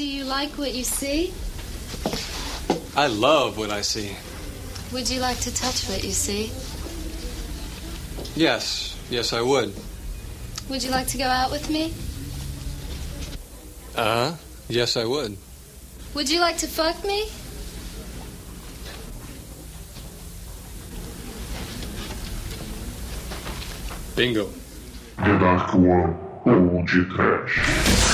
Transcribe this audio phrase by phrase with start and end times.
[0.00, 1.30] Do you like what you see?
[2.96, 4.16] I love what I see.
[4.94, 6.50] Would you like to touch what you see?
[8.34, 9.74] Yes, yes, I would.
[10.70, 11.92] Would you like to go out with me?
[13.94, 14.36] Uh huh.
[14.70, 15.36] Yes, I would.
[16.14, 17.28] Would you like to fuck me?
[24.16, 24.48] Bingo.
[25.18, 28.09] The Dark One ou de Trash.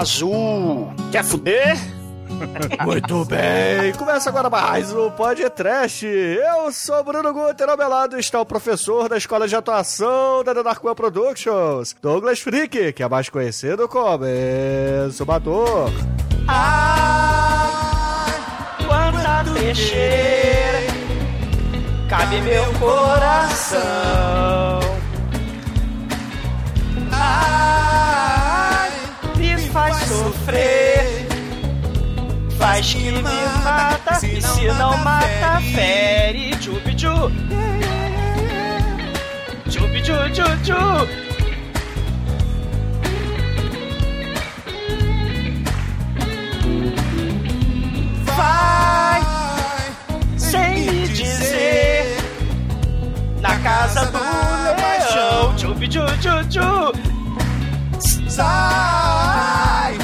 [0.00, 0.90] Azul!
[1.12, 1.76] Quer fuder?
[2.86, 6.06] Muito bem, começa agora mais um podcast.
[6.06, 10.54] Eu sou Bruno Guter, ao meu lado está o professor da Escola de Atuação da
[10.54, 14.24] The Dark Productions, Douglas Freak, que é mais conhecido como
[15.06, 15.90] Exumador.
[16.48, 18.40] Ai,
[18.86, 20.80] quanta peixeira
[22.08, 23.80] cabe meu coração.
[27.12, 27.79] Ai,
[30.10, 31.28] sofrer,
[32.58, 33.22] faz que me
[33.62, 36.50] mata, e se não mata, fere.
[36.56, 37.30] Tchubi-tchu,
[39.70, 40.82] tchubi-tchu-tchu-tchu.
[48.36, 49.20] Vai
[50.36, 52.16] sem me dizer
[53.40, 55.54] na casa do leão.
[55.56, 56.70] Tchubi tchu tchu tchu.
[58.28, 59.98] Sai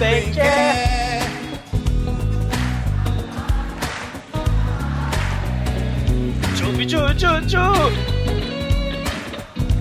[0.00, 1.20] bem quer.
[6.56, 7.66] Tchubi tchu tchu tchu.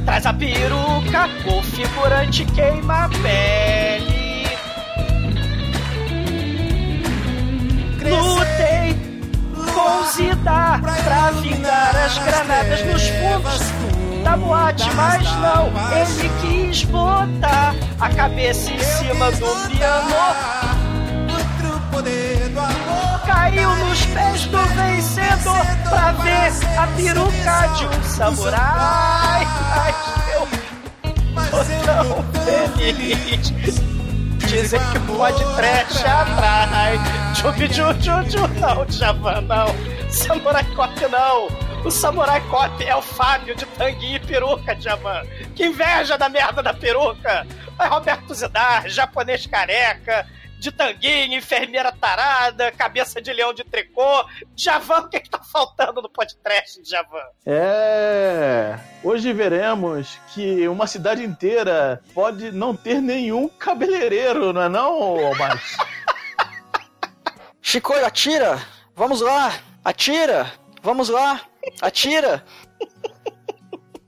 [0.06, 4.20] Traz a peruca, o figurante queima a pele.
[8.10, 8.90] Lutei
[9.74, 13.79] com Zidar pra vingar as granadas nos fundos
[14.24, 20.16] da boate, mas não, ele quis botar a cabeça em cima do piano.
[23.26, 29.48] Caiu nos pés do vencedor pra ver a peruca de um samurai.
[31.34, 33.54] Mas eu tô tão feliz.
[34.48, 37.02] Dizem que pode trash atrás.
[37.36, 38.48] Tchubi tchu tchu tchu.
[38.60, 39.68] Não, Javan, não.
[40.10, 41.69] Samurai Cop não.
[41.84, 45.24] O Samurai Cop é o Fábio de tanguinha e peruca, Javan.
[45.56, 47.48] Que inveja da merda da peruca.
[47.78, 50.28] Vai Roberto Zidar, japonês careca,
[50.60, 54.26] de tanguinha, enfermeira tarada, cabeça de leão de tricô.
[54.56, 57.24] Javan, o que, que tá faltando no podcast, Javan?
[57.46, 58.78] É.
[59.02, 65.78] Hoje veremos que uma cidade inteira pode não ter nenhum cabeleireiro, não é não, Almighty?
[67.62, 68.62] Chico, atira!
[68.96, 69.54] Vamos lá!
[69.84, 70.52] Atira!
[70.84, 71.42] Vamos lá!
[71.82, 72.44] Atira!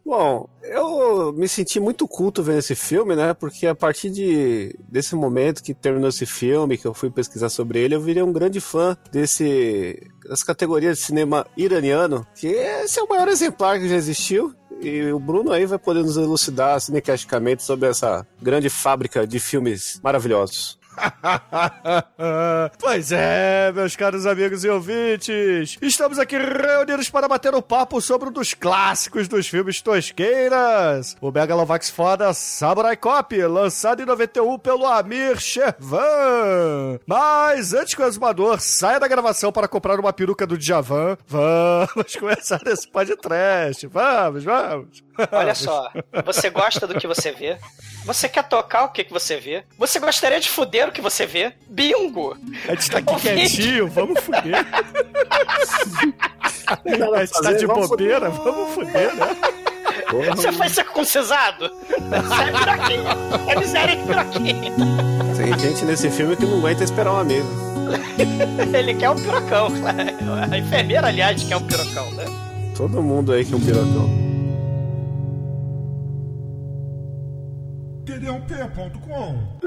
[0.06, 3.34] Bom, eu me senti muito culto vendo esse filme, né?
[3.34, 7.80] Porque a partir de, desse momento que terminou esse filme, que eu fui pesquisar sobre
[7.80, 13.04] ele, eu virei um grande fã desse das categorias de cinema iraniano, que esse é
[13.04, 14.54] o maior exemplar que já existiu.
[14.82, 20.00] E o Bruno aí vai poder nos elucidar cinecasticamente sobre essa grande fábrica de filmes
[20.04, 20.81] maravilhosos.
[22.80, 28.30] pois é, meus caros amigos e ouvintes, estamos aqui reunidos para bater um papo sobre
[28.30, 34.86] um dos clássicos dos filmes tosqueiras, o Megalovax foda Samurai Cop, lançado em 91 pelo
[34.86, 37.00] Amir Shervan.
[37.06, 42.16] Mas antes que o exumador saia da gravação para comprar uma peruca do Djavan, vamos
[42.20, 43.88] começar esse podcast.
[43.88, 45.04] Vamos, vamos.
[45.32, 45.92] Olha só,
[46.26, 47.58] você gosta do que você vê?
[48.06, 49.64] Você quer tocar o que, que você vê?
[49.78, 51.54] Você gostaria de fuder o que você vê?
[51.68, 52.38] Bingo!
[52.68, 54.66] A gente tá aqui quietinho, vamos fuder.
[56.68, 59.36] A gente tá de Vamos bobeira, vamos fuder, né?
[60.36, 61.72] Você foi circuncisado?
[61.88, 63.18] Você é piroquinha.
[63.48, 64.72] É miséria que piroquinha.
[65.38, 67.48] Tem gente nesse filme que não aguenta esperar um amigo.
[68.78, 69.68] Ele quer um pirocão.
[70.52, 72.26] A enfermeira, aliás, quer um pirocão, né?
[72.76, 74.10] Todo mundo aí que é um pirocão.
[78.06, 79.62] td1p.com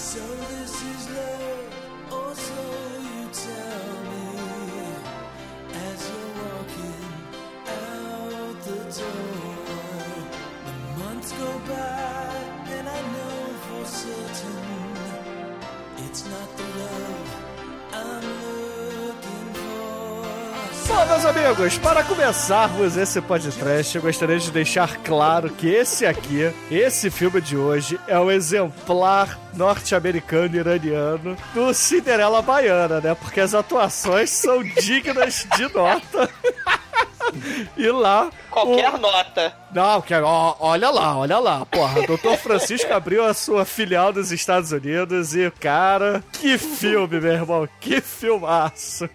[0.00, 1.74] So this is love,
[2.10, 2.62] or so
[3.08, 4.28] you tell me,
[5.74, 7.04] as you're walking
[7.68, 9.70] out the door.
[10.64, 10.74] The
[11.04, 12.32] months go by,
[12.76, 13.36] and I know
[13.66, 14.96] for certain
[15.98, 17.28] it's not the love
[17.92, 18.59] I'm looking.
[20.90, 26.52] Bom, meus amigos, para começarmos esse podcast, eu gostaria de deixar claro que esse aqui,
[26.68, 33.14] esse filme de hoje, é o exemplar norte-americano iraniano do Cinderela Baiana, né?
[33.14, 36.28] Porque as atuações são dignas de nota.
[37.76, 38.30] E lá.
[38.50, 39.54] Qualquer nota.
[39.72, 41.64] Não, que, ó, olha lá, olha lá.
[41.66, 42.34] Porra, o Dr.
[42.36, 47.68] Francisco abriu a sua filial dos Estados Unidos e, cara, que filme, meu irmão.
[47.80, 49.08] Que filmaço.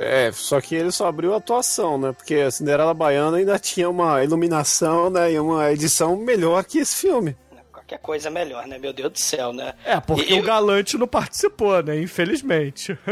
[0.00, 2.12] É, só que ele só abriu a atuação, né?
[2.12, 5.32] Porque a Cinderela Baiana ainda tinha uma iluminação, né?
[5.32, 7.36] E uma edição melhor que esse filme.
[7.70, 8.78] Qualquer coisa é melhor, né?
[8.78, 9.74] Meu Deus do céu, né?
[9.84, 12.00] É, porque E- o Galante não participou, né?
[12.00, 12.96] Infelizmente.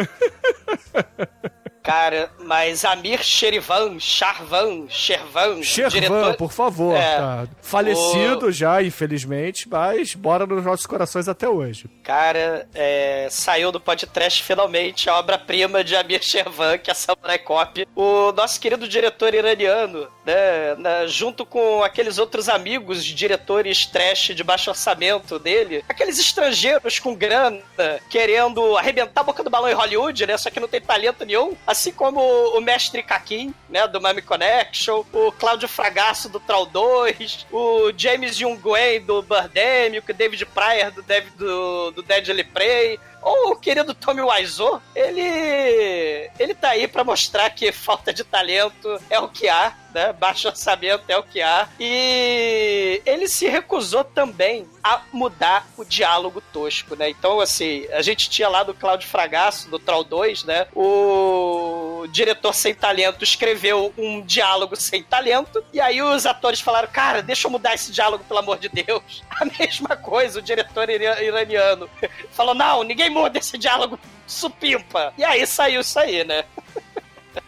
[1.88, 6.34] Cara, mas Amir Sherivan, Charvan, Shervan, Shervan, diretor...
[6.36, 6.94] por favor.
[6.94, 7.16] É.
[7.16, 7.48] tá?
[7.62, 11.86] Falecido já, infelizmente, mas bora nos nossos corações até hoje.
[12.04, 17.88] Cara, é, saiu do podcast finalmente a obra-prima de Amir Shervan, que é Samurai Cop.
[17.96, 24.44] O nosso querido diretor iraniano, né, na- junto com aqueles outros amigos diretores trash de
[24.44, 27.62] baixo orçamento dele, aqueles estrangeiros com grana
[28.10, 30.36] querendo arrebentar a boca do balão em Hollywood, né?
[30.36, 31.56] Só que não tem talento nenhum.
[31.78, 33.86] Assim como o mestre Kakin, né?
[33.86, 40.12] Do Mami Connection, o Cláudio Fragasso do Troll 2, o James Jungway do Birdemic, o
[40.14, 46.54] David Pryor do, Dev- do, do Deadly Prey, ou o querido Tommy Wiseau, ele ele
[46.54, 50.12] tá aí pra mostrar que falta de talento é o que há, né?
[50.12, 51.68] Baixo orçamento é o que há.
[51.78, 57.10] E ele se recusou também a mudar o diálogo tosco, né?
[57.10, 60.66] Então, assim, a gente tinha lá do Cláudio Fragasso, do Troll 2, né?
[60.74, 67.22] O diretor sem talento escreveu um diálogo sem talento, e aí os atores falaram, cara,
[67.22, 69.22] deixa eu mudar esse diálogo, pelo amor de Deus.
[69.40, 71.88] A mesma coisa, o diretor ira- iraniano
[72.32, 75.12] falou, não, ninguém muda esse diálogo supimpa.
[75.16, 76.44] E aí saiu isso aí, né?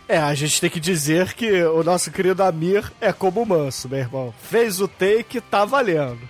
[0.08, 3.88] É, a gente tem que dizer que o nosso querido Amir é como o manso,
[3.88, 4.34] meu irmão.
[4.42, 6.28] Fez o take, tá valendo.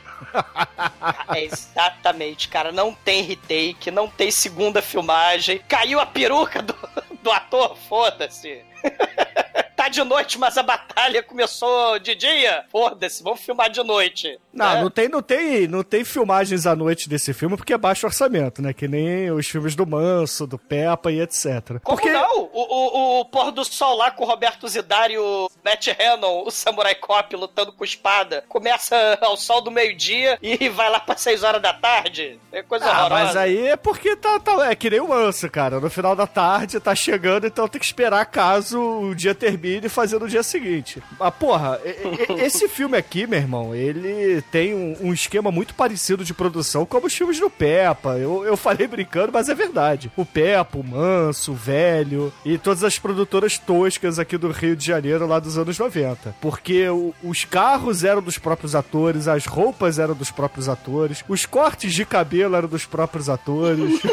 [1.34, 2.70] É exatamente, cara.
[2.72, 5.60] Não tem retake, não tem segunda filmagem.
[5.66, 6.74] Caiu a peruca do,
[7.22, 8.62] do ator, foda-se.
[9.90, 12.64] De noite, mas a batalha começou de dia.
[12.70, 14.38] Foda-se, vamos filmar de noite.
[14.52, 14.82] Não, né?
[14.82, 18.62] não tem, não tem, não tem filmagens à noite desse filme porque é baixo orçamento,
[18.62, 18.72] né?
[18.72, 21.80] Que nem os filmes do Manso, do Peppa e etc.
[21.82, 22.42] Como porque não?
[22.42, 26.44] O, o, o pôr do sol lá com o Roberto Zidar e o Matt Hannon,
[26.46, 31.16] o Samurai Cop lutando com espada, começa ao sol do meio-dia e vai lá pra
[31.16, 32.38] 6 horas da tarde.
[32.52, 33.24] É coisa Ah, horrorosa.
[33.24, 35.80] mas aí é porque tá, tá- É que nem o Manso, cara.
[35.80, 39.90] No final da tarde tá chegando, então tem que esperar caso o dia termine e
[39.90, 41.02] fazer no dia seguinte.
[41.18, 41.80] Ah, porra,
[42.42, 47.06] esse filme aqui, meu irmão, ele tem um, um esquema muito parecido de produção como
[47.06, 48.16] os filmes do Peppa.
[48.18, 50.10] Eu, eu falei brincando, mas é verdade.
[50.16, 54.84] O Peppa, o Manso, o Velho e todas as produtoras toscas aqui do Rio de
[54.86, 56.34] Janeiro lá dos anos 90.
[56.40, 61.46] Porque o- os carros eram dos próprios atores, as roupas eram dos próprios atores, os
[61.46, 64.00] cortes de cabelo eram dos próprios atores.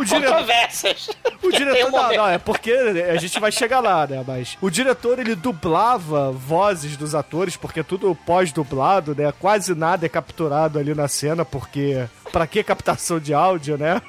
[0.00, 1.10] O diretor- controvérsias.
[1.42, 4.24] O diretor, um não, não, é porque a gente vai chegar lá, né?
[4.26, 9.32] Mas o diretor ele dublava vozes dos atores, porque tudo pós-dublado, né?
[9.32, 14.00] Quase nada é capturado ali na cena, porque pra que captação de áudio, né?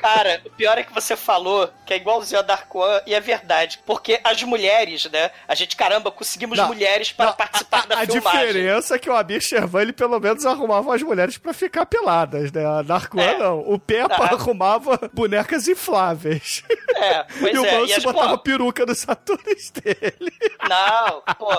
[0.00, 3.20] Cara, o pior é que você falou que é igualzinho a Dark One, e é
[3.20, 3.80] verdade.
[3.86, 5.30] Porque as mulheres, né?
[5.48, 8.46] A gente, caramba, conseguimos Não, mulheres para Não, participar a, da a filmagem.
[8.46, 12.52] diferença é que o Abir Shervan, ele pelo menos arrumava as mulheres pra ficar peladas,
[12.52, 12.64] né?
[12.66, 13.38] A Dark One, É.
[13.38, 13.60] não.
[13.60, 14.34] O Peppa Ah.
[14.34, 16.62] arrumava bonecas infláveis.
[16.96, 17.80] É, pois e o é.
[17.80, 20.32] Manso as, botava pô, peruca nos atores dele.
[20.68, 21.52] Não, pô.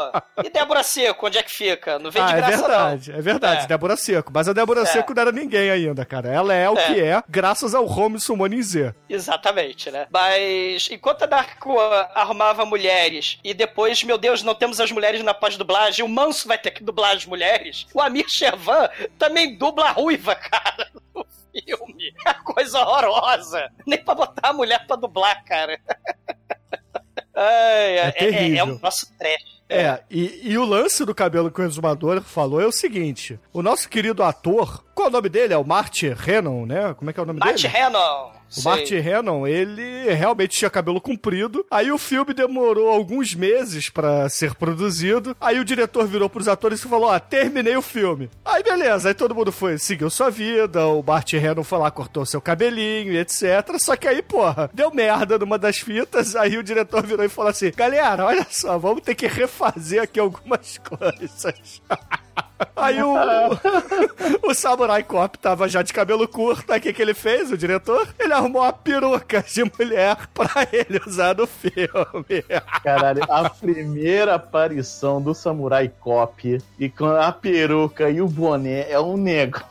[0.44, 2.00] E Débora Seco, onde é que fica?
[2.00, 3.68] Não vem de Ah, é graça, verdade, é verdade, É.
[3.68, 4.32] Débora Seco.
[4.34, 4.86] Mas a Débora É.
[4.86, 6.30] Seco não era ninguém ainda, cara.
[6.30, 6.86] Ela é o É.
[6.94, 8.94] que é, graças ao Home Summoning Z.
[9.10, 10.08] Exatamente, né?
[10.12, 15.24] Mas enquanto a Dark One arrumava mulheres e depois, meu Deus, não temos as mulheres
[15.24, 19.86] na pós-dublagem, o Manso vai ter que dublar as mulheres, o Amir Shervan também dubla
[19.88, 22.14] a ruiva, cara, no filme.
[22.28, 23.70] É coisa horrorosa.
[23.86, 25.80] Nem pra botar a mulher pra dublar, cara.
[27.36, 28.58] Ai, é, é, terrível.
[28.60, 29.57] é um nosso trash.
[29.70, 33.62] É, e, e o lance do cabelo que o exumador falou é o seguinte: o
[33.62, 35.54] nosso querido ator, qual é o nome dele?
[35.54, 36.94] É o Marty Hannon, né?
[36.94, 37.52] Como é que é o nome dele?
[37.68, 38.32] Hannon.
[38.56, 38.64] O.
[38.64, 41.66] Marty Hannon, ele realmente tinha cabelo comprido.
[41.70, 45.36] Aí o filme demorou alguns meses pra ser produzido.
[45.40, 48.30] Aí o diretor virou pros atores e falou: Ó, terminei o filme.
[48.46, 50.86] Aí beleza, aí todo mundo foi, seguiu sua vida.
[50.86, 53.78] O Marty Hannon foi lá, cortou seu cabelinho e etc.
[53.80, 56.36] Só que aí, porra, deu merda numa das fitas.
[56.36, 60.20] Aí o diretor virou e falou assim: Galera, olha só, vamos ter que refazer aqui
[60.20, 61.82] algumas coisas.
[62.76, 63.14] Aí o,
[64.44, 67.58] o Samurai Cop tava já de cabelo curto, aí o que, que ele fez, o
[67.58, 68.08] diretor?
[68.20, 72.44] Ele arrumou uma peruca de mulher pra ele usar no filme.
[72.84, 79.00] Caralho, a primeira aparição do Samurai Cop e com a peruca e o boné é
[79.00, 79.68] um negócio.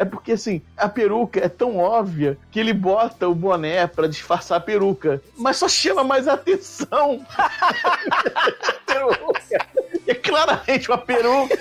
[0.00, 4.56] É porque assim, a peruca é tão óbvia que ele bota o boné pra disfarçar
[4.56, 7.20] a peruca, mas só chama mais atenção.
[7.36, 7.98] a
[8.86, 9.89] peruca.
[10.10, 11.56] É claramente uma peruca.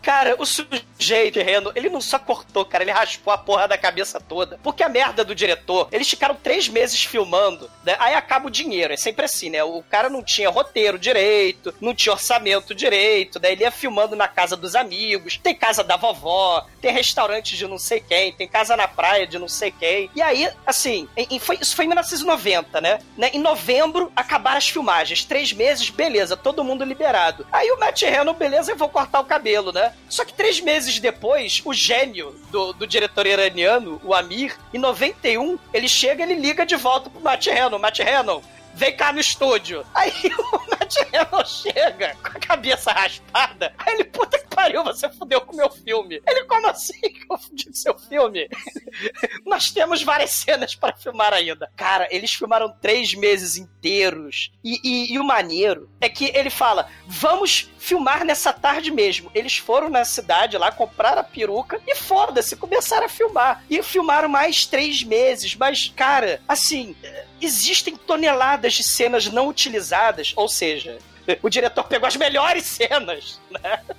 [0.00, 4.20] Cara, o sujeito Reno, ele não só cortou, cara, ele raspou a porra da cabeça
[4.20, 4.58] toda.
[4.62, 7.96] Porque a merda do diretor, eles ficaram três meses filmando, né?
[7.98, 9.62] Aí acaba o dinheiro, é sempre assim, né?
[9.64, 13.52] O cara não tinha roteiro direito, não tinha orçamento direito, né?
[13.52, 17.78] Ele ia filmando na casa dos amigos, tem casa da vovó, tem restaurante de não
[17.78, 20.10] sei quem, tem casa na praia de não sei quem.
[20.14, 22.98] E aí, assim, em- foi, isso foi em 1990, né?
[23.16, 23.30] né?
[23.32, 25.24] Em novembro, acabaram as filmagens.
[25.24, 27.46] Três meses, beleza, todo mundo liberado.
[27.52, 29.92] Aí o Matt Reno, beleza, eu vou cortar o cabelo, né?
[30.08, 35.58] Só que três meses depois, o gênio do, do diretor iraniano, o Amir, em 91,
[35.72, 37.78] ele chega ele liga de volta pro Matt Reno.
[37.78, 38.42] Matt Reno,
[38.74, 39.84] vem cá no estúdio.
[39.94, 40.12] Aí
[40.52, 43.74] o Matt Reno chega com a cabeça raspada.
[43.78, 46.20] Aí ele, puta que pariu, você fudeu com o meu filme.
[46.26, 48.48] Ele, como assim que eu fudi com seu filme?
[49.46, 51.70] Nós temos várias cenas para filmar ainda.
[51.76, 54.50] Cara, eles filmaram três meses inteiros.
[54.64, 59.30] E, e- e o maneiro é que ele fala: vamos filmar nessa tarde mesmo.
[59.34, 63.64] Eles foram na cidade lá, compraram a peruca e foda-se, começaram a filmar.
[63.70, 65.54] E filmaram mais três meses.
[65.54, 66.94] Mas, cara, assim,
[67.40, 70.32] existem toneladas de cenas não utilizadas.
[70.36, 70.98] Ou seja,
[71.42, 73.82] o diretor pegou as melhores cenas, né?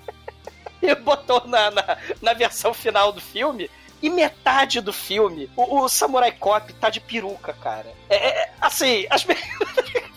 [0.83, 3.69] E botou na, na, na versão final do filme.
[4.01, 7.93] E metade do filme, o, o Samurai Cop tá de peruca, cara.
[8.09, 9.23] É, é, assim, as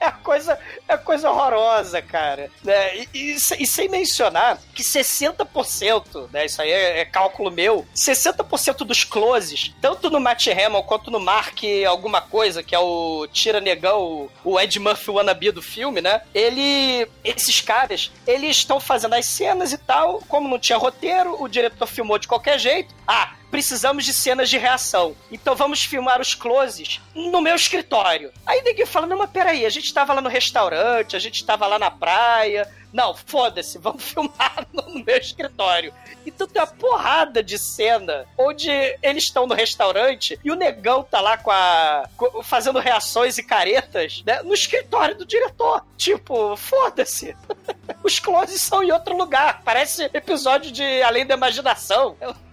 [0.00, 2.50] É coisa, é coisa horrorosa, cara.
[2.64, 2.96] Né?
[2.96, 6.46] E, e e sem mencionar que 60%, né?
[6.46, 11.20] Isso aí é, é cálculo meu, 60% dos closes, tanto no Matt Hamill quanto no
[11.20, 16.22] Mark alguma coisa, que é o Tira Negão, o Ed Murphy wannabe do filme, né?
[16.34, 17.06] Ele.
[17.24, 20.22] Esses caras, eles estão fazendo as cenas e tal.
[20.28, 22.94] Como não tinha roteiro, o diretor filmou de qualquer jeito.
[23.06, 25.16] Ah, precisamos de cenas de reação.
[25.30, 28.32] Então vamos filmar os closes no meu escritório.
[28.46, 31.66] Aí ninguém fala, não, mas peraí, a gente tava lá no restaurante, a gente tava
[31.66, 32.68] lá na praia.
[32.92, 35.92] Não, foda-se, vamos filmar no meu escritório.
[36.26, 38.68] Então tem uma porrada de cena onde
[39.02, 42.08] eles estão no restaurante e o negão tá lá com a.
[42.42, 45.84] fazendo reações e caretas né, no escritório do diretor.
[45.96, 47.36] Tipo, foda-se.
[48.02, 49.62] Os closes são em outro lugar.
[49.64, 52.16] Parece episódio de Além da Imaginação.
[52.20, 52.49] E-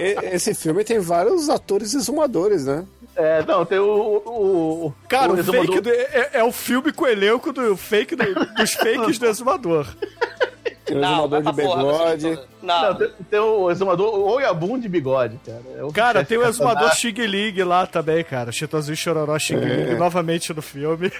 [0.00, 2.84] e- esse filme tem vários atores exumadores, né?
[3.16, 3.84] É, não, tem o.
[4.24, 7.76] o, o Cara, o, exumador- fake do- é, é o filme com o elenco do
[7.76, 9.86] fake do- dos fakes do exumador.
[10.84, 12.38] Tem o Não, exumador de porra, bigode.
[12.62, 15.60] Não, Não, tem, tem o exumador Oyabun de bigode, cara.
[15.76, 16.94] É o Cara, tem o exumador.
[16.94, 18.50] Xing Ling lá também, cara.
[18.52, 21.10] Chitãozinho Chororó Xing Ling novamente no filme.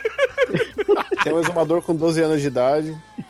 [1.25, 2.97] Tem um exumador com 12 anos de idade.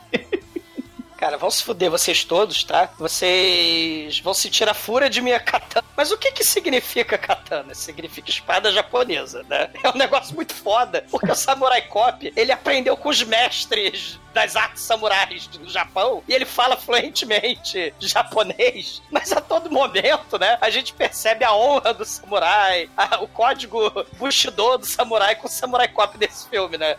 [1.19, 2.89] Cara, vão se fuder vocês todos, tá?
[2.97, 5.85] Vocês vão sentir a fúria de minha katana.
[5.97, 7.75] Mas o que que significa katana?
[7.75, 9.69] Significa espada japonesa, né?
[9.83, 14.55] É um negócio muito foda, porque o Samurai Cop, ele aprendeu com os mestres das
[14.55, 20.69] artes samurais do Japão e ele fala fluentemente japonês, mas a todo momento, né, a
[20.69, 25.87] gente percebe a honra do samurai, a- o código Bushido do samurai com o Samurai
[25.87, 26.95] Cop desse filme, né?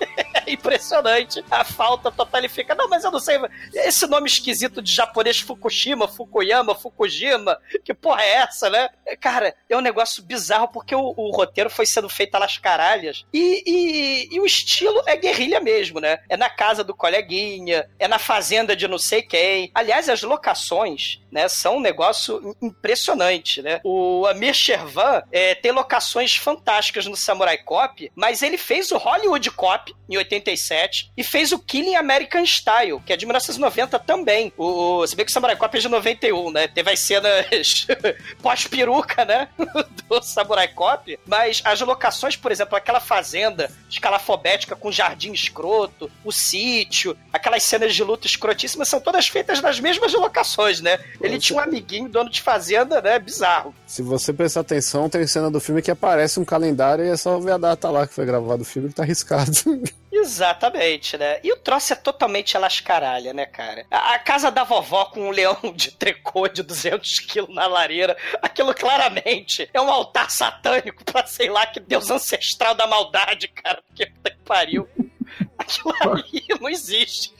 [0.00, 1.44] É impressionante.
[1.50, 2.74] A falta total ele fica.
[2.74, 3.38] Não, mas eu não sei.
[3.74, 7.58] Esse nome esquisito de japonês Fukushima, Fukuyama, Fukujima.
[7.84, 8.88] Que porra é essa, né?
[9.20, 13.24] Cara, é um negócio bizarro porque o, o roteiro foi sendo feito las caralhas.
[13.32, 16.18] E, e, e o estilo é guerrilha mesmo, né?
[16.28, 19.70] É na casa do coleguinha, é na fazenda de não sei quem.
[19.74, 23.80] Aliás, as locações, né, são um negócio impressionante, né?
[23.84, 29.50] O Amir Shervan é, tem locações fantásticas no Samurai Cop, mas ele fez o Hollywood
[29.50, 34.52] Cop em 87 e fez o Killing American Style, que é de 1990 também.
[34.56, 36.68] O, o- se bem que o Samurai Cop é de 91, né?
[36.68, 37.86] Teve as cenas
[38.42, 39.48] pós-peruca, né?
[40.08, 46.30] Do Samurai Cop, mas as locações, por exemplo, aquela fazenda escalafobética com jardim escroto, o
[46.30, 50.98] sítio, aquelas cenas de luta escrotíssimas são todas feitas nas mesmas locações, né?
[51.20, 53.18] Ele tinha um amiguinho, dono de fazenda, né?
[53.18, 53.74] Bizarro.
[53.86, 57.38] Se você prestar atenção, tem cena do filme que aparece um calendário e é só
[57.38, 59.50] ver a data lá que foi gravado o filme que tá arriscado.
[60.16, 61.40] Exatamente, né?
[61.42, 63.84] E o troço é totalmente lascaralha, né, cara?
[63.90, 68.16] A, a casa da vovó com um leão de tricô de 200 quilos na lareira,
[68.40, 73.82] aquilo claramente é um altar satânico pra sei lá que deus ancestral da maldade, cara.
[73.88, 74.88] Porque puta que pariu.
[75.64, 77.34] Aquilo ali não existe.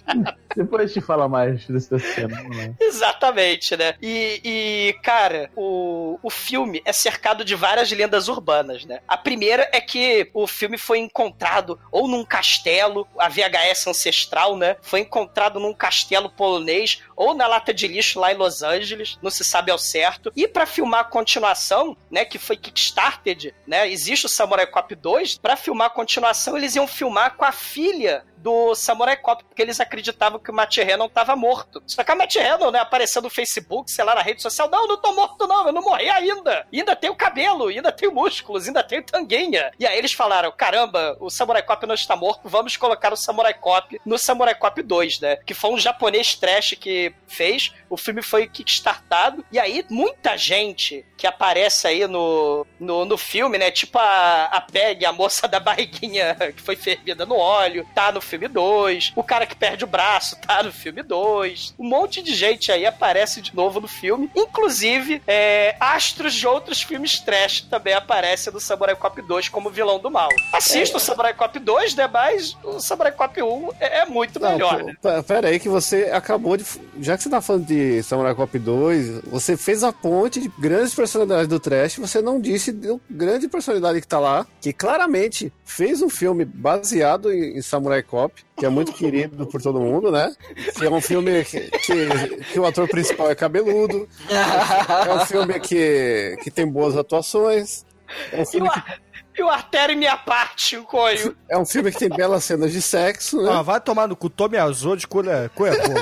[0.57, 2.41] Depois a gente fala mais dessa cena.
[2.43, 2.75] lá.
[2.81, 3.95] Exatamente, né?
[4.01, 9.01] E, e, cara, o, o filme é cercado de várias lendas urbanas, né?
[9.09, 14.77] A primeira é que o filme foi encontrado ou num castelo, a VHS ancestral, né?
[14.83, 19.31] Foi encontrado num castelo polonês ou na lata de lixo lá em Los Angeles, não
[19.31, 20.33] se sabe ao certo.
[20.37, 23.91] E pra filmar a continuação, né, que foi Kickstarted, né?
[23.91, 28.14] Existe o Samurai Cop 2, Pra filmar a continuação eles iam filmar com a filha
[28.15, 31.83] dia do Samurai Cop, porque eles acreditavam que o Matt Hannon tava morto.
[31.87, 34.87] Só que a Matt Hannon, né, apareceu no Facebook, sei lá, na rede social, não,
[34.87, 36.67] não tô morto não, eu não morri ainda.
[36.71, 39.73] E ainda tenho cabelo, ainda tenho músculos, ainda tenho tanguinha.
[39.81, 43.55] E aí eles falaram, caramba, o Samurai Cop não está morto, vamos colocar o Samurai
[43.55, 45.37] Cop no Samurai Cop 2, né?
[45.37, 51.03] Que foi um japonês trash que fez, o filme foi kickstartado, e aí muita gente
[51.17, 55.59] que aparece aí no, no, no filme, né, tipo a, a Peg, a moça da
[55.59, 59.87] barriguinha que foi fervida no óleo, tá no filme 2, o cara que perde o
[59.87, 64.31] braço tá no filme 2, um monte de gente aí aparece de novo no filme,
[64.35, 69.99] inclusive é, astros de outros filmes trash também aparecem no Samurai Cop 2 como vilão
[69.99, 70.29] do mal.
[70.53, 74.51] Assista o Samurai Cop 2, né, mas o Samurai Cop 1 é, é muito Não,
[74.53, 74.95] melhor, pô, né?
[75.01, 76.65] pe- Pera aí que você acabou de.
[77.01, 80.95] Já que você tá falando de Samurai Cop 2, você fez a ponte de grandes
[80.95, 86.03] personalidades do trash, você não disse de grande personalidade que tá lá, que claramente fez
[86.03, 88.24] um filme baseado em, em Samurai Cop,
[88.57, 90.35] que é muito querido por todo mundo, né?
[90.79, 94.09] Que é um filme que, que, que o ator principal é cabeludo.
[94.29, 97.85] É um filme que, que tem boas atuações.
[98.33, 101.37] É um E o, filme que, e o Artério Minha Parte, o coio.
[101.49, 103.51] é um filme que tem belas cenas de sexo, né?
[103.53, 106.01] Ah, vai tomar no cu, Tome Azul de colher, Cuiabona.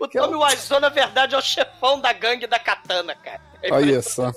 [0.00, 3.40] O Tommy Wiseau, na verdade, é o chefão da gangue da katana, cara.
[3.62, 4.32] É Olha só.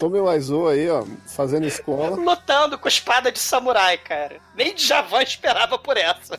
[0.00, 2.14] O Aizo aí, ó, fazendo escola.
[2.16, 4.40] Lutando com espada de samurai, cara.
[4.54, 6.38] Nem Djavan esperava por essa.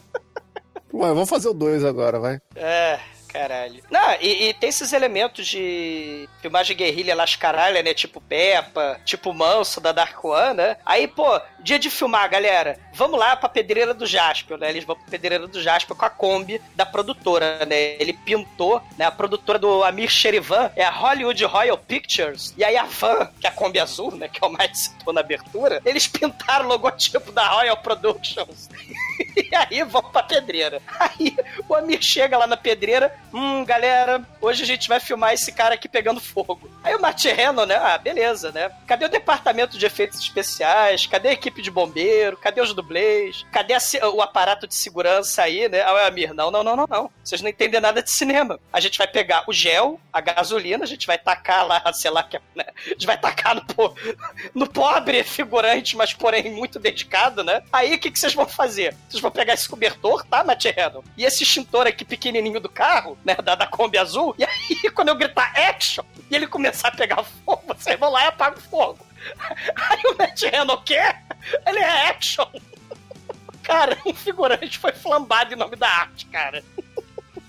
[0.93, 2.39] Ué, vamos fazer o 2 agora, vai.
[2.55, 2.99] É,
[3.31, 3.83] caralho.
[3.89, 7.93] Não, e, e tem esses elementos de filmagem guerrilha las caralha, né?
[7.93, 10.77] Tipo Peppa, tipo Manso da Dark One, né?
[10.85, 12.77] Aí, pô, dia de filmar, galera.
[12.93, 14.69] Vamos lá pra Pedreira do Jaspel, né?
[14.69, 17.95] Eles vão pra Pedreira do Jaspel com a Kombi da produtora, né?
[17.99, 19.05] Ele pintou, né?
[19.05, 22.53] A produtora do Amir Sherivan é a Hollywood Royal Pictures.
[22.57, 24.27] E aí a van, que é a Kombi azul, né?
[24.27, 28.69] Que é o mais citou na abertura, eles pintaram o logotipo da Royal Productions.
[29.35, 30.81] E aí vão pra pedreira.
[30.99, 31.35] Aí
[31.67, 33.15] o Amir chega lá na pedreira.
[33.31, 36.67] Hum, galera, hoje a gente vai filmar esse cara aqui pegando fogo.
[36.83, 37.75] Aí o Matt Hannon, né?
[37.75, 38.71] Ah, beleza, né?
[38.87, 41.05] Cadê o departamento de efeitos especiais?
[41.05, 42.37] Cadê a equipe de bombeiro?
[42.37, 43.45] Cadê os dublês?
[43.51, 43.79] Cadê a
[44.11, 45.81] o aparato de segurança aí, né?
[45.83, 47.11] Aí o Amir, não, não, não, não, não.
[47.23, 48.59] Vocês não entendem nada de cinema.
[48.73, 52.23] A gente vai pegar o gel, a gasolina, a gente vai tacar lá, sei lá,
[52.23, 52.65] que é, né?
[52.85, 53.93] a gente vai tacar no, po-
[54.55, 57.61] no pobre figurante, mas porém muito dedicado, né?
[57.71, 58.95] Aí o que, que vocês vão fazer?
[59.07, 61.03] Vocês vão pegar esse cobertor, tá, Matt Hannon?
[61.15, 65.09] E esse extintor aqui pequenininho do carro, né, da, da Kombi azul, e aí quando
[65.09, 68.61] eu gritar action, e ele começar a pegar fogo, vocês vão lá e apagam o
[68.61, 69.09] fogo.
[69.75, 71.01] Aí o Matt Hannon, o quê?
[71.65, 72.47] Ele é action.
[73.63, 76.63] Cara, um figurante foi flambado em nome da arte, cara.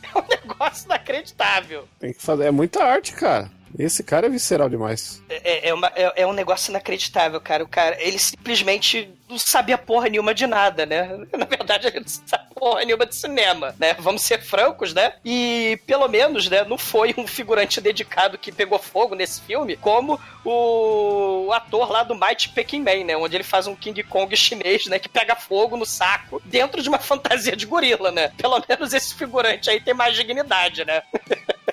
[0.03, 1.89] É um negócio inacreditável.
[1.99, 2.47] Tem que fazer.
[2.47, 3.51] É muita arte, cara.
[3.79, 5.23] Esse cara é visceral demais.
[5.29, 7.65] É, é, uma- é- é um negócio inacreditável, cara.
[7.65, 11.09] O cara, ele simplesmente não sabia porra nenhuma de nada, né?
[11.39, 13.95] Na verdade, ele não sabe porra nenhuma de cinema, né?
[14.01, 15.15] Vamos ser francos, né?
[15.25, 20.21] E pelo menos, né, não foi um figurante dedicado que pegou fogo nesse filme, como
[20.45, 23.17] o, o ator lá do Mighty Peking Man, né?
[23.17, 24.99] Onde ele faz um King Kong chinês, né?
[24.99, 28.33] Que pega fogo no saco dentro de uma fantasia de gorila, né?
[28.37, 31.03] Pelo menos esse figurante aí tem mais dignidade, né?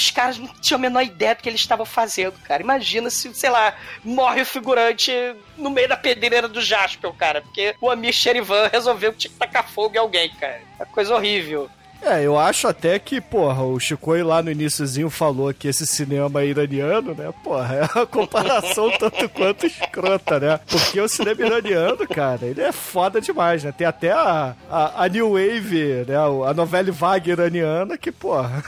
[0.00, 2.62] os caras não tinham a menor ideia do que eles estavam fazendo, cara.
[2.62, 5.12] Imagina se, sei lá, morre o figurante
[5.56, 7.42] no meio da pedreira do Jaspel, cara.
[7.42, 10.60] Porque o Amir Sherivan resolveu que tinha que tacar fogo em alguém, cara.
[10.78, 11.70] É coisa horrível.
[12.02, 16.42] É, eu acho até que, porra, o Chicoio lá no iníciozinho falou que esse cinema
[16.44, 20.60] iraniano, né, porra, é uma comparação tanto quanto escrota, né?
[20.68, 23.72] Porque o cinema iraniano, cara, ele é foda demais, né?
[23.72, 28.62] Tem até a, a, a New Wave, né, a novela vaga iraniana que, porra,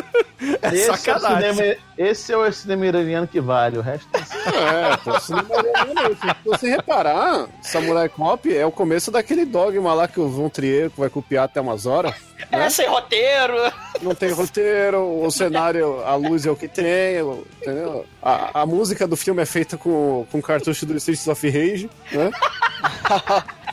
[0.62, 1.54] é esse, é o sacanagem.
[1.54, 6.36] cinema, esse é o cinema iraniano que vale, o resto É, pô, cinema iraniano, se
[6.44, 11.08] você reparar, Samurai Cop é o começo daquele dogma lá que o Von Trier vai
[11.08, 12.14] copiar até umas horas.
[12.50, 13.54] É, sem roteiro.
[14.02, 17.18] Não tem roteiro, o cenário, a luz é o que tem,
[17.60, 18.04] entendeu?
[18.22, 22.30] A, a música do filme é feita com, com cartucho do Streets of Rage, né?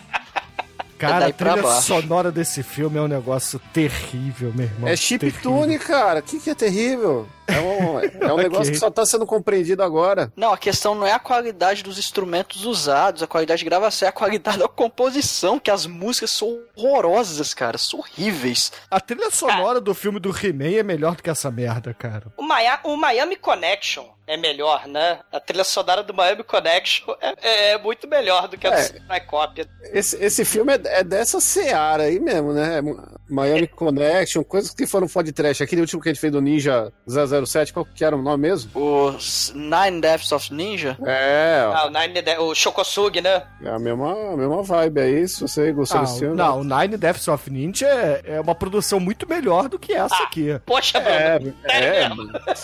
[1.01, 4.87] Cara, a trilha sonora desse filme é um negócio terrível, meu irmão.
[4.87, 6.19] É chiptune, cara.
[6.19, 7.27] O que, que é terrível?
[7.53, 10.31] É um, é um negócio que só tá sendo compreendido agora.
[10.35, 14.09] Não, a questão não é a qualidade dos instrumentos usados, a qualidade de gravação, é
[14.09, 18.71] a qualidade da composição, que as músicas são horrorosas, cara, são horríveis.
[18.89, 22.27] A trilha sonora do filme do He-Man é melhor do que essa merda, cara.
[22.37, 25.19] O, Maya- o Miami Connection é melhor, né?
[25.31, 28.89] A trilha sonora do Miami Connection é, é muito melhor do que a É.
[28.89, 29.67] do Cop.
[29.91, 32.79] Esse, esse filme é, é dessa seara aí mesmo, né?
[33.31, 35.61] É Miami Connection, coisas que foram foda de trash.
[35.61, 38.71] Aquele último que a gente fez do Ninja 007, qual que era o nome mesmo?
[38.75, 39.11] O
[39.55, 40.97] Nine Deaths of Ninja?
[41.05, 43.43] É, Ah, o, Nine, De- o Shokosugi, né?
[43.63, 46.35] é a mesma, a mesma vibe aí, se você gostou Ah, desse filme.
[46.35, 50.23] não, o Nine Deaths of Ninja é, é uma produção muito melhor do que essa
[50.23, 50.59] aqui.
[50.65, 51.55] Poxa, É, Bruno.
[51.65, 52.05] é,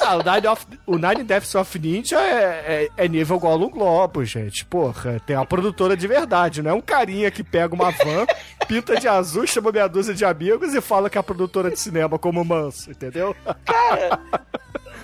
[0.01, 4.23] Ah, o Nine, of, o Nine Deaths of Ninja é, é, é nível Gollum Globo,
[4.25, 4.65] gente.
[4.65, 8.25] Porra, tem uma produtora de verdade, não é um carinha que pega uma van,
[8.67, 11.79] pinta de azul, chama meia dúzia de amigos e fala que é a produtora de
[11.79, 13.35] cinema como manso, entendeu?
[13.65, 14.19] Cara,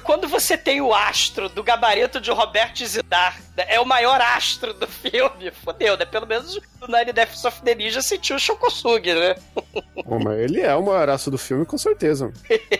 [0.04, 4.88] quando você tem o astro do gabarito de Robert Zidar, é o maior astro do
[4.88, 6.06] filme, fodeu, né?
[6.06, 9.36] Pelo menos o Nine Deaths of the Ninja sentiu o Shokosugi, né?
[10.06, 12.32] Pô, mas ele é o maior aço do filme, com certeza.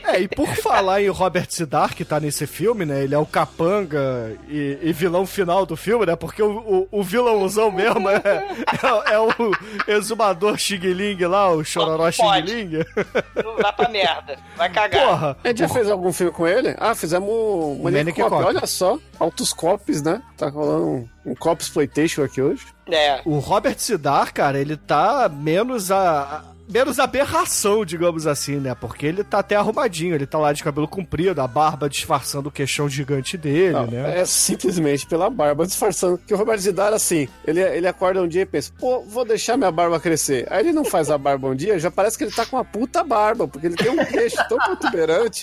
[0.04, 3.04] É, e por falar em Robert Sidar, que tá nesse filme, né?
[3.04, 6.16] Ele é o capanga e, e vilão final do filme, né?
[6.16, 9.30] Porque o, o, o vilãozão mesmo é, é, é o
[9.88, 12.24] exumador Xing lá, o Chororó Xing.
[13.44, 14.38] Não vai pra merda.
[14.56, 15.08] Vai cagar.
[15.08, 16.76] Porra, A gente já fez algum filme com ele?
[16.78, 18.30] Ah, fizemos o Maniac Maniac Cop.
[18.30, 18.44] Cop.
[18.46, 20.22] Olha só, altos cops, né?
[20.38, 22.66] Tá rolando um, um cop exploitation aqui hoje.
[22.92, 23.22] É.
[23.26, 26.22] o Robert Sidar, cara, ele tá menos a.
[26.50, 28.74] a- Menos aberração, digamos assim, né?
[28.74, 32.52] Porque ele tá até arrumadinho, ele tá lá de cabelo comprido, a barba disfarçando o
[32.52, 34.22] queixão gigante dele, Não, né?
[34.22, 36.18] É simplesmente pela barba, disfarçando.
[36.26, 39.58] Que o Robert Zidar, assim, ele, ele acorda um dia e pensa, pô, vou deixar
[39.58, 40.48] minha barba crescer.
[40.50, 42.64] Aí ele não faz a barba um dia, já parece que ele tá com uma
[42.66, 45.42] puta barba, porque ele tem um queixo tão protuberante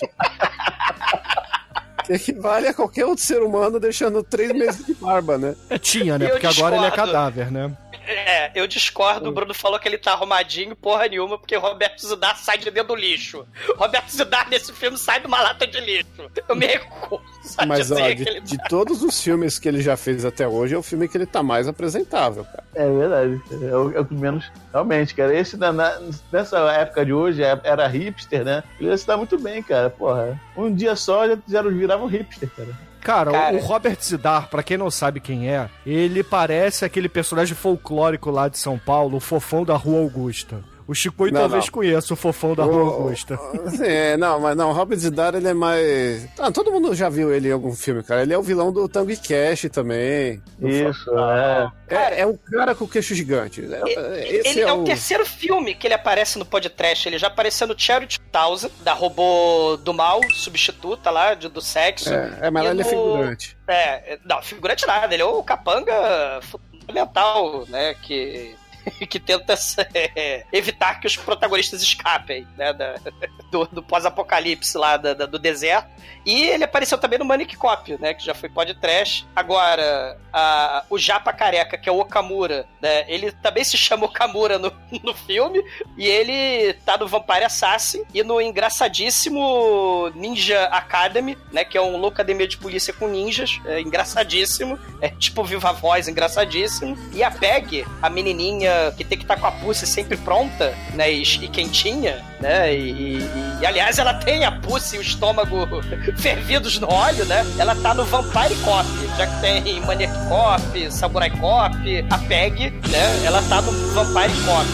[2.09, 5.55] equivale a qualquer outro ser humano deixando três meses de barba, né?
[5.69, 6.25] É, tinha, né?
[6.25, 7.11] Eu Porque agora ele é discordo.
[7.13, 7.77] cadáver, né?
[8.07, 9.29] É, eu discordo.
[9.29, 12.89] O Bruno falou que ele tá arrumadinho, porra nenhuma, porque Roberto Zidar sai de dentro
[12.89, 13.45] do lixo.
[13.77, 16.07] Roberto Zidar nesse filme sai de uma lata de lixo.
[16.49, 17.21] Eu me recuso
[17.57, 20.47] a Mas, ó, de, que ele de todos os filmes que ele já fez até
[20.47, 22.63] hoje, é o filme que ele tá mais apresentável, cara.
[22.73, 23.41] É verdade.
[23.51, 24.51] É o, é o que menos.
[24.73, 25.33] Realmente, cara.
[25.37, 25.99] Esse na- na-
[26.31, 28.63] nessa época de hoje é- era hipster, né?
[28.79, 29.89] Ele está muito bem, cara.
[29.89, 30.39] Porra.
[30.57, 32.91] Um dia só já, já virava um hipster, cara.
[33.01, 33.55] Cara, Cara.
[33.55, 38.47] o Robert Zidar, pra quem não sabe quem é, ele parece aquele personagem folclórico lá
[38.47, 40.63] de São Paulo, o fofão da Rua Augusta.
[40.91, 41.71] O Chico Não, talvez não.
[41.71, 43.39] conheça o fofão da Rua O- Augusta.
[43.81, 46.27] É, não, mas não, o Robert Zidar, ele é mais...
[46.37, 48.23] Ah, todo mundo já viu ele em algum filme, cara.
[48.23, 50.41] Ele é o vilão do Tango e Cash também.
[50.59, 51.71] Isso, é.
[51.87, 53.61] É, é um cara com queixo gigante.
[53.61, 54.81] É- é- Esse ele é, é, o...
[54.81, 57.07] o terceiro filme que ele aparece no podcast.
[57.07, 62.13] Ele já apareceu no Charity 2000, da robô do mal, substituta lá, de- do sexo.
[62.13, 63.57] É, é, mas E lá ele é no- figurante.
[63.67, 68.53] É, não, figurante nada, ele é o capanga fundamental, né, que,
[69.09, 69.55] que tenta
[69.93, 72.95] é, evitar que os protagonistas escapem, né, da-
[73.51, 75.89] do, do pós-apocalipse lá da- da- do deserto.
[76.25, 79.25] E ele apareceu também no Manic Cop, né, que já foi podcast.
[79.35, 84.57] Agora, a- o Japa Careca, que é o Okamura, né, ele também se chama Okamura
[84.59, 84.71] no,
[85.03, 85.61] no filme,
[85.97, 91.97] e ele tá no Vampire Assassin e no engraçadíssimo Ninja Academy, né, que é um
[91.97, 96.97] louco academia de polícia com ninjas, é engraçadíssimo, é tipo Viva Voz, engraçadíssimo.
[97.13, 101.11] E a Peg, a menininha que tem que estar com a pussy sempre pronta, né,
[101.11, 103.29] e, e quentinha, né, e, e-
[103.61, 105.67] e, aliás ela tem a pussy e o estômago
[106.17, 108.85] fervidos no óleo, né, ela tá no Vampire Cop,
[109.17, 111.75] já que tem Maniac Cop, Samurai Cop,
[112.09, 114.65] a Peg, né, ela tá no Vampire Cop.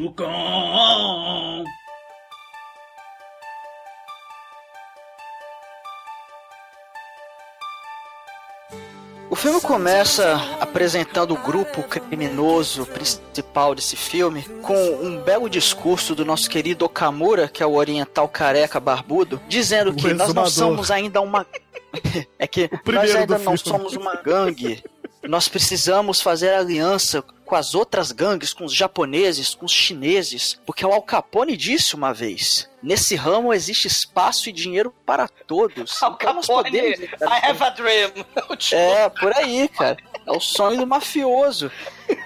[0.00, 1.64] tdump.com
[9.30, 16.24] O filme começa apresentando o grupo criminoso principal desse filme com um belo discurso do
[16.24, 20.90] nosso querido Okamura, que é o oriental careca barbudo, dizendo O que nós não somos
[20.90, 21.46] ainda uma.
[22.40, 24.82] é que nós ainda não somos uma gangue.
[25.22, 30.86] Nós precisamos fazer aliança com as outras gangues, com os japoneses, com os chineses, porque
[30.86, 36.02] o Al Capone disse uma vez: nesse ramo existe espaço e dinheiro para todos.
[36.02, 38.12] Al Então Capone, podemos I have a dream.
[38.72, 39.96] É, por aí, cara.
[40.26, 41.70] É o sonho do mafioso.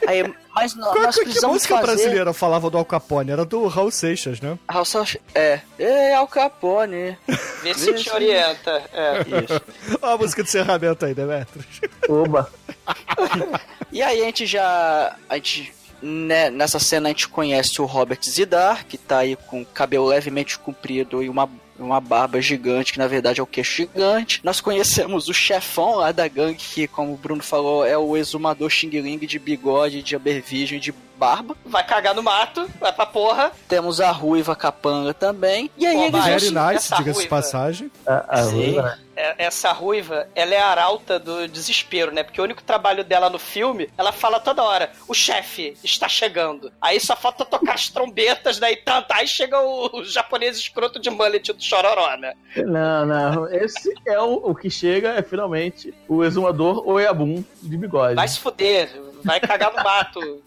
[0.06, 0.22] Aí,
[0.54, 1.86] mas nó- Qual, nós que, que música fazer...
[1.86, 3.30] brasileira falava do Al Capone?
[3.30, 4.58] Era do Raul Seixas, né?
[4.68, 7.16] Ah, só- É, é Al Capone.
[7.62, 8.82] Vê se te orienta.
[8.92, 9.20] É.
[9.20, 9.62] Isso.
[10.02, 11.66] Olha a música de encerramento aí, Demetrius.
[12.08, 12.50] Oba.
[13.92, 15.16] E aí a gente já.
[15.28, 15.72] A gente.
[16.02, 20.06] né, nessa cena a gente conhece o Robert Zidar, que tá aí com o cabelo
[20.06, 21.48] levemente comprido e uma
[21.84, 24.40] uma barba gigante, que na verdade é o queixo gigante.
[24.42, 28.70] Nós conhecemos o chefão lá da gangue, que, como o Bruno falou, é o exumador
[28.70, 31.56] Xing Ling de bigode, de abervigem, de barba.
[31.64, 33.52] Vai cagar no mato, vai pra porra.
[33.68, 35.70] Temos a ruiva capanga também.
[35.76, 37.90] E aí Pô, eles vão nice, diga-se de passagem.
[38.06, 38.54] A, a Sim.
[38.56, 42.22] ruiva, É- Essa ruiva, ela é a arauta do desespero, né?
[42.24, 46.72] Porque o único trabalho dela no filme, ela fala toda hora: o chefe está chegando.
[46.80, 49.14] Aí só falta tocar as trombetas, daí tanta.
[49.14, 52.34] Aí chega o, o japonês escroto de mullet do Chororó, né?
[52.56, 53.48] Não, não.
[53.52, 58.16] Esse é o, o que chega, é finalmente o exumador Oiabum de bigode.
[58.16, 58.90] Vai se fuder,
[59.24, 60.42] vai cagar no mato.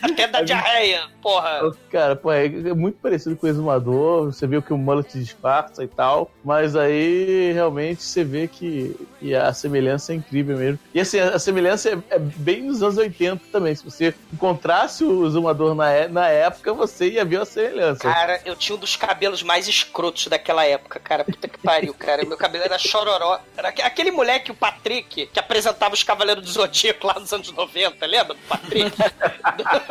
[0.00, 1.70] Até da diarreia, porra.
[1.90, 4.26] Cara, pô, é, é muito parecido com o exumador.
[4.32, 6.30] Você vê que o mullet disfarça e tal.
[6.44, 10.78] Mas aí realmente você vê que, que a semelhança é incrível mesmo.
[10.94, 13.74] E assim, a, a semelhança é, é bem nos anos 80 também.
[13.74, 18.00] Se você encontrasse o exumador na, é- na época, você ia ver a semelhança.
[18.02, 21.24] Cara, eu tinha um dos cabelos mais escrotos daquela época, cara.
[21.24, 22.24] Puta que pariu, cara.
[22.24, 23.38] Meu cabelo era chororó.
[23.56, 27.52] Era aque- aquele moleque, o Patrick, que apresentava os Cavaleiros do Zodíaco lá nos anos
[27.52, 28.90] 90, lembra do Patrick?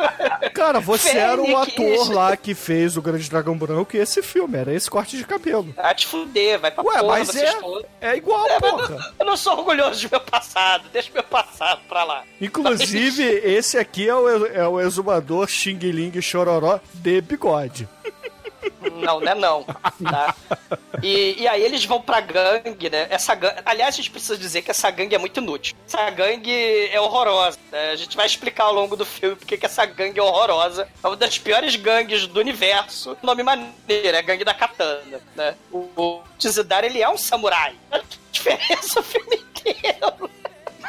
[0.54, 2.00] Cara, você era o Fênix.
[2.02, 5.24] ator lá que fez o Grande Dragão Branco e esse filme, era esse corte de
[5.24, 5.72] cabelo.
[5.76, 7.52] Ah, te fuder, vai pra Ué, porra, mas é,
[8.00, 9.12] é igual, É, porra.
[9.18, 12.22] Eu não sou orgulhoso do meu passado, deixa meu passado pra lá.
[12.40, 17.88] Inclusive, esse aqui é o, é o exumador Xing Ling Chororó de bigode.
[18.92, 20.34] Não, né não, tá?
[21.02, 23.06] E, e aí eles vão pra gangue, né?
[23.10, 25.74] Essa gangue, aliás, a gente precisa dizer que essa gangue é muito inútil.
[25.86, 27.58] Essa gangue é horrorosa.
[27.70, 27.90] né?
[27.90, 30.88] A gente vai explicar ao longo do filme porque que essa gangue é horrorosa.
[31.02, 33.16] É uma das piores gangues do universo.
[33.22, 35.54] Nome maneiro, é a gangue da katana, né?
[35.70, 37.74] O, o Tizidar, ele é um samurai.
[38.08, 40.30] Que diferença o filme inteiro.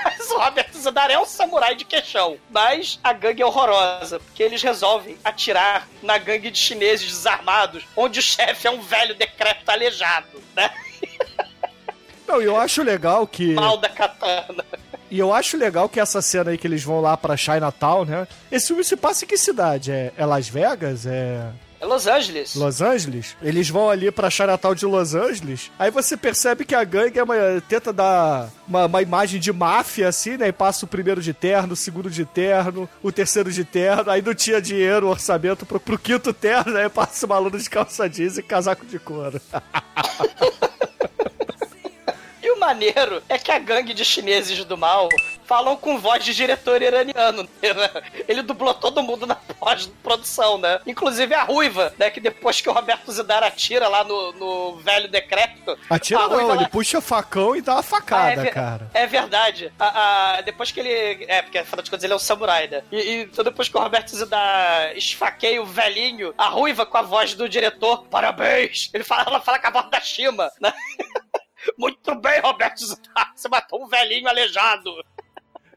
[0.17, 2.37] Mas o Robert Zedar é um samurai de queixão.
[2.49, 8.19] Mas a gangue é horrorosa, porque eles resolvem atirar na gangue de chineses desarmados, onde
[8.19, 10.69] o chefe é um velho decrépito aleijado, né?
[12.27, 13.53] Não, e eu acho legal que.
[13.53, 14.63] Mal da katana.
[15.11, 18.27] E eu acho legal que essa cena aí que eles vão lá pra Chinatown, né?
[18.51, 19.91] Esse filme se passa em que cidade?
[19.91, 21.05] É, é Las Vegas?
[21.05, 21.51] É.
[21.83, 22.55] É Los Angeles.
[22.55, 23.35] Los Angeles?
[23.41, 25.69] Eles vão ali pra Chinatown de Los Angeles.
[25.77, 27.35] Aí você percebe que a gangue é uma,
[27.67, 30.47] tenta dar uma, uma imagem de máfia, assim, né?
[30.47, 34.09] E passa o primeiro de terno, o segundo de terno, o terceiro de terno.
[34.09, 38.07] Aí não tinha dinheiro, orçamento pro, pro quinto terno, aí passa uma aluna de calça
[38.07, 39.41] jeans e casaco de couro.
[42.63, 45.09] O maneiro é que a gangue de chineses do mal
[45.45, 47.43] falam com voz de diretor iraniano.
[47.61, 48.23] Né?
[48.27, 50.79] Ele dublou todo mundo na pós-produção, né?
[50.85, 52.09] Inclusive a Ruiva, né?
[52.09, 55.77] Que depois que o Roberto Zidar atira lá no, no velho decrépito...
[55.89, 58.89] Atira não, Ruiva ele lá- puxa facão e dá uma Ah, facada, é, ver- cara.
[58.93, 59.73] é verdade.
[59.79, 61.25] A- a- depois que ele.
[61.27, 62.83] É, porque afinal de contas ele é um samurai, né?
[62.91, 67.01] E, e então depois que o Roberto Zidar esfaqueia o velhinho, a ruiva com a
[67.01, 68.89] voz do diretor, parabéns!
[68.93, 70.71] Ele fala, ela fala com a voz da Shima, né?
[71.77, 74.89] Muito bem, Roberto Zidar, você matou um velhinho aleijado.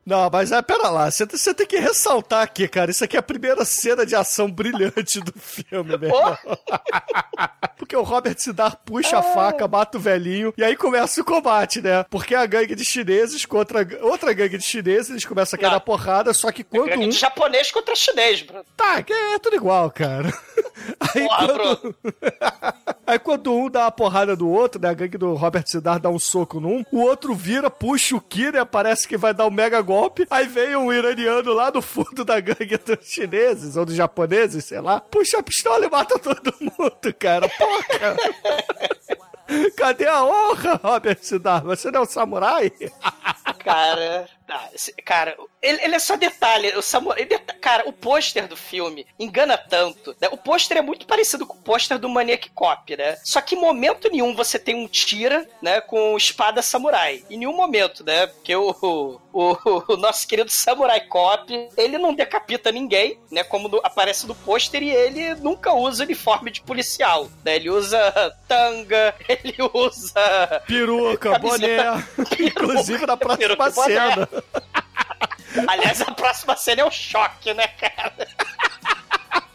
[0.07, 2.93] Não, mas é, pera lá, você, você tem que ressaltar aqui, cara.
[2.93, 6.39] Isso aqui é a primeira cena de ação brilhante do filme, meu irmão.
[7.77, 11.81] Porque o Robert Sidar puxa a faca, mata o velhinho, e aí começa o combate,
[11.83, 12.05] né?
[12.09, 15.81] Porque a gangue de chineses contra outra gangue de chineses, eles começam a cair na
[15.81, 17.09] porrada, só que quando Gangue um.
[17.09, 18.65] de japonês contra chinês, bro.
[18.77, 20.33] Tá, que é tudo igual, cara.
[21.01, 21.97] Aí Porra, quando...
[23.07, 24.89] Aí quando um dá uma porrada do outro, né?
[24.89, 28.51] A gangue do Robert Sidar dá um soco num, o outro vira, puxa o Ki,
[28.51, 28.65] né?
[28.65, 30.27] Parece que vai dar um mega golpe.
[30.29, 34.81] Aí vem um iraniano lá no fundo da gangue dos chineses, ou dos japoneses, sei
[34.81, 37.49] lá, puxa a pistola e mata todo mundo, cara.
[37.49, 38.17] Porra!
[39.77, 41.63] Cadê a honra, Robert Sidar?
[41.63, 42.73] Você não é um samurai?
[43.59, 44.69] Cara, ah,
[45.05, 46.69] cara, ele, ele é só detalhe.
[46.77, 50.15] O samu- ele deta- cara, o pôster do filme engana tanto.
[50.21, 50.29] né?
[50.31, 53.17] O pôster é muito parecido com o pôster do Maniac Cop, né?
[53.25, 57.25] Só que em momento nenhum você tem um tira, né, com espada samurai.
[57.29, 58.27] Em nenhum momento, né?
[58.29, 63.43] Porque o, o, o- o nosso querido Samurai Cop, ele não decapita ninguém, né?
[63.43, 67.29] Como no- aparece no pôster, e ele nunca usa uniforme de policial.
[67.45, 67.57] Né?
[67.57, 67.99] Ele usa
[68.47, 71.77] tanga, ele usa Peruca, boné.
[72.39, 74.29] Inclusive na próxima Peruca, boné.
[75.69, 78.29] Aliás, a próxima cena é o choque, né, cara?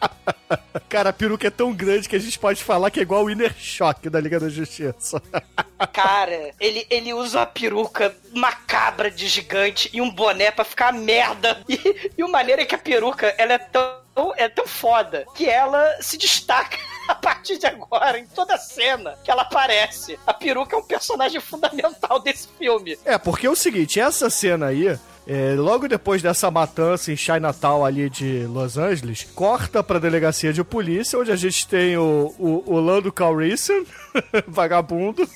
[0.89, 3.29] Cara, a peruca é tão grande que a gente pode falar que é igual o
[3.29, 5.21] Inner Shock da Liga da Justiça.
[5.93, 11.63] Cara, ele, ele usa uma peruca macabra de gigante e um boné pra ficar merda.
[11.67, 15.49] E, e o maneiro é que a peruca, ela é tão, é tão foda que
[15.49, 16.77] ela se destaca
[17.11, 20.17] a partir de agora em toda cena que ela aparece.
[20.25, 22.97] A peruca é um personagem fundamental desse filme.
[23.03, 24.97] É, porque é o seguinte, essa cena aí,
[25.27, 30.63] É, logo depois dessa matança em Chinatown ali de Los Angeles, corta pra delegacia de
[30.63, 33.83] polícia, onde a gente tem o, o, o Lando Calrissian,
[34.47, 35.29] vagabundo,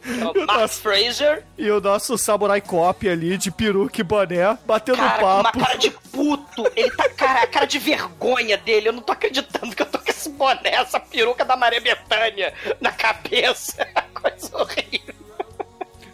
[0.34, 5.18] O Mark Fraser, e o nosso Samurai Cop ali de peruca e boné, batendo cara,
[5.18, 5.58] com uma papo.
[5.60, 6.70] cara de puto.
[6.76, 8.88] Ele tá, cara, a cara de vergonha dele.
[8.88, 12.52] Eu não tô acreditando que eu tô com esse boné, essa peruca da Maria Bethânia
[12.80, 13.86] na cabeça.
[14.14, 15.14] Coisa horrível.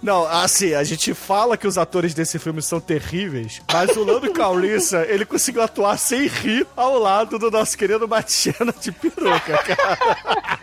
[0.01, 4.33] Não, assim, a gente fala que os atores desse filme são terríveis, mas o Lando
[4.33, 10.59] Calrissian, ele conseguiu atuar sem rir ao lado do nosso querido Matiana de peruca, cara.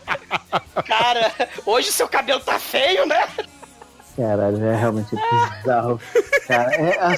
[0.87, 1.31] Cara,
[1.65, 3.27] hoje seu cabelo tá feio, né?
[4.15, 5.99] Caralho, é realmente bizarro.
[6.47, 7.11] Cara, é a-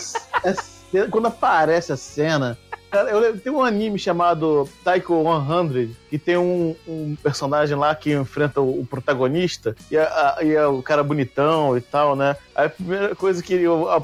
[0.44, 2.58] é a cena- quando aparece a cena.
[2.90, 5.24] Cara, eu lembro, tem um anime chamado Taiko
[5.70, 10.44] 100, que tem um, um personagem lá que enfrenta o, o protagonista, e, a- a-
[10.44, 12.36] e é o cara bonitão e tal, né?
[12.56, 13.64] Aí a primeira coisa que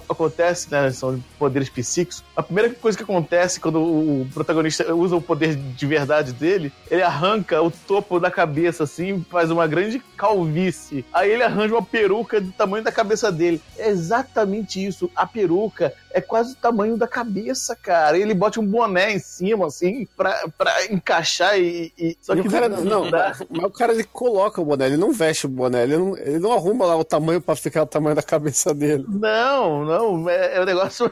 [0.09, 0.91] acontece, né?
[0.91, 2.23] São poderes psíquicos.
[2.35, 6.71] A primeira coisa que acontece quando o, o protagonista usa o poder de verdade dele,
[6.89, 11.05] ele arranca o topo da cabeça, assim, faz uma grande calvície.
[11.13, 13.61] Aí ele arranja uma peruca do tamanho da cabeça dele.
[13.77, 15.09] É exatamente isso.
[15.15, 18.17] A peruca é quase o tamanho da cabeça, cara.
[18.17, 21.91] Ele bota um boné em cima, assim, pra, pra encaixar e.
[21.97, 25.11] e- Só que o cara, não, mas o cara ele coloca o boné, ele não
[25.11, 28.15] veste o boné, ele não, ele não arruma lá o tamanho pra ficar o tamanho
[28.15, 29.05] da cabeça dele.
[29.07, 31.11] Não, não, é, é o negócio.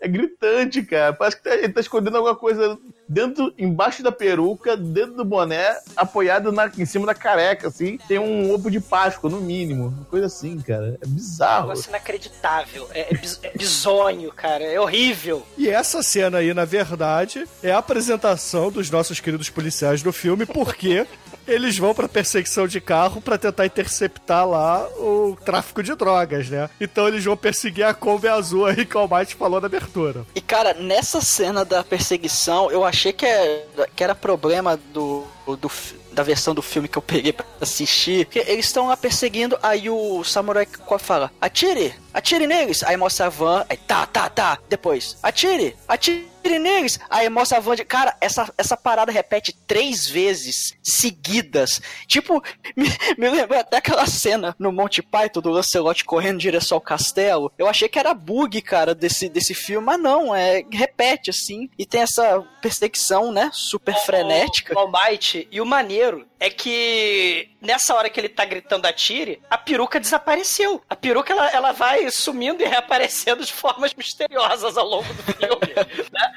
[0.00, 1.12] É, gritante, cara.
[1.12, 2.78] Parece que tá- ele tá escondendo alguma coisa
[3.08, 7.98] dentro, embaixo da peruca, dentro do boné, apoiado na, em cima da careca, assim.
[8.08, 9.88] Tem um ovo de Páscoa, no mínimo.
[9.88, 10.98] Uma coisa assim, cara.
[11.02, 11.68] É bizarro.
[11.68, 12.88] Negócio inacreditável.
[12.92, 14.64] É, é, bis- é bizonho, cara.
[14.64, 15.46] É horrível.
[15.56, 20.46] E essa cena aí, na verdade, é a apresentação dos nossos queridos policiais do filme,
[20.46, 21.06] porque
[21.48, 26.68] eles vão pra perseguição de carro pra tentar interceptar lá o tráfico de drogas, né?
[26.80, 30.26] Então eles vão perseguir a Kombi azul aí que o Almighty falou na abertura.
[30.34, 33.64] E cara, nessa cena da perseguição, eu achei que, é,
[33.96, 35.70] que era problema do, do
[36.12, 38.26] da versão do filme que eu peguei pra assistir.
[38.26, 40.66] Que eles estão lá perseguindo, aí o Samurai
[40.98, 42.82] fala: Atire, atire neles.
[42.82, 44.58] Aí mostra a van, aí tá, tá, tá.
[44.68, 47.00] Depois, atire, atire neles.
[47.10, 47.84] Aí mostra a van de.
[47.84, 51.82] Cara, essa, essa parada repete três vezes seguidas.
[52.06, 52.40] Tipo,
[52.76, 57.52] me, me até aquela cena no Monty Python do Lancelot correndo em direção ao castelo.
[57.58, 61.68] Eu achei que era bug, cara, desse, desse filme, mas não, é repete assim.
[61.76, 63.50] E tem essa perseguição, né?
[63.52, 64.74] Super frenética.
[64.74, 65.48] O Almighty.
[65.50, 70.82] E o maneiro é que nessa hora que ele tá gritando atire, a peruca desapareceu.
[70.88, 75.74] A peruca ela, ela vai sumindo e reaparecendo de formas misteriosas ao longo do filme.
[76.12, 76.32] né?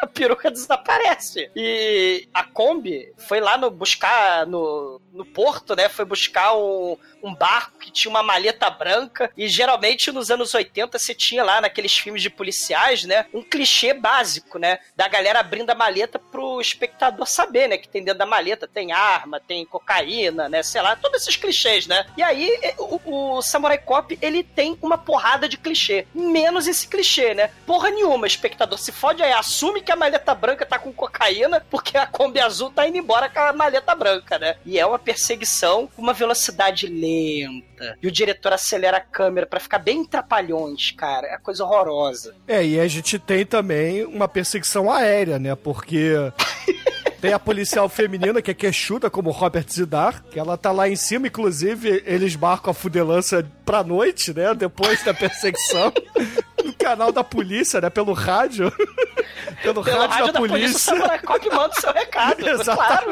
[0.00, 1.50] A peruca desaparece.
[1.54, 5.88] E a Kombi foi lá no buscar no, no porto, né?
[5.88, 9.30] Foi buscar um, um barco que tinha uma maleta branca.
[9.36, 13.26] E geralmente nos anos 80 você tinha lá naqueles filmes de policiais, né?
[13.32, 14.78] Um clichê básico, né?
[14.94, 17.78] Da galera abrindo a maleta pro espectador saber, né?
[17.78, 20.62] Que tem dentro da maleta, tem arma, tem cocaína, né?
[20.62, 22.06] Sei lá, todos esses clichês, né?
[22.16, 26.06] E aí eh, o, o Samurai Cop, ele tem uma porrada de clichê.
[26.14, 27.50] Menos esse clichê, né?
[27.66, 31.96] Porra nenhuma, espectador se fode aí, assume que a maleta branca tá com cocaína, porque
[31.96, 34.56] a Kombi azul tá indo embora com a maleta branca, né?
[34.66, 37.13] E é uma perseguição com uma velocidade lenta.
[38.02, 41.26] E o diretor acelera a câmera pra ficar bem trapalhões, cara.
[41.28, 42.34] É coisa horrorosa.
[42.46, 45.54] É, e a gente tem também uma perseguição aérea, né?
[45.54, 46.12] Porque
[47.20, 50.96] tem a policial feminina que é queixuda, como Robert Zidar, que ela tá lá em
[50.96, 54.54] cima, inclusive eles marcam a fudelança pra noite, né?
[54.54, 55.92] Depois da perseguição.
[56.64, 57.90] No canal da polícia, né?
[57.90, 58.72] Pelo rádio.
[59.62, 60.78] Pelo, Pelo rádio, da, o polícia.
[60.78, 62.44] Samurai Cop manda o seu recado.
[62.64, 63.10] claro.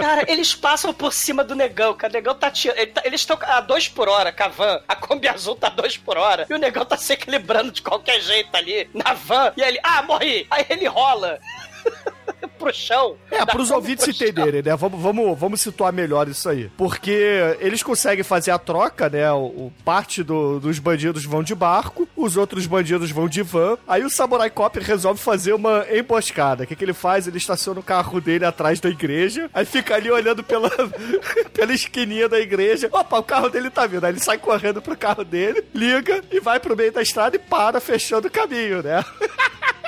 [0.00, 2.78] Cara, eles passam por cima do negão, que o negão tá tirando.
[2.78, 4.82] ele tá- eles estão a 2 por hora com a van.
[4.88, 6.46] A Kombi azul tá 2 por hora.
[6.48, 9.52] E o negão tá se equilibrando de qualquer jeito ali na van.
[9.56, 10.46] E aí ele, ah, morri.
[10.50, 11.38] Aí ele rola
[12.60, 13.16] pro chão.
[13.30, 14.76] É, pros ouvintes entenderem, né?
[14.76, 16.70] Vamos, vamos, vamos situar melhor isso aí.
[16.76, 19.30] Porque eles conseguem fazer a troca, né?
[19.32, 23.78] O, o- parte do- dos bandidos vão de barco, os outros bandidos vão de van.
[23.88, 26.64] Aí o Samurai Cop resolve fazer uma emboscada.
[26.64, 27.26] O que, que ele faz?
[27.26, 30.70] Ele estaciona o carro dele atrás da igreja, aí fica ali olhando pela,
[31.54, 32.88] pela esquininha da igreja.
[32.92, 34.04] Opa, o carro dele tá vindo.
[34.04, 37.38] Aí ele sai correndo pro carro dele, liga e vai pro meio da estrada e
[37.38, 39.02] para, fechando o caminho, né?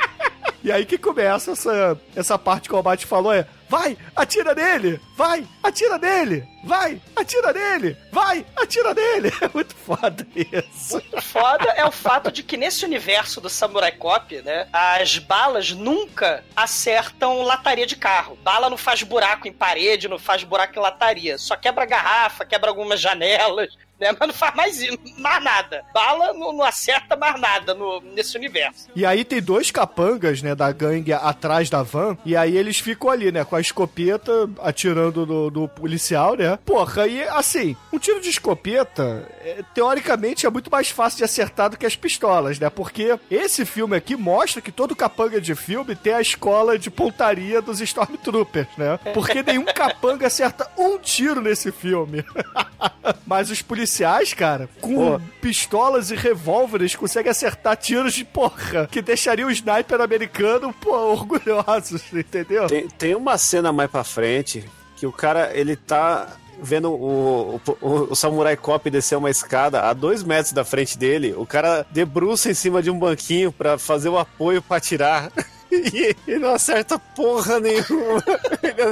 [0.63, 5.01] E aí que começa essa, essa parte que o Abate falou é Vai, atira nele!
[5.17, 6.47] Vai, atira nele!
[6.63, 7.97] Vai, atira nele!
[8.13, 9.33] Vai, atira nele!
[9.41, 11.03] É muito foda isso.
[11.11, 15.73] O foda é o fato de que nesse universo do Samurai Cop, né, as balas
[15.73, 18.37] nunca acertam lataria de carro.
[18.43, 21.39] Bala não faz buraco em parede, não faz buraco em lataria.
[21.39, 23.75] Só quebra garrafa, quebra algumas janelas.
[24.03, 24.17] Né?
[24.19, 24.79] Mas não faz mais,
[25.19, 25.85] mais nada.
[25.95, 28.89] Bala não, não acerta mais nada no, nesse universo.
[28.97, 33.09] E aí tem dois capangas, né, da gangue atrás da van, e aí eles ficam
[33.09, 36.59] ali, né, com a escopeta atirando no, no policial, né?
[36.65, 41.71] Porra, e assim, um tiro de escopeta, é, teoricamente, é muito mais fácil de acertar
[41.71, 42.69] do que as pistolas, né?
[42.69, 47.63] Porque esse filme aqui mostra que todo capanga de filme tem a escola de pontaria
[47.63, 48.99] dos Stormtroopers, né?
[49.15, 52.25] Porque nenhum capanga acerta um tiro nesse filme.
[53.27, 53.92] Mas os policiais,
[54.37, 55.21] cara, com Pô.
[55.41, 62.03] pistolas e revólveres, conseguem acertar tiros de porra que deixaria o sniper americano, pô, orgulhosos,
[62.13, 62.67] entendeu?
[62.67, 64.65] Tem, tem uma cena mais pra frente
[64.97, 66.29] que o cara, ele tá
[66.63, 71.35] vendo o, o, o- Samurai Cop descer uma escada a dois metros da frente dele.
[71.37, 75.31] O cara debruça em cima de um banquinho pra fazer o apoio pra atirar.
[75.75, 78.23] E ele não acerta porra nenhuma.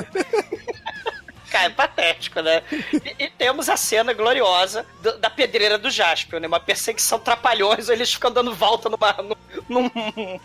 [1.50, 2.62] Cara, é patético, né?
[2.92, 6.46] E, e temos a cena gloriosa do- da pedreira do Jaspion, né?
[6.46, 9.12] Uma perseguição trapalhões, eles ficam dando volta numa,
[9.68, 9.90] num,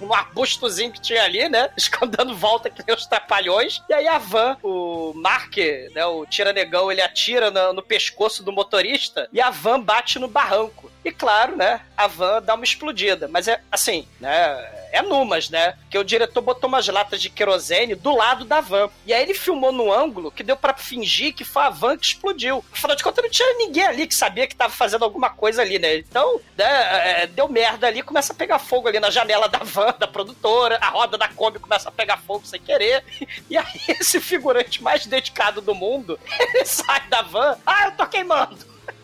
[0.01, 1.70] num, arbustozinho que tinha ali, né?
[1.74, 3.82] Eles ficam dando volta que nem os trapalhões.
[3.89, 5.58] E aí a van, o Mark,
[5.93, 6.06] né?
[6.06, 10.91] O tiranegão, ele atira no, no pescoço do motorista e a van bate no barranco.
[11.03, 11.82] E claro, né?
[11.95, 13.28] A van dá uma explodida.
[13.28, 14.72] Mas é assim, né?
[14.91, 15.78] É numas, né?
[15.89, 18.89] Que o diretor botou umas latas de querosene do lado da van.
[19.06, 22.06] E aí ele filmou num ângulo que deu pra fingir que foi a van que
[22.06, 22.64] explodiu.
[22.72, 25.78] Afinal de contas, não tinha ninguém ali que sabia que tava fazendo alguma coisa ali,
[25.78, 25.98] né?
[25.98, 29.93] Então, né, é, deu merda ali, começa a pegar fogo ali na janela da van,
[30.00, 33.04] da produtora, a roda da Kombi começa a pegar fogo sem querer.
[33.50, 38.08] E aí esse figurante mais dedicado do mundo, ele sai da van, ah, eu tô
[38.08, 38.58] queimando.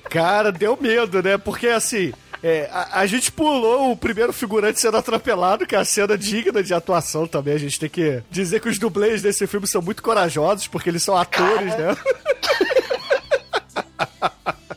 [0.10, 1.38] Cara, deu medo, né?
[1.38, 2.14] Porque assim.
[2.44, 6.64] É, a, a gente pulou o primeiro figurante sendo atropelado, que é a cena digna
[6.64, 7.54] de atuação também.
[7.54, 11.04] A gente tem que dizer que os dublês desse filme são muito corajosos, porque eles
[11.04, 11.96] são atores, né?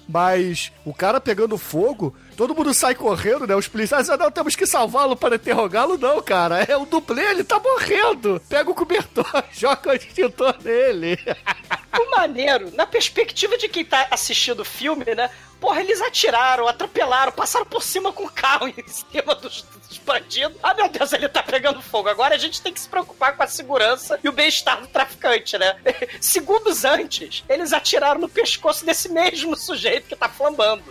[0.07, 3.55] Mas o cara pegando fogo, todo mundo sai correndo, né?
[3.55, 6.63] Os policiais, ah, não, temos que salvá-lo para interrogá-lo, não, cara.
[6.63, 8.41] É o dublê, ele tá morrendo.
[8.49, 11.19] Pega o cobertor, joga o extintor nele.
[11.97, 15.31] O maneiro, na perspectiva de quem tá assistindo o filme, né?
[15.61, 20.59] Porra, eles atiraram, atropelaram, passaram por cima com o carro em cima dos, dos bandidos.
[20.61, 22.09] Ah, meu Deus, ele tá pegando fogo.
[22.09, 25.57] Agora a gente tem que se preocupar com a segurança e o bem-estar do traficante,
[25.57, 25.77] né?
[26.21, 30.85] Segundos antes, eles atiraram no pescoço desse mesmo sujeito que tá flambando.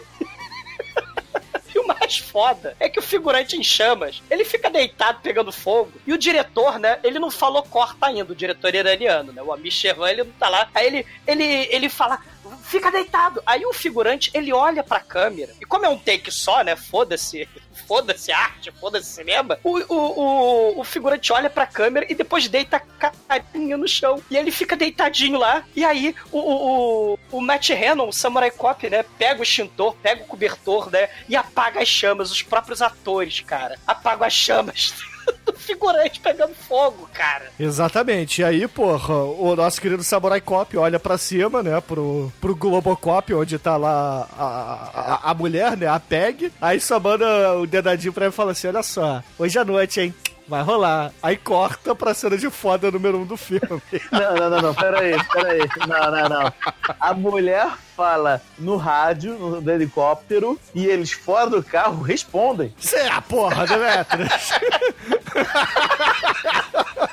[1.73, 5.91] E o mais foda é que o figurante em chamas, ele fica deitado pegando fogo.
[6.05, 9.41] E o diretor, né, ele não falou corta ainda, o diretor iraniano, né?
[9.41, 10.69] O Amish Shervan, ele não tá lá.
[10.73, 12.19] Aí ele, ele, ele fala,
[12.63, 13.41] fica deitado.
[13.45, 15.53] Aí o figurante, ele olha pra câmera.
[15.61, 16.75] E como é um take só, né?
[16.75, 17.47] Foda-se.
[17.87, 19.59] Foda-se arte, foda-se cinema.
[19.63, 24.21] O, o, o, o figurante olha pra câmera e depois deita a carinha no chão.
[24.29, 25.65] E ele fica deitadinho lá.
[25.75, 29.03] E aí o, o, o, Matt Hannon, o Samurai Cop, né?
[29.17, 31.09] Pega o extintor, pega o cobertor, né?
[31.27, 32.31] E apaga as chamas.
[32.31, 33.77] Os próprios atores, cara.
[33.85, 34.93] Apagam as chamas.
[35.45, 37.45] Do figurante pegando fogo, cara.
[37.59, 38.41] Exatamente.
[38.41, 43.33] E aí, porra, o nosso querido Samurai Cop olha pra cima, né, pro, pro Globocop,
[43.33, 46.51] onde tá lá a, a, a mulher, né, a Peg.
[46.61, 49.99] Aí só manda o dedadinho pra ele e fala assim: olha só, hoje à noite,
[50.01, 50.13] hein?
[50.47, 51.11] Vai rolar.
[51.21, 53.81] Aí corta pra cena de foda número um do filme.
[54.11, 55.61] Não, não, não, não, peraí, peraí.
[55.87, 56.53] Não, não, não.
[56.99, 62.73] A mulher fala no rádio, no helicóptero, e eles fora do carro respondem.
[62.77, 64.51] Você é a porra, Demetrius.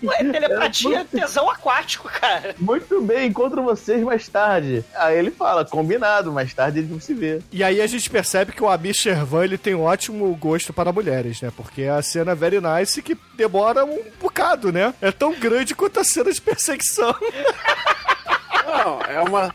[0.08, 2.54] Ué, telepatia é tesão aquático, cara.
[2.58, 4.84] Muito bem, encontro vocês mais tarde.
[4.94, 7.40] Aí ele fala, combinado, mais tarde a gente se vê.
[7.50, 10.92] E aí a gente percebe que o Amir Shervan ele tem um ótimo gosto para
[10.92, 11.50] mulheres, né?
[11.56, 14.94] Porque a cena Very Nice que demora um bocado, né?
[15.00, 17.14] É tão grande quanto a cena de perseguição.
[18.66, 19.54] Não, é uma,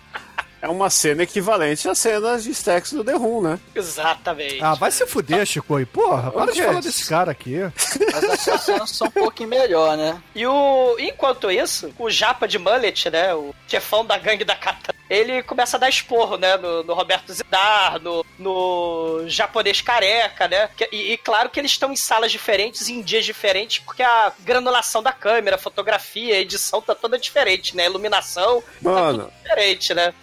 [0.61, 3.59] é uma cena equivalente às cenas de sexo do The Who, né?
[3.73, 4.61] Exatamente.
[4.61, 5.75] Ah, vai se fuder, Chico.
[5.75, 5.85] aí.
[5.85, 6.67] Porra, para de gente.
[6.67, 7.57] falar desse cara aqui.
[8.11, 10.21] Mas as suas cenas são um pouquinho melhor, né?
[10.35, 10.95] E o.
[10.99, 13.33] Enquanto isso, o Japa de Mullet, né?
[13.33, 16.57] O chefão da gangue da Kata, ele começa a dar esporro, né?
[16.57, 20.69] No, no Roberto Zidar, no, no japonês careca, né?
[20.91, 25.01] E, e claro que eles estão em salas diferentes, em dias diferentes, porque a granulação
[25.01, 27.83] da câmera, a fotografia, a edição tá toda diferente, né?
[27.83, 29.23] A iluminação tá Mano.
[29.23, 30.13] tudo diferente, né?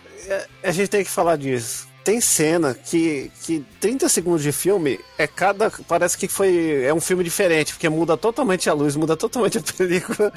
[0.63, 1.87] A gente tem que falar disso.
[2.05, 5.71] Tem cena que, que 30 segundos de filme é cada.
[5.89, 6.85] Parece que foi.
[6.85, 10.33] É um filme diferente, porque muda totalmente a luz, muda totalmente a película.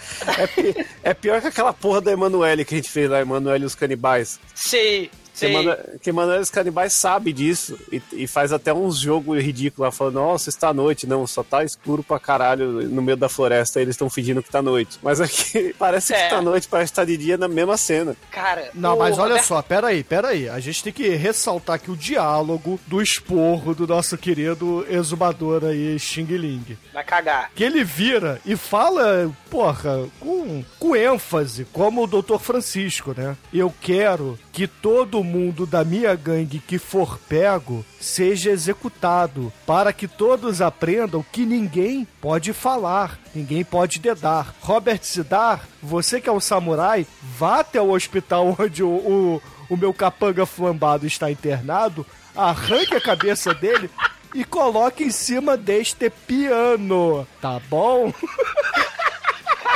[1.04, 3.68] É, é pior que aquela porra da Emanuele que a gente fez lá, Emanuele e
[3.68, 4.40] os Canibais.
[4.56, 5.10] Sim,
[5.40, 9.92] Que manda, que Manuel Canibais sabe disso e, e faz até uns jogos ridículos lá,
[9.92, 11.08] falando, nossa, está à noite.
[11.08, 14.62] Não, só tá escuro pra caralho no meio da floresta, eles estão fingindo que tá
[14.62, 15.00] noite.
[15.02, 16.24] Mas aqui parece É.
[16.24, 18.16] que tá noite, parece que tá de dia na mesma cena.
[18.32, 20.50] Cara, Não, mas olha Roberto- só, peraí, peraí.
[20.50, 25.98] A gente tem que ressaltar aqui o diálogo do esporro do nosso querido exumador aí,
[26.00, 26.78] Xing Ling.
[26.94, 27.52] Vai cagar.
[27.56, 32.38] Que ele vira e fala, porra, com, com ênfase, como o Dr.
[32.40, 33.36] Francisco, né?
[33.54, 40.05] Eu quero que todo mundo da minha gangue que for pego seja executado, para que
[40.05, 44.53] todos aprendam que ninguém pode falar, ninguém pode dedar.
[44.60, 47.07] Robert Sidar, você que é um samurai,
[47.38, 52.05] vá até o hospital onde o, o, o meu capanga flambado está internado,
[52.36, 53.89] arranque a cabeça dele
[54.36, 58.12] e coloque em cima deste piano, tá bom?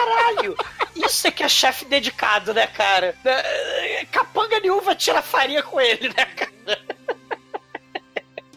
[0.03, 0.55] Caralho!
[0.95, 3.15] Isso é que é chefe dedicado, né, cara?
[3.25, 6.81] É, Capanga nenhum vai tirar farinha com ele, né, cara?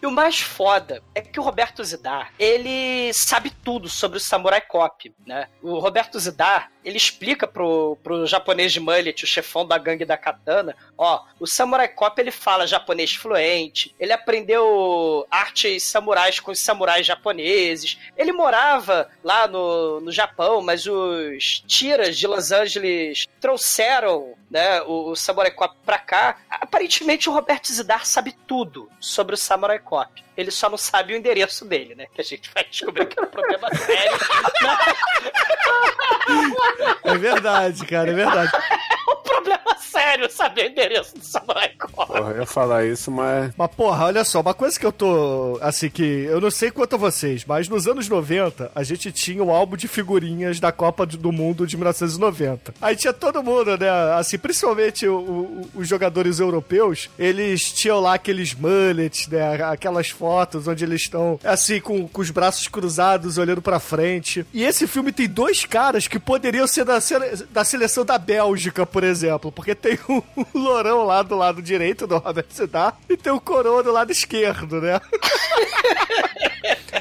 [0.06, 4.60] E o mais foda é que o Roberto Zidar, ele sabe tudo sobre o Samurai
[4.60, 5.48] Cop, né?
[5.60, 10.16] O Roberto Zidar, ele explica pro, pro japonês de mullet, o chefão da gangue da
[10.16, 16.60] katana, ó, o Samurai Cop, ele fala japonês fluente, ele aprendeu artes samurais com os
[16.60, 24.36] samurais japoneses, ele morava lá no, no Japão, mas os tiras de Los Angeles trouxeram
[24.50, 26.38] né, o, o Samurai Cop pra cá.
[26.50, 30.24] Aparentemente o Roberto Zidar sabe tudo sobre o Samurai Cop.
[30.36, 32.06] Ele só não sabe o endereço dele, né?
[32.14, 34.18] Que a gente vai descobrir que é um problema sério.
[37.04, 38.50] É verdade, cara, é verdade.
[39.26, 41.94] Um problema sério saber o endereço do Samurai Cop.
[42.06, 43.52] Porra, eu ia falar isso, mas.
[43.56, 45.58] Mas, porra, olha só, uma coisa que eu tô.
[45.60, 49.42] Assim, que eu não sei quanto a vocês, mas nos anos 90, a gente tinha
[49.42, 52.74] o álbum de figurinhas da Copa do Mundo de 1990.
[52.80, 53.88] Aí tinha todo mundo, né?
[54.18, 59.62] Assim, principalmente o- o- os jogadores europeus, eles tinham lá aqueles mullets, né?
[59.64, 64.46] Aquelas fotos onde eles estão, assim, com, com os braços cruzados, olhando pra frente.
[64.52, 66.98] E esse filme tem dois caras que poderiam ser da,
[67.50, 69.15] da seleção da Bélgica, por exemplo,
[69.52, 70.22] porque tem o
[70.54, 74.80] Lourão lá do lado direito do Robert Sedar e tem o Coroa do lado esquerdo,
[74.80, 75.00] né?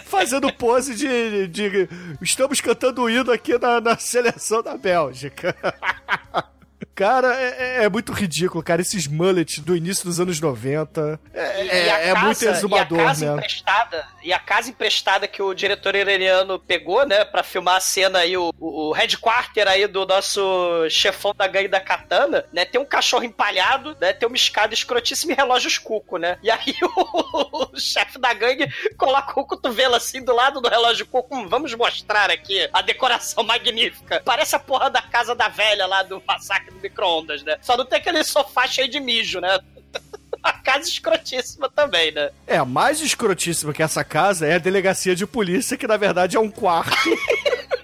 [0.05, 1.89] Fazendo pose de, de-
[2.21, 5.55] Estamos cantando o hino aqui na, na seleção da Bélgica.
[6.95, 8.81] Cara, é, é- é muito ridículo, cara.
[8.81, 11.19] Esses mullets do início dos anos 90.
[11.33, 13.33] É, E- é- e a é muito casa- exumador, e a casa né?
[13.33, 18.19] Emprestada, e a casa emprestada que o diretor iraniano pegou, né, pra filmar a cena
[18.19, 22.79] aí, o, o, o headquarter aí do nosso chefão da gangue da katana, né, tem
[22.79, 26.37] um cachorro empalhado, né, tem uma escada escrotíssima e relógios cuco, né?
[26.41, 28.67] E aí o, o chefe da gangue
[28.97, 33.43] coloca o cotovelo assim do lado do relógio cuco, hum, vamos mostrar aqui a decoração
[33.43, 34.21] magnífica.
[34.23, 37.57] Parece a porra da casa da velha lá do massacre do micro-ondas, né?
[37.61, 39.59] Só não tem aquele sofá cheio de mijo, né?
[40.43, 42.29] A casa escrotíssima também, né?
[42.45, 46.37] É, a mais escrotíssima que essa casa é a delegacia de polícia, que na verdade
[46.37, 46.95] é um quarto.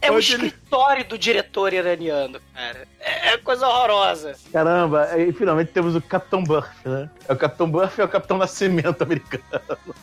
[0.00, 2.86] É o Onde ele- escritório do diretor iraniano, cara.
[3.00, 4.36] É é coisa horrorosa.
[4.52, 7.10] Caramba, aí finalmente temos o Capitão Buff, né?
[7.28, 9.42] É o Capitão Buff e é o Capitão Nascimento americano.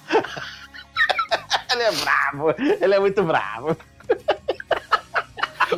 [1.71, 3.75] ele é bravo, ele é muito bravo.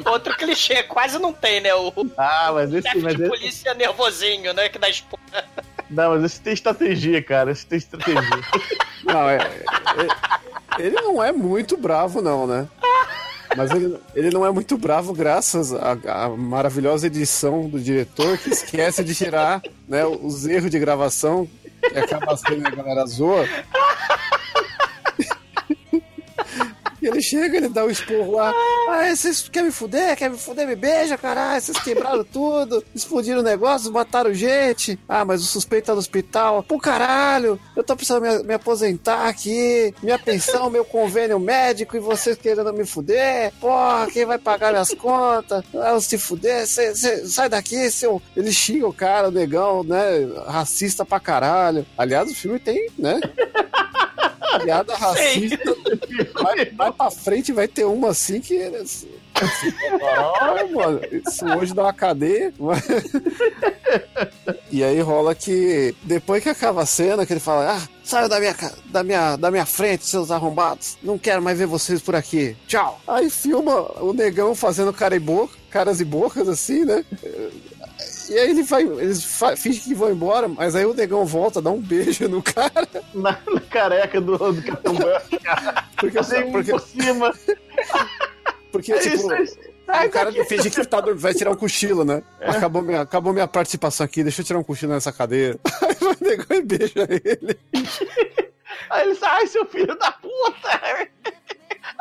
[0.09, 1.73] Outro clichê, quase não tem, né?
[1.75, 4.69] O Ah, mas esse, chefe mas de esse, polícia nervosinho, né?
[4.69, 5.45] Que dá esporra.
[5.89, 7.51] não, mas esse tem estratégia, cara.
[7.51, 8.21] Esse tem estratégia.
[9.03, 12.67] Não, é, é- ele não é muito bravo, não, né?
[13.55, 15.91] Mas ele, ele não é muito bravo graças à,
[16.25, 21.47] à maravilhosa edição do diretor que esquece de tirar né, os erros de gravação
[21.81, 23.47] que acaba sendo a galera zoa.
[27.07, 28.51] Ele chega, ele dá o esporro lá.
[28.89, 30.15] Ah, vocês querem me fuder?
[30.15, 30.67] Querem me fuder?
[30.67, 31.61] Me beija, caralho.
[31.61, 34.99] Vocês quebraram tudo, explodiram o negócio, mataram gente.
[35.07, 36.63] Ah, mas o suspeito tá no hospital.
[36.63, 39.93] Pô, caralho, eu tô precisando me, me aposentar aqui.
[40.01, 43.51] Minha pensão, meu convênio médico e vocês querendo me fuder.
[43.59, 45.63] Porra, quem vai pagar minhas contas?
[45.75, 48.21] Ah, se fuder, cê- cê- sai daqui, seu.
[48.35, 50.27] Ele xinga o cara, o negão, né?
[50.47, 51.85] Racista pra caralho.
[51.97, 53.19] Aliás, o filme tem, né?
[54.63, 55.75] Piada racista.
[56.34, 58.57] Vai, vai pra frente, vai ter uma assim que.
[58.63, 59.07] assim,
[59.99, 61.01] Caralho, mano.
[61.11, 62.53] Isso hoje dá uma cadeia.
[64.71, 68.39] E aí rola que depois que acaba a cena, que ele fala: Ah, saiam da
[68.39, 68.55] minha,
[68.86, 70.97] da minha, da minha frente, seus arrombados.
[71.01, 72.55] Não quero mais ver vocês por aqui.
[72.67, 72.99] Tchau.
[73.07, 77.05] Aí filma o negão fazendo cara e boca, caras e bocas assim, né?
[78.30, 79.23] E aí ele vai, eles
[79.57, 82.88] fingem que vão embora, mas aí o negão volta, dá um beijo no cara.
[83.13, 85.86] na, na careca do, do Capitão Buff, cara.
[85.97, 87.34] Porque, Assim, porque, por cima.
[88.71, 89.57] porque É tipo, isso,
[89.88, 92.21] é o cara finge que tá, vai tirar um cochilo, né?
[92.41, 95.57] Acabou, minha, acabou minha participação aqui, deixa eu tirar um cochilo nessa cadeira.
[95.82, 97.57] Aí o negão e beija ele.
[98.89, 101.07] Aí ele sai, ai, seu filho da puta!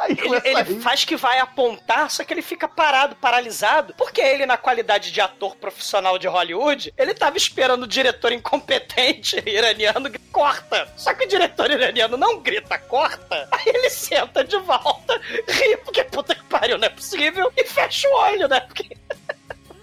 [0.08, 4.56] Ele, ele faz que vai apontar, só que ele fica parado, paralisado, porque ele, na
[4.56, 10.92] qualidade de ator profissional de Hollywood, ele tava esperando o diretor incompetente iraniano que corta.
[10.96, 13.48] Só que o diretor iraniano não grita, corta.
[13.50, 18.08] Aí ele senta de volta, ri, porque puta que pariu, não é possível, e fecha
[18.08, 18.60] o olho, né?
[18.60, 18.96] Porque.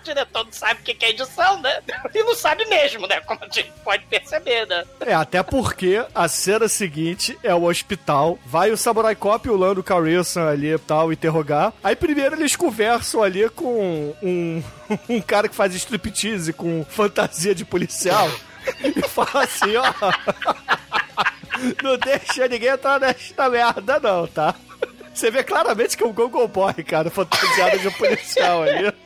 [0.03, 1.79] O diretor não sabe o que é edição, né?
[2.13, 3.21] E não sabe mesmo, né?
[3.21, 4.83] Como a gente pode perceber, né?
[4.99, 8.37] É, até porque a cena seguinte é o hospital.
[8.45, 11.71] Vai o Samurai Cop e o Lando Calrissian ali e tal, interrogar.
[11.81, 14.61] Aí primeiro eles conversam ali com um,
[15.07, 18.29] um cara que faz striptease com fantasia de policial.
[18.83, 19.85] E fala assim, ó...
[21.81, 24.53] Não deixa ninguém entrar nesta merda não, tá?
[25.13, 28.93] Você vê claramente que é um Google Boy, cara, fantasiado de policial ali.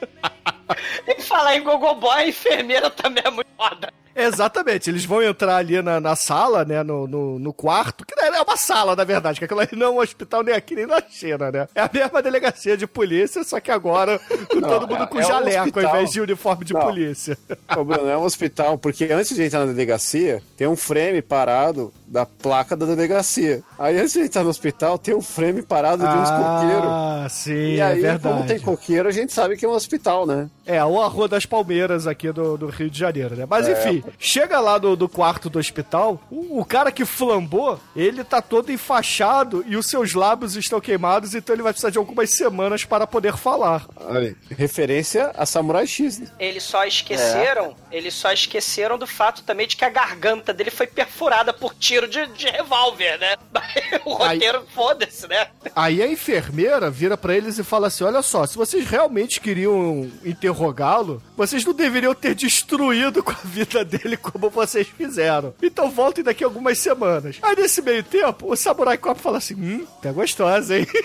[1.08, 3.93] E falar em Gogo Boy, a enfermeira também é muito foda.
[4.18, 8.41] Exatamente, eles vão entrar ali na, na sala, né, no, no, no quarto, que é
[8.41, 11.01] uma sala, na verdade, que aquilo ali não é um hospital nem aqui nem na
[11.09, 11.68] China, né?
[11.76, 15.20] É a mesma delegacia de polícia, só que agora com Não, todo mundo é- com
[15.20, 15.89] é um jaleco, ao hospital.
[15.95, 16.82] invés de uniforme de Não.
[16.82, 17.38] polícia.
[17.78, 21.93] Ô, Bruno, é um hospital, porque antes de entrar na delegacia, tem um frame parado
[22.07, 23.61] da placa da delegacia.
[23.78, 26.89] Aí antes de entrar no hospital, tem um frame parado de uns coqueiros.
[26.89, 28.36] Ah, sim, E é aí, verdade.
[28.36, 30.49] como tem coqueiro, a gente sabe que é um hospital, né?
[30.65, 33.45] É, ou a Rua das Palmeiras aqui do, do Rio de Janeiro, né?
[33.49, 33.72] Mas É.
[33.74, 38.41] enfim, chega lá do, do quarto do hospital, o, o cara que flambou, ele tá
[38.41, 42.86] todo enfaixado e os seus lábios estão queimados, então ele vai precisar de algumas semanas
[42.86, 43.86] para poder falar.
[43.95, 46.28] Olha, referência a Samurai X, né?
[46.39, 50.88] Eles só esqueceram, eles só esqueceram do fato também de que a garganta dele foi
[50.88, 53.36] perfurada por tiro de, de revólver, né?
[54.05, 55.47] o roteiro, foda-se, né?
[55.76, 60.10] Aí a enfermeira vira pra eles e fala assim: Olha só, se vocês realmente queriam
[60.24, 65.54] interrogá-lo, vocês não deveriam ter destruído com a vida dele como vocês fizeram.
[65.62, 67.38] Então voltem daqui a algumas semanas.
[67.41, 70.88] Aí nesse meio tempo, o Samurai Cop fala assim: Hum, tá gostosa, hein?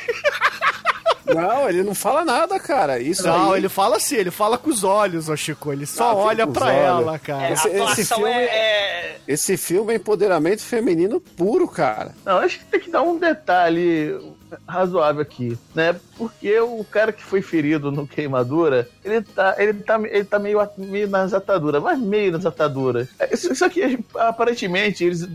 [1.24, 2.98] Não, ele não fala nada, cara.
[2.98, 3.60] Isso Não, aí...
[3.60, 5.72] ele fala assim, ele fala com os olhos, ô Chico.
[5.72, 6.76] Ele só Ah, olha pra olhos.
[7.06, 7.48] ela, cara.
[7.48, 12.12] É, Esse- a esse filme- é, é- Esse filme é empoderamento feminino puro, cara.
[12.24, 14.18] Não, acho que tem que dar um detalhe
[14.66, 15.98] razoável aqui, né?
[16.16, 20.58] Porque o cara que foi ferido no queimadura, ele tá, ele tá, ele tá meio,
[20.76, 23.08] meio nas ataduras, mas meio nas ataduras.
[23.18, 25.28] É, Isso, isso aqui, aparentemente, eles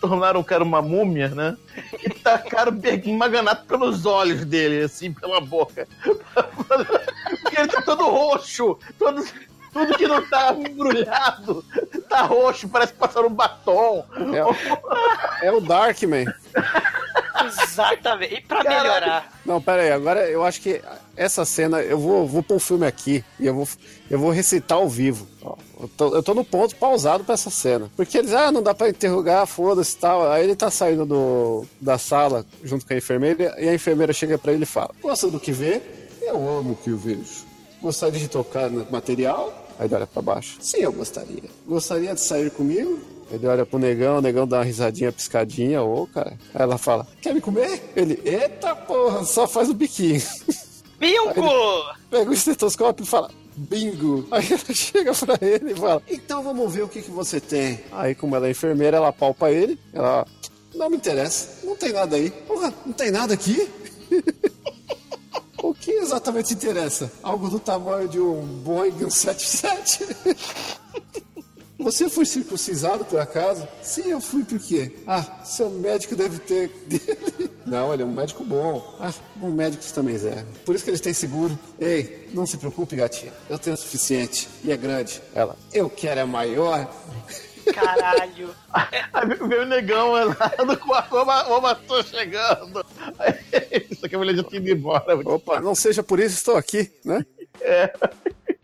[0.00, 1.56] tornaram o cara uma múmia, né?
[2.04, 2.72] E tacaram
[3.16, 5.86] maganato pelos olhos dele, assim, pela boca.
[6.04, 9.24] Porque ele tá todo roxo, todo...
[9.72, 11.64] Tudo que não tá embrulhado
[12.08, 14.04] tá roxo, parece que passaram um batom.
[15.42, 16.26] É o Darkman.
[17.46, 18.34] exatamente.
[18.34, 18.82] E pra Caralho.
[18.82, 20.80] melhorar, Não, pera aí, agora eu acho que
[21.16, 23.68] essa cena, eu vou, vou pôr o filme aqui e eu vou,
[24.10, 25.26] eu vou recitar ao vivo.
[25.80, 27.90] Eu, tô, eu tô no ponto pausado pra essa cena.
[27.96, 30.30] Porque eles, ah, não dá pra interrogar, foda-se e tal.
[30.30, 34.36] Aí ele tá saindo do, da sala junto com a enfermeira e a enfermeira chega
[34.38, 35.80] pra ele e fala: Gosta do que vê?
[36.22, 37.47] Eu amo o que eu vejo.
[37.80, 39.66] Gostaria de tocar no material?
[39.78, 40.58] Aí ele olha pra baixo.
[40.60, 41.44] Sim, eu gostaria.
[41.66, 42.98] Gostaria de sair comigo?
[43.30, 46.38] Ele olha pro negão, o negão dá uma risadinha, piscadinha, ô, cara.
[46.54, 47.92] Aí ela fala, quer me comer?
[47.94, 50.22] Ele, eita porra, só faz o biquinho.
[50.98, 51.42] bingo!
[52.10, 54.26] Pega o estetoscópio e fala, bingo.
[54.30, 57.80] Aí ela chega pra ele e fala, então vamos ver o que, que você tem.
[57.92, 60.26] Aí, como ela é enfermeira, ela palpa ele, ela,
[60.74, 62.30] não me interessa, não tem nada aí.
[62.30, 63.68] Porra, não tem nada aqui?
[65.68, 67.12] O que exatamente interessa?
[67.22, 70.06] Algo do tamanho de um Boeing 77?
[71.78, 73.68] Você foi circuncisado por acaso?
[73.82, 74.96] Sim, eu fui por quê?
[75.06, 77.50] Ah, seu médico deve ter dele.
[77.66, 78.96] Não, ele é um médico bom.
[78.98, 80.46] Ah, bom médicos também servem.
[80.64, 81.56] Por isso que eles têm seguro.
[81.78, 83.34] Ei, não se preocupe, gatinha.
[83.50, 84.48] Eu tenho o suficiente.
[84.64, 85.20] E é grande.
[85.34, 86.90] Ela, eu quero é maior.
[87.74, 88.54] Caralho.
[88.72, 90.24] Aí veio o negão lá
[90.64, 92.84] no quarto, o matou chegando.
[93.90, 95.16] Isso aqui a mulher já tinha ido embora.
[95.16, 97.24] Opa, não seja por isso, estou aqui, né?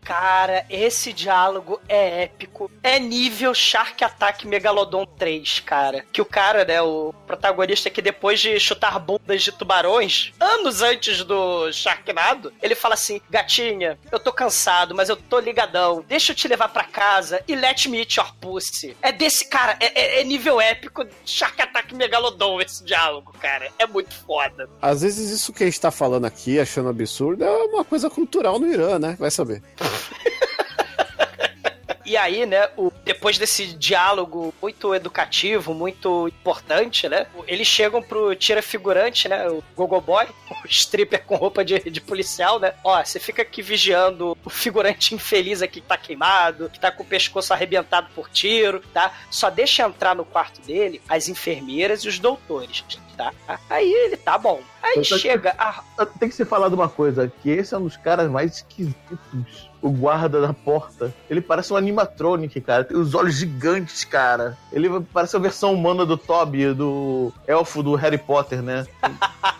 [0.01, 2.54] Cara, esse diálogo é épico.
[2.83, 6.05] É nível Shark Attack Megalodon 3, cara.
[6.11, 11.23] Que o cara, né, o protagonista que depois de chutar bundas de tubarões, anos antes
[11.23, 16.03] do Sharknado, ele fala assim: Gatinha, eu tô cansado, mas eu tô ligadão.
[16.07, 18.95] Deixa eu te levar pra casa e let me eat your pussy.
[19.01, 23.69] É desse cara, é, é- é nível épico Shark Attack Megalodon esse diálogo, cara.
[23.79, 24.69] É muito foda.
[24.81, 28.59] Às vezes isso que a gente tá falando aqui, achando absurdo, é uma coisa cultural
[28.59, 29.15] no Irã, né?
[29.19, 29.61] Vai saber.
[32.05, 38.35] E aí, né, o, depois desse diálogo muito educativo, muito importante, né, eles chegam pro
[38.35, 40.25] tira figurante, né, o Gogo Boy,
[40.63, 45.15] o stripper com roupa de, de policial, né, ó, você fica aqui vigiando o figurante
[45.15, 49.11] infeliz aqui que tá queimado, que tá com o pescoço arrebentado por tiro, tá?
[49.31, 52.83] Só deixa entrar no quarto dele as enfermeiras e os doutores,
[53.17, 53.33] tá?
[53.69, 54.61] Aí ele, tá bom.
[54.81, 56.05] Aí Eu tô- chega a...
[56.19, 59.64] Tem que se falar de uma coisa, que esse é um dos caras mais esquisitos.
[59.81, 61.13] O guarda da porta.
[61.29, 62.83] Ele parece um animatronic, cara.
[62.83, 64.57] Tem os olhos gigantes, cara.
[64.73, 68.85] Ele parece a versão humana do Toby, do elfo do Harry Potter, né?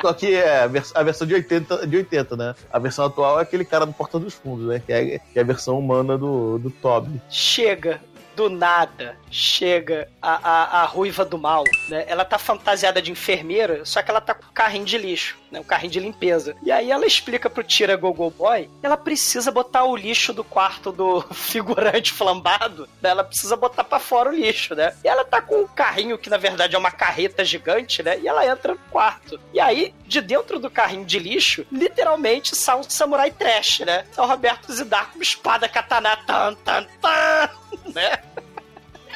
[0.00, 2.54] Só que é a vers- a versão de 80, de 80, né?
[2.72, 4.80] A versão atual é aquele cara do Porta dos Fundos, né?
[4.84, 7.20] Que é, que é a versão humana do, do Toby.
[7.28, 8.00] chega
[8.36, 10.30] do nada, chega a,
[10.78, 12.04] a, a ruiva do mal, né?
[12.06, 15.60] Ela tá fantasiada de enfermeira, só que ela tá com carrinho de lixo, né?
[15.60, 16.56] Um carrinho de limpeza.
[16.62, 20.44] E aí ela explica pro Tira Gogo Boy que ela precisa botar o lixo do
[20.44, 23.10] quarto do figurante flambado, né?
[23.10, 24.94] Ela precisa botar pra fora o lixo, né?
[25.04, 28.18] E ela tá com um carrinho que na verdade é uma carreta gigante, né?
[28.18, 29.40] E ela entra no quarto.
[29.52, 34.04] E aí, de dentro do carrinho de lixo, literalmente sai um samurai trash, né?
[34.16, 37.50] É o Roberto Zidar com espada katana, tan, tan, tan,
[37.94, 38.22] né?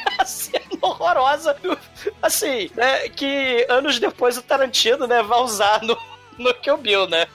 [0.18, 1.56] A cena horrorosa,
[2.20, 3.08] assim, né?
[3.08, 5.96] Que anos depois o Tarantino, né, vai usar no,
[6.38, 7.26] no Kill Bill, né?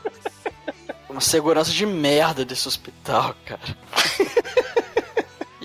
[1.10, 3.62] Uma segurança de merda desse hospital, cara.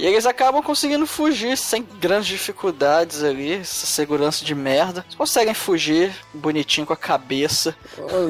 [0.03, 5.05] E eles acabam conseguindo fugir sem grandes dificuldades ali, essa segurança de merda.
[5.07, 7.73] Eles conseguem fugir bonitinho com a cabeça.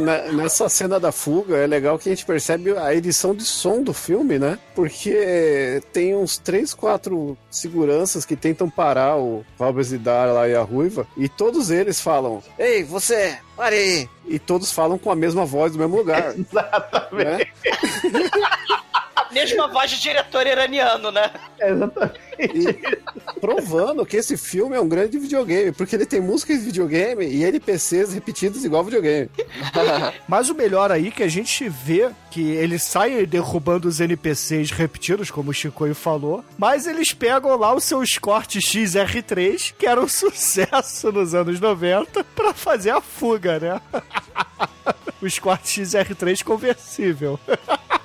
[0.04, 3.82] Ne- Nessa cena da fuga é legal que a gente percebe a edição de som
[3.82, 4.58] do filme, né?
[4.74, 10.60] Porque tem uns três, quatro seguranças que tentam parar o Robert Zidar lá e a
[10.60, 14.08] Ruiva, e todos eles falam: Ei, você, pare aí!
[14.26, 16.34] E todos falam com a mesma voz do mesmo lugar.
[16.38, 17.24] Exatamente.
[17.24, 17.46] né?
[19.32, 21.30] A mesma voz de diretor iraniano, né?
[21.58, 22.20] Exatamente.
[22.38, 27.24] E provando que esse filme é um grande videogame, porque ele tem músicas de videogame
[27.24, 29.30] e NPCs repetidos igual videogame.
[30.28, 34.70] Mas o melhor aí é que a gente vê que eles saem derrubando os NPCs
[34.70, 40.00] repetidos, como o Chicoio falou, mas eles pegam lá o seu Escort XR3, que era
[40.00, 43.80] um sucesso nos anos 90, pra fazer a fuga, né?
[45.20, 47.38] o Escort XR3 conversível.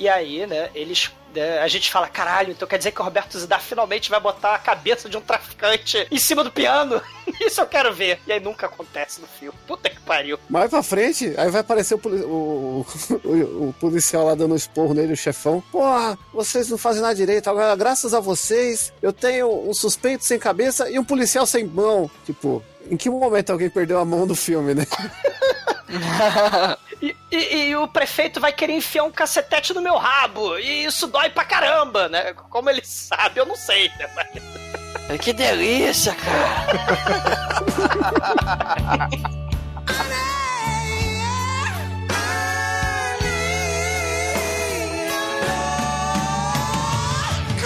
[0.00, 1.10] E aí, né, eles.
[1.34, 4.54] né, a gente fala, caralho, então quer dizer que o Roberto Zidar finalmente vai botar
[4.54, 7.02] a cabeça de um traficante em cima do piano?
[7.38, 8.18] Isso eu quero ver.
[8.26, 9.58] E aí nunca acontece no filme.
[9.66, 10.38] Puta que pariu.
[10.48, 12.86] Mais pra frente, aí vai aparecer o, o-
[13.24, 15.62] o- o policial lá dando um esporro nele, o chefão.
[15.70, 17.50] Porra, vocês não fazem nada direito.
[17.50, 22.10] Agora, graças a vocês, eu tenho um suspeito sem cabeça e um policial sem mão.
[22.24, 24.86] Tipo, em que momento alguém perdeu a mão do filme, né?
[27.02, 30.58] E, e- e o prefeito vai querer enfiar um cacetete no meu rabo.
[30.58, 32.34] E isso dói pra caramba, né?
[32.50, 34.06] Como ele sabe, eu não sei, né?
[34.14, 36.68] Mas- Que delícia, cara.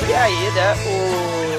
[0.08, 0.74] E aí, né,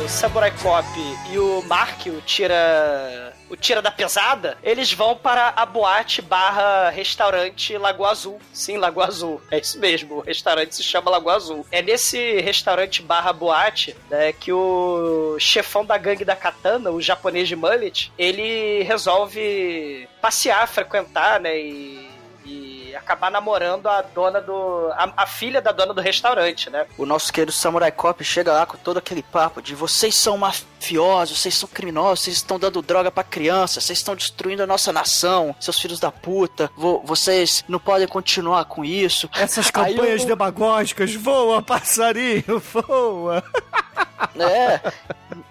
[0.05, 0.85] o Samurai Cop
[1.31, 3.33] e o Mark, o tira.
[3.49, 8.39] O tira da pesada, eles vão para a boate barra restaurante Lagoa Azul.
[8.51, 9.41] Sim, Lagoa Azul.
[9.51, 11.65] É isso mesmo, o restaurante se chama Lagoa Azul.
[11.71, 17.47] É nesse restaurante barra boate né, que o chefão da gangue da katana, o japonês
[17.47, 21.57] de mullet, ele resolve passear, frequentar, né?
[21.57, 22.04] E,
[22.95, 24.89] e acabar namorando a dona do.
[24.93, 26.85] A, a filha da dona do restaurante, né?
[26.97, 31.39] O nosso querido Samurai Cop chega lá com todo aquele papo de vocês são mafiosos,
[31.41, 35.53] vocês são criminosos, vocês estão dando droga pra criança, vocês estão destruindo a nossa nação,
[35.59, 39.29] seus filhos da puta, vo- vocês não podem continuar com isso.
[39.35, 43.43] Essas campanhas eu- demagógicas, voa, passarinho, voa.
[44.39, 44.79] É.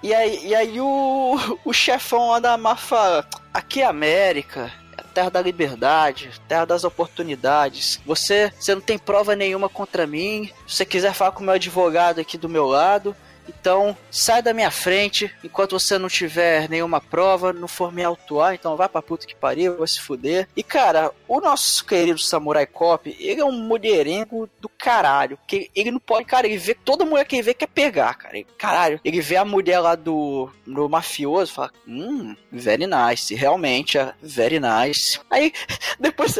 [0.02, 4.70] E aí, e aí o, o chefão lá da fala, aqui é América,
[5.14, 8.00] terra da liberdade, terra das oportunidades.
[8.04, 10.50] Você, você não tem prova nenhuma contra mim.
[10.66, 13.14] Se você quiser falar com o meu advogado aqui do meu lado,
[13.48, 18.54] então sai da minha frente enquanto você não tiver nenhuma prova, não for me autuar,
[18.54, 20.48] então vai pra puta que pariu, vai se fuder.
[20.56, 25.90] E cara, o nosso querido Samurai Cop, ele é um mulherengo do caralho, que ele
[25.90, 28.36] não pode, cara, ele vê toda mulher que ele vê quer pegar, cara.
[28.36, 33.98] Ele- caralho, ele vê a mulher lá do, do mafioso fala, hum, very nice, realmente,
[33.98, 35.20] é very nice.
[35.30, 35.52] Aí,
[36.00, 36.36] depois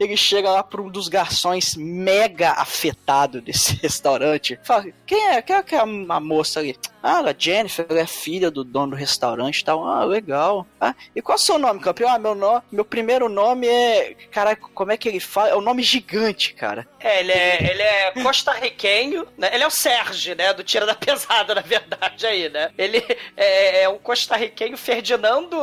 [0.00, 5.56] ele chega lá pra um dos garçons mega afetado desse restaurante, fala, quem é, quem
[5.56, 6.78] é, que é a moça moça ali.
[7.02, 9.86] Ah, a Jennifer ela é filha do dono do restaurante e tal.
[9.86, 10.66] Ah, legal.
[10.80, 12.10] Ah, e qual é o seu nome, campeão?
[12.10, 12.62] Ah, meu, no...
[12.70, 14.14] meu primeiro nome é.
[14.30, 15.50] Caraca, como é que ele fala?
[15.50, 16.86] É um nome gigante, cara.
[17.00, 19.50] É, ele é, ele é costarriquenho, né?
[19.52, 20.52] Ele é o Sérgio, né?
[20.52, 22.70] Do Tira da Pesada, na verdade, aí, né?
[22.78, 23.04] Ele
[23.36, 25.56] é, é um costarriquenho Ferdinando...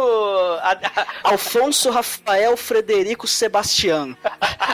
[1.24, 4.16] Alfonso Rafael Frederico Sebastião.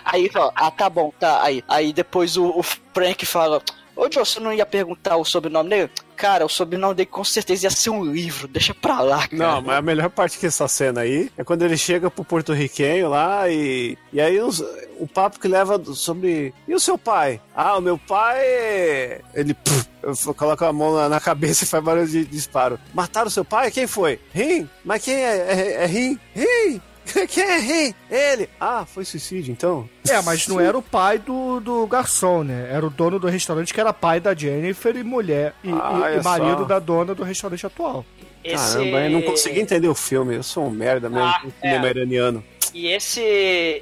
[0.05, 1.43] Aí, ó, ah, tá bom, tá.
[1.43, 3.61] Aí, aí depois o, o Frank fala:
[3.95, 5.91] Ô, Joe, você não ia perguntar o sobrenome dele?
[6.15, 9.35] Cara, o sobrenome dele com certeza ia ser um livro, deixa pra lá, cara.
[9.35, 13.49] Não, mas a melhor parte dessa cena aí é quando ele chega pro porto-riquenho lá
[13.49, 13.97] e.
[14.13, 14.63] E aí os-
[14.99, 16.53] o papo que leva sobre.
[16.67, 17.41] E o seu pai?
[17.55, 18.37] Ah, o meu pai.
[18.39, 22.79] é- Ele puf, coloca a mão na, na cabeça e faz barulho de disparo.
[22.93, 23.71] Mataram o seu pai?
[23.71, 24.19] Quem foi?
[24.33, 24.69] Rim?
[24.85, 25.37] Mas quem é?
[25.37, 26.19] É, é Rim?
[26.35, 26.81] Rim?
[27.29, 27.95] Quem?
[28.09, 28.49] Ele.
[28.59, 29.89] Ah, foi suicídio então?
[30.07, 32.69] É, mas não era o pai do, do garçom, né?
[32.71, 36.19] Era o dono do restaurante que era pai da Jennifer e mulher e, Ah, e-
[36.19, 36.65] e marido só.
[36.65, 38.05] da dona do restaurante atual.
[38.43, 38.73] esse...
[38.77, 40.35] Caramba, eu não consegui entender o filme.
[40.35, 41.75] Eu sou um merda mesmo, Ah, é.
[41.89, 42.43] iraniano.
[42.73, 43.21] E esse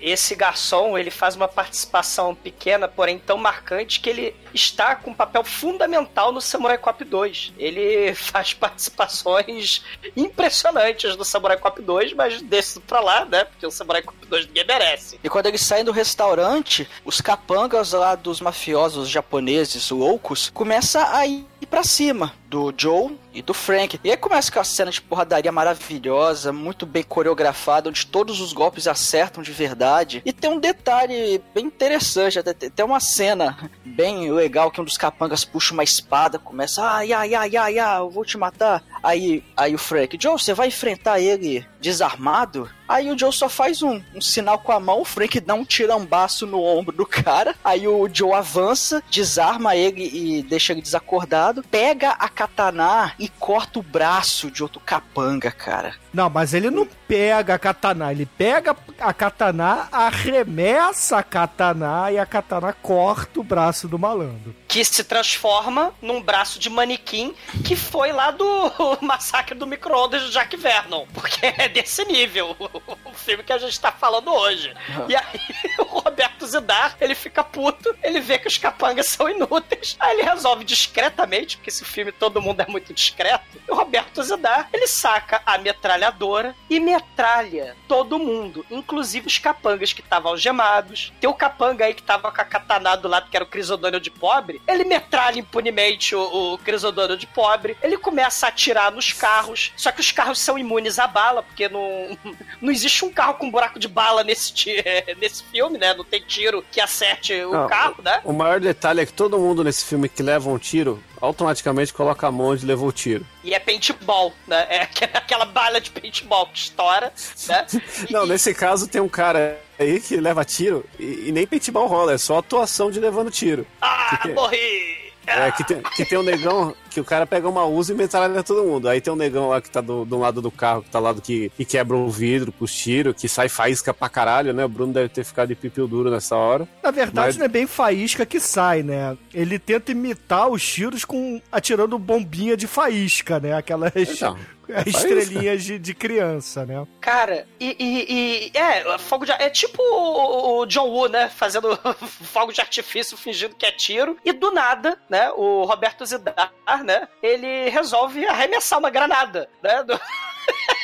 [0.02, 5.14] esse garçom, ele faz uma participação pequena, porém tão marcante, que ele está com um
[5.14, 7.54] papel fundamental no Samurai Cop 2.
[7.58, 9.84] Ele faz participações
[10.16, 13.44] impressionantes no Samurai Cop 2, mas desse pra lá, né?
[13.46, 15.20] Porque o Samurai Cop 2 ninguém merece.
[15.24, 21.26] E quando eles saem do restaurante, os capangas lá dos mafiosos japoneses loucos começam a
[21.26, 24.00] ir pra cima do Joe e do Frank.
[24.04, 28.88] E aí começa aquela cena de porradaria maravilhosa, muito bem coreografada, onde todos os golpes
[28.88, 30.22] acertam de verdade.
[30.26, 34.98] E tem um detalhe bem interessante, até tem uma cena bem legal que um dos
[34.98, 38.84] capangas puxa uma espada, começa, ai, ai, ai, ai, ai, eu vou te matar.
[39.04, 42.70] Aí, aí o Frank, Joe, você vai enfrentar ele desarmado?
[42.88, 45.64] Aí o Joe só faz um, um sinal com a mão, o Frank dá um
[45.64, 47.56] tirambaço no ombro do cara.
[47.64, 51.64] Aí o Joe avança, desarma ele e deixa ele desacordado.
[51.64, 55.94] Pega a katana e corta o braço de outro capanga, cara.
[56.14, 62.18] Não, mas ele não pega a katana, ele pega a katana, arremessa a katana e
[62.18, 64.56] a katana corta o braço do malandro.
[64.68, 67.36] Que se transforma num braço de manequim
[67.66, 68.72] que foi lá do
[69.02, 71.06] massacre do micro-ondas de Jack Vernon.
[71.14, 72.56] Porque é desse nível
[73.06, 74.74] o filme que a gente tá falando hoje.
[75.10, 75.42] E aí
[75.80, 79.98] o Roberto Zidar, ele fica puto, ele vê que os capangas são inúteis.
[80.00, 83.60] Aí ele resolve discretamente, porque esse filme todo mundo é muito discreto.
[83.68, 90.02] O Roberto Zidar, ele saca a metralhadora e metralha todo mundo, inclusive os capangas que
[90.02, 91.12] estavam algemados.
[91.20, 94.00] Tem o capanga aí que tava com a katana do lado, que era o Crisodônio
[94.00, 94.62] de pobre.
[94.68, 97.78] Ele metralha impunemente o, o Crisodônio de pobre.
[97.82, 101.68] Ele começa a atirar nos carros, só que os carros são imunes à bala, porque
[101.70, 102.18] não,
[102.62, 104.54] não existe um carro com buraco de bala nesse,
[105.20, 105.94] nesse filme, né?
[105.94, 108.22] Não tem tiro que acerte o Não, carro, né?
[108.24, 112.28] O maior detalhe é que todo mundo nesse filme que leva um tiro, automaticamente coloca
[112.28, 113.26] a mão onde levou o tiro.
[113.44, 114.66] E é paintball, né?
[114.70, 117.12] É aquela- bala de paintball que estoura,
[117.48, 117.66] né?
[118.12, 122.14] Não, nesse caso tem um cara aí que leva tiro e, e nem paintball rola,
[122.14, 123.66] é só atuação de levando tiro.
[123.82, 125.09] Ah, que- morri!
[125.30, 128.42] É, que tem, que tem um negão que o cara pega uma usa e metralha
[128.44, 128.90] todo mundo.
[128.90, 131.14] Aí tem um negão lá que tá do, do lado do carro, que tá lá
[131.14, 134.66] do que, que quebra o vidro com os tiros, que sai faísca pra caralho, né?
[134.66, 136.68] O Bruno deve ter ficado de pipiu duro nessa hora.
[136.84, 139.16] Na verdade, Mas- não é bem faísca que sai, né?
[139.34, 143.54] Ele tenta imitar os tiros com atirando bombinha de faísca, né?
[143.54, 144.36] Aquelas Então,
[144.70, 144.90] é faísca.
[145.08, 146.86] estrelinhas de, de criança, né?
[147.02, 151.78] Cara, e, e- e- é, fogo de é tipo o, o John Woo, né, fazendo
[152.32, 156.52] fogo de artifício fingindo que é tiro e do nada, né, o Roberto Zidar,
[156.86, 160.00] né, ele resolve arremessar uma granada, né, do-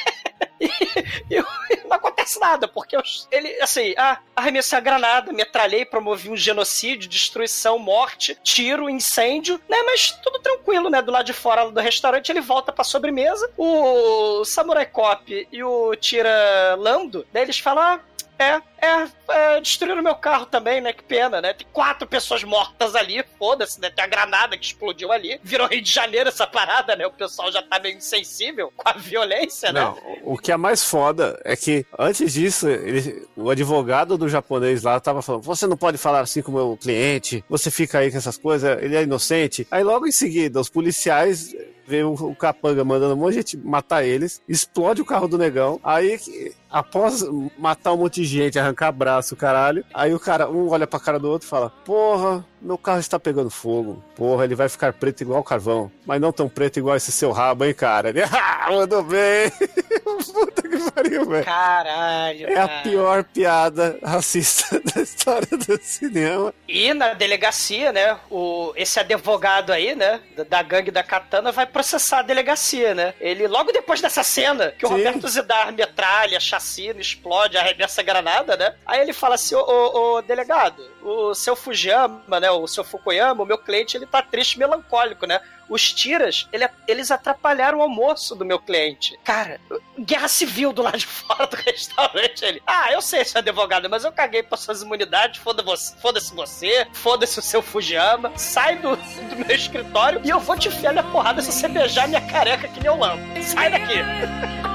[1.29, 2.95] E, e não acontece nada, porque
[3.31, 9.77] ele, assim, ah, arremessei a granada, metralhei, promovi um genocídio, destruição, morte, tiro, incêndio, né?
[9.85, 11.01] Mas tudo tranquilo, né?
[11.01, 13.49] Do lado de fora do restaurante, ele volta pra sobremesa.
[13.57, 17.41] O Samurai Cop e o Tira Lando, né?
[17.41, 17.99] Eles falam, ah,
[18.37, 20.93] é, é, é, destruíram meu carro também, né?
[20.93, 21.53] Que pena, né?
[21.53, 23.89] Tem quatro pessoas mortas ali, foda-se, né?
[23.89, 25.39] Tem a granada que explodiu ali.
[25.43, 27.05] Virou Rio de Janeiro essa parada, né?
[27.07, 29.81] O pessoal já tá meio insensível com a violência, né?
[29.81, 34.83] Não, o que é mais foda é que antes disso, ele- o advogado do japonês
[34.83, 38.11] lá tava falando: você não pode falar assim com o meu cliente, você fica aí
[38.11, 39.67] com essas coisas, ele é inocente.
[39.71, 41.53] Aí logo em seguida, os policiais
[41.87, 45.79] vê o, capanga mandando um monte de gente matar eles, explode o carro do negão.
[45.83, 46.19] Aí,
[46.67, 47.23] após
[47.59, 51.17] matar um monte de gente, arrancar braço, caralho, aí o cara, um olha pra cara
[51.17, 54.03] do outro e fala: Porra, meu carro está pegando fogo.
[54.15, 55.89] Porra, ele vai ficar preto igual carvão.
[56.05, 58.09] Mas não tão preto igual esse seu rabo, hein, cara?
[58.09, 59.51] Ele, ah, mandou bem.
[60.33, 61.45] Puta que pariu, velho.
[61.45, 62.47] Caralho.
[62.47, 62.81] É a cara.
[62.83, 66.53] pior piada racista da história do cinema.
[66.67, 71.65] E na delegacia, né, o, esse advogado aí, né, da, da gangue da Katana vai
[71.65, 73.13] processar a delegacia, né?
[73.19, 74.95] Ele, logo depois dessa cena, que o Sim.
[74.95, 78.75] Roberto Zidar metralha, chacina, explode, arremessa a granada, né?
[78.85, 83.43] Aí ele fala assim, ô, ô, ô, delegado, o seu Fujiyama, né, o seu Fukuyama,
[83.43, 85.39] o meu cliente, ele tá triste, melancólico, né?
[85.69, 89.17] Os tiras, ele- eles atrapalharam o almoço do meu cliente.
[89.23, 89.59] Cara,
[89.99, 92.43] guerra civil do lado de fora do restaurante.
[92.43, 95.39] Ele, ah, eu sei, seu advogado, mas eu caguei pra suas imunidades.
[95.41, 98.31] Foda você- Foda-se você, foda-se o seu Fujiyama.
[98.37, 102.07] Sai do, do meu escritório e eu vou te enfiar minha porrada se você beijar
[102.07, 103.23] minha careca que nem eu lambo.
[103.43, 103.95] Sai daqui.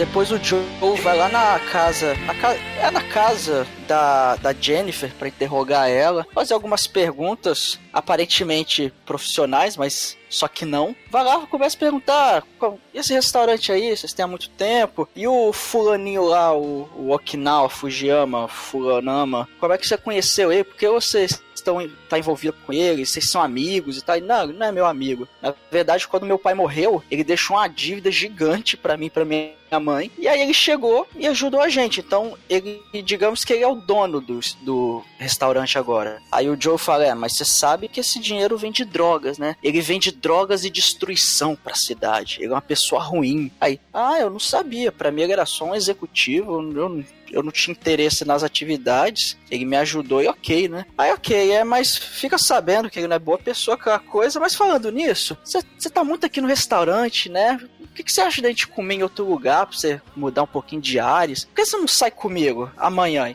[0.00, 0.64] Depois o Joe
[1.02, 2.14] vai lá na casa.
[2.24, 8.90] na ca- é na casa da, da Jennifer pra interrogar ela, fazer algumas perguntas aparentemente
[9.04, 10.96] profissionais, mas só que não.
[11.10, 15.06] Vai lá, começa a perguntar: "Qual- e esse restaurante aí, vocês têm há muito tempo?
[15.14, 20.64] E o fulaninho lá, o, o Okinawa, Fujiyama, Fulanama, como é que você conheceu ele?
[20.64, 24.16] Porque vocês estão tá envolvido com ele, vocês são amigos e tal.
[24.16, 25.28] E, não, não é meu amigo.
[25.40, 29.52] Na verdade, quando meu pai morreu, ele deixou uma dívida gigante pra mim, pra minha
[29.80, 30.10] mãe.
[30.18, 32.00] E aí ele chegou e ajudou a gente.
[32.00, 36.20] Então, ele, digamos que ele é o dono do, do restaurante agora.
[36.32, 39.56] Aí o Joe fala: É, mas você sabe que esse dinheiro vem de drogas, né?
[39.62, 42.38] Ele vende drogas e destruição pra cidade.
[42.40, 43.50] Ele é uma pessoa ruim.
[43.60, 44.90] Aí, ah, eu não sabia.
[44.90, 46.60] Pra mim ele era só um executivo.
[46.74, 49.36] Eu eu não tinha interesse nas atividades.
[49.50, 50.84] Ele me ajudou e ok, né?
[50.96, 54.40] Aí, ok, é, mas fica sabendo que ele não é boa pessoa, aquela coisa.
[54.40, 57.60] Mas falando nisso, você tá muito aqui no restaurante, né?
[57.80, 60.80] O que, você acha da gente comer em outro lugar pra você mudar um pouquinho
[60.80, 61.44] de ares?
[61.44, 63.34] Por que você não sai comigo amanhã?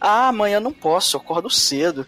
[0.00, 2.06] Ah, amanhã não posso, eu acordo cedo.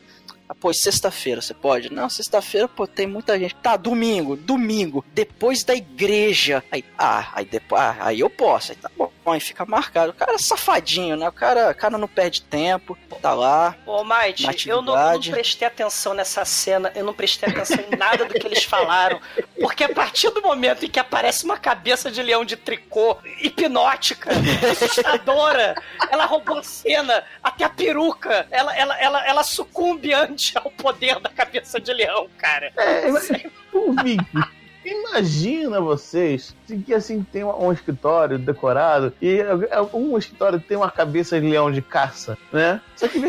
[0.48, 1.92] Ah, pô, sexta-feira você pode?
[1.92, 3.54] Não, sexta-feira, pô, tem muita gente.
[3.56, 6.64] Tá, domingo, domingo, depois da igreja.
[6.72, 8.72] Aí, ah, aí depois, ah, aí eu posso.
[8.72, 10.10] Aí tá bom, aí fica marcado.
[10.10, 11.28] O cara é safadinho, né?
[11.28, 13.76] O cara, o cara não perde tempo, tá lá.
[13.86, 17.96] Ô, Na eu não, eu não prestei atenção nessa cena, eu não prestei atenção em
[17.96, 19.20] nada do que eles falaram.
[19.60, 24.30] Porque a partir do momento em que aparece uma cabeça de leão de tricô hipnótica,
[24.70, 25.74] assustadora,
[26.10, 31.18] ela roubou a cena, até a peruca, ela, ela, ela, ela sucumbe ante ao poder
[31.20, 32.72] da cabeça de leão, cara.
[32.76, 33.30] É, mas,
[33.72, 34.57] ô, Vicky,
[34.90, 40.90] imagina vocês que assim tem um, um escritório decorado e é, um escritório tem uma
[40.90, 42.80] cabeça de leão de caça, né?
[42.96, 43.26] Só que de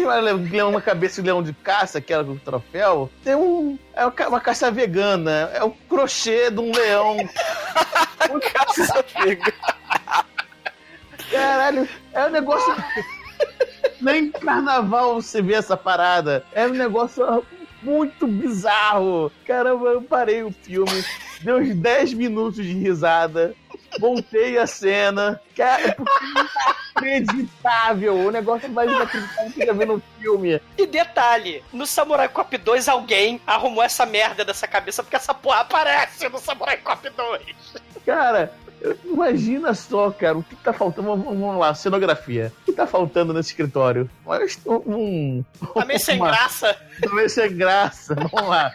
[0.64, 3.78] uma, cabeça de leão de caça, que era o troféu, tem um.
[3.93, 7.18] É uma ca- uma caça vegana, é o crochê de um leão.
[8.53, 9.53] Caça pega.
[11.32, 12.76] Caralho, é um negócio.
[14.01, 16.43] Nem carnaval você vê essa parada.
[16.53, 17.43] É um negócio
[17.82, 19.32] muito bizarro.
[19.45, 21.03] Caramba, eu parei o filme,
[21.42, 23.56] deu uns 10 minutos de risada,
[24.00, 25.42] voltei a cena.
[25.56, 25.96] Cara, é
[27.06, 28.16] é inacreditável.
[28.16, 30.62] O negócio mais inacreditável que eu já vi no filme.
[30.78, 35.62] E detalhe, no Samurai Cop 2 alguém arrumou essa merda dessa cabeça porque essa porra
[35.62, 37.42] aparece no Samurai Cop 2.
[38.06, 38.54] Cara,
[39.06, 41.08] imagina só, cara, o que tá faltando.
[41.16, 42.52] Vamos lá, cenografia.
[42.62, 44.10] O que tá faltando nesse escritório?
[44.26, 45.44] Mas Um.
[45.74, 46.76] Tá meio sem graça.
[47.02, 48.16] Talvez sem graça.
[48.16, 48.74] Vamos lá.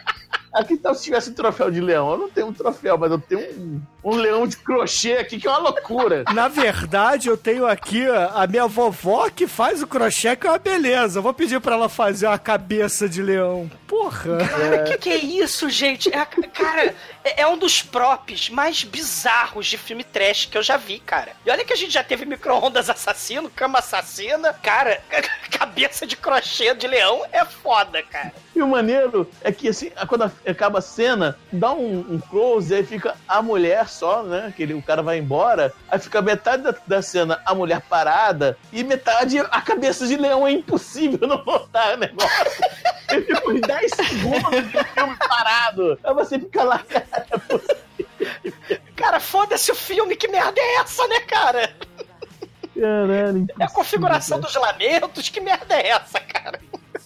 [0.55, 2.11] Aqui tal se tivesse um troféu de leão?
[2.11, 5.47] Eu não tenho um troféu, mas eu tenho um, um leão de crochê aqui, que
[5.47, 6.23] é uma loucura.
[6.33, 10.49] Na verdade, eu tenho aqui a a minha vovó que faz o crochê, que é
[10.51, 11.19] uma beleza.
[11.19, 13.69] Eu vou pedir pra ela fazer uma cabeça de leão.
[13.87, 14.37] Porra.
[14.37, 16.13] Cara, que que é isso, gente?
[16.13, 16.93] É, a- cara,
[17.23, 21.31] é, é um dos props mais bizarros de filme trash que eu já vi, cara.
[21.45, 24.53] E olha que a gente já teve micro-ondas assassino, cama assassina.
[24.53, 25.01] Cara,
[25.51, 28.33] cabeça de crochê de leão é foda, cara.
[28.55, 32.85] E o maneiro é que, assim, quando acaba a cena, dá um, um close, aí
[32.85, 34.53] fica a mulher só, né?
[34.55, 38.57] Que ele, o cara vai embora, aí fica metade da, da cena a mulher parada
[38.71, 40.47] e metade a cabeça de leão.
[40.47, 42.63] É impossível não notar o negócio.
[43.11, 45.99] E fica uns 10 segundos do filme parado.
[46.03, 47.85] Aí você fica lá, cara, é possível.
[48.95, 51.73] Cara, foda-se o filme, que merda é essa, né, cara?
[52.79, 56.59] Caralho, É a configuração dos lamentos, que merda é essa, cara?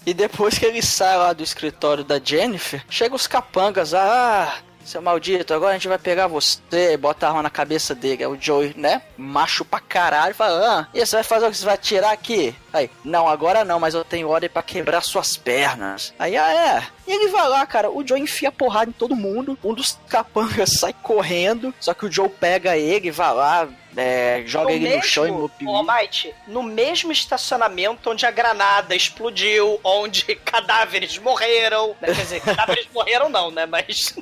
[0.06, 5.02] E depois que ele sai lá do escritório da Jennifer, chega os capangas, ah, seu
[5.02, 8.24] maldito, agora a gente vai pegar você, e bota a arma na cabeça dele.
[8.24, 11.58] Aí o Joey, né, macho pra caralho, fala, ah, e você vai fazer o que
[11.58, 12.56] você vai tirar aqui?
[12.74, 16.14] Aí, não, agora não, mas eu tenho ordem pra quebrar suas pernas.
[16.18, 16.88] Aí, ah, é.
[17.08, 20.72] E ele vai lá, cara, o Joe enfia porrada em todo mundo, um dos capangas
[20.80, 23.68] sai correndo, só que o Joe pega ele, vai lá,
[24.02, 25.52] é, joga No ele no chão e mesmo.
[25.66, 31.90] Ô, Might, no mesmo estacionamento onde a granada explodiu, onde cadáveres morreram.
[32.00, 32.08] né?
[32.08, 33.66] Quer dizer, cadáveres morreram não, né?
[33.66, 34.16] Mas.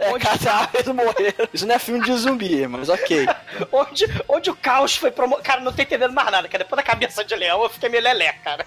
[0.00, 1.48] É, cadáveres morreram.
[1.54, 3.28] Isso não é filme de zumbi, mas ok.
[3.70, 5.36] onde, onde o caos foi promo...
[5.36, 6.64] Cara, não tô entendendo mais nada, cara.
[6.64, 8.66] Depois da cabeça de leão eu fiquei meio lelé, cara.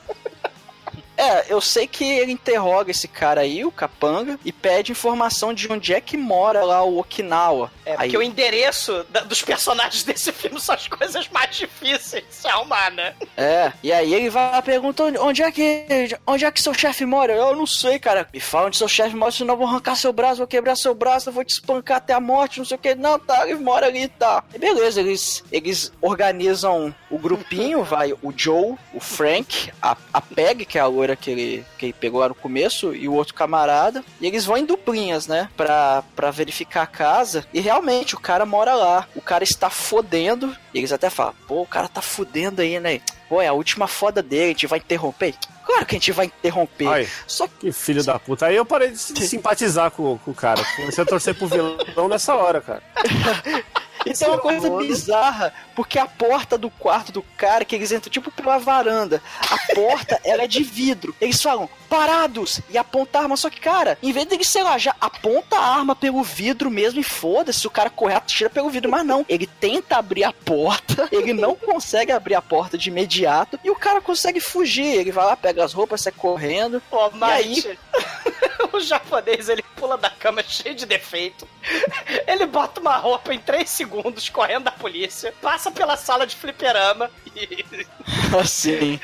[1.19, 5.69] É, eu sei que ele interroga esse cara aí, o Capanga, e pede informação de
[5.71, 7.69] onde é que mora lá o Okinawa.
[7.85, 12.23] É, aí, porque o endereço da- dos personagens desse filme são as coisas mais difíceis
[12.25, 13.13] de se arrumar, né?
[13.35, 15.85] É, e aí ele vai lá e pergunta onde, onde é que
[16.25, 17.33] onde é que seu chefe mora?
[17.33, 18.27] Eu não sei, cara.
[18.33, 20.95] Me fala onde seu chefe mora, senão eu vou arrancar seu braço, vou quebrar seu
[20.95, 22.95] braço, eu vou te espancar até a morte, não sei o que.
[22.95, 24.43] Não, tá, ele mora ali, tá.
[24.53, 30.63] E beleza, eles, eles organizam o grupinho, vai o Joe, o Frank, a, a Peg,
[30.65, 33.33] que é a loira que ele, que ele pegou lá no começo, e o outro
[33.33, 34.03] camarada.
[34.19, 35.49] E eles vão em duplinhas, né?
[35.55, 37.45] Pra, pra verificar a casa.
[37.53, 39.07] E realmente, o cara mora lá.
[39.15, 40.55] O cara está fodendo.
[40.73, 43.01] E eles até falam, pô, o cara tá fudendo aí, né?
[43.27, 45.35] Pô, é a última foda dele, a gente vai interromper?
[45.65, 46.87] Claro que a gente vai interromper.
[46.87, 48.47] Ai, Só que filho da puta.
[48.47, 48.97] Aí eu parei de
[49.27, 50.63] simpatizar com, com o cara.
[50.75, 52.81] Comecei a torcer pro vilão nessa hora, cara.
[54.05, 58.11] Isso é uma coisa bizarra, porque a porta do quarto do cara, que eles entram
[58.11, 61.15] tipo pela varanda, a porta ela é de vidro.
[61.19, 62.61] Eles falam, parados!
[62.69, 63.37] E aponta a arma.
[63.37, 66.99] Só que, cara, em vez deles, sei lá, já aponta a arma pelo vidro mesmo
[66.99, 68.91] e foda-se, se o cara correr, atira pelo vidro.
[68.91, 73.59] Mas não, ele tenta abrir a porta, ele não consegue abrir a porta de imediato
[73.63, 74.85] e o cara consegue fugir.
[74.85, 76.81] Ele vai lá, pega as roupas, sai correndo.
[76.91, 77.77] Ô, E aí?
[78.79, 81.47] O japonês, ele pula da cama cheio de defeito.
[82.27, 87.09] Ele bota uma roupa em 3 segundos, correndo da polícia, passa pela sala de fliperama
[87.35, 87.65] e
[88.39, 88.99] Assim.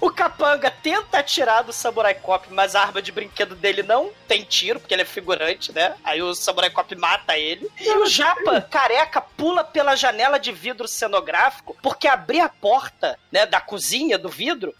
[0.00, 4.44] o capanga tenta atirar do Samurai Cop, mas a arma de brinquedo dele não tem
[4.44, 5.94] tiro, porque ele é figurante, né?
[6.04, 7.68] Aí o Samurai Cop mata ele.
[7.80, 13.46] E o Japa, careca, pula pela janela de vidro cenográfico, porque abrir a porta, né,
[13.46, 14.74] da cozinha, do vidro,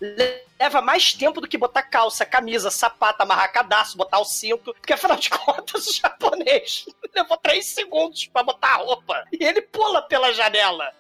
[0.61, 4.92] leva mais tempo do que botar calça, camisa, sapato, amarrar cadastro, botar o cinto, porque
[4.92, 6.84] afinal de contas o japonês
[7.16, 9.24] levou três segundos pra botar a roupa.
[9.32, 10.92] E ele pula pela janela.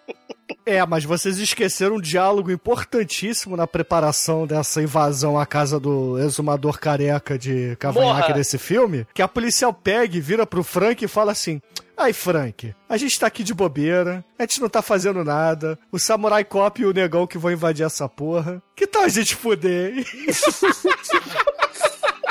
[0.66, 6.78] É, mas vocês esqueceram um diálogo importantíssimo na preparação dessa invasão à casa do exumador
[6.78, 11.32] careca de cavanhaque desse filme, que a policial pega e vira pro Frank e fala
[11.32, 11.60] assim...
[12.02, 15.98] Ai, Frank, a gente tá aqui de bobeira, a gente não tá fazendo nada, o
[15.98, 18.62] Samurai Cop e o negão que vão invadir essa porra.
[18.74, 19.98] Que tal a gente fuder?
[19.98, 20.06] hein?"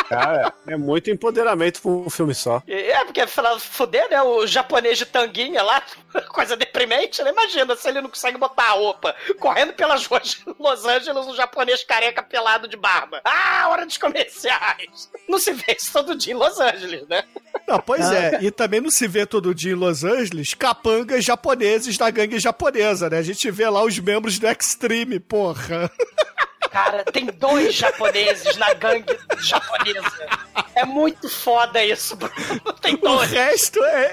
[0.10, 2.64] Cara, é muito empoderamento pra um filme só.
[2.68, 4.20] E É, porque afinal, fuder, né?
[4.24, 5.84] O japonês de tanguinha lá,
[6.30, 7.30] coisa deprimente, né?
[7.30, 9.16] Imagina se ele não consegue botar a roupa.
[9.40, 13.22] Correndo pelas ruas de Los Angeles, um japonês careca pelado de barba.
[13.24, 15.12] Ah, hora dos comerciais!
[15.28, 17.24] Não se vê isso todo dia em Los Angeles, né?
[17.68, 21.98] Não, pois é, e também não se vê todo dia em Los Angeles capangas japoneses
[21.98, 23.20] da gangue japonesa, né?
[23.20, 25.92] A gente vê lá os membros do Extreme, porra.
[26.72, 30.28] Cara, tem dois japoneses na gangue japonesa.
[30.76, 32.34] É muito foda isso, Bruno.
[32.82, 33.30] Tem O dois.
[33.32, 34.06] resto é,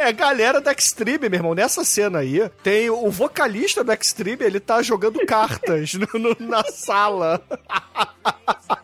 [0.00, 1.54] é, é galera do Extreme, meu irmão.
[1.54, 6.62] Nessa cena aí, tem o vocalista do Extreme, ele tá jogando cartas no- no- na
[6.64, 7.40] sala.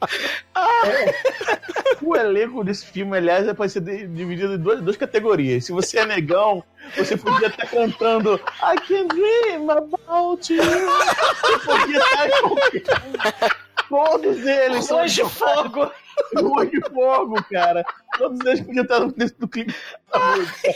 [2.00, 5.64] O elenco desse filme, aliás, é pra ser dividido em duas, duas categorias.
[5.64, 6.62] Se você é negão,
[6.96, 10.62] você podia estar cantando I can dream about you.
[10.62, 12.54] Você podia estar com...
[13.88, 15.90] Todos eles são de fogo.
[16.36, 17.82] Ruas de fogo, cara.
[18.18, 19.74] Todos eles podiam estar no texto do clipe
[20.12, 20.74] da música.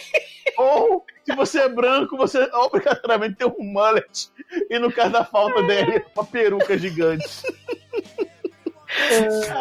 [0.57, 4.31] Ou, se você é branco, você obrigatoriamente tem um mullet.
[4.71, 7.43] E no caso da falta dele, uma peruca gigante.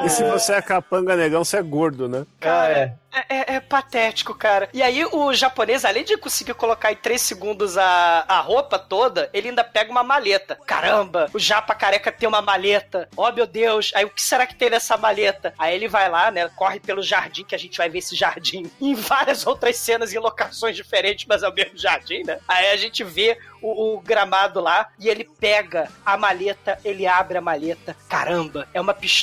[0.06, 2.26] E se você é capanga negão, você é gordo, né?
[2.40, 4.70] Cara, é, é- é patético, cara.
[4.74, 9.30] E aí o japonês, além de conseguir colocar em 3 segundos a, a roupa toda,
[9.34, 10.58] ele ainda pega uma maleta.
[10.66, 13.08] Caramba, o japa careca tem uma maleta.
[13.16, 13.92] Oh, meu Deus.
[13.96, 15.54] Aí o que será que tem nessa maleta?
[15.58, 18.70] Aí ele vai lá, né, corre pelo jardim, que a gente vai ver esse jardim
[18.82, 22.40] em várias outras cenas em locações diferentes, mas é o mesmo jardim, né?
[22.48, 27.38] Aí a gente vê o, o gramado lá e ele pega a maleta, ele abre
[27.38, 27.96] a maleta.
[28.10, 29.21] Caramba, é uma pistola.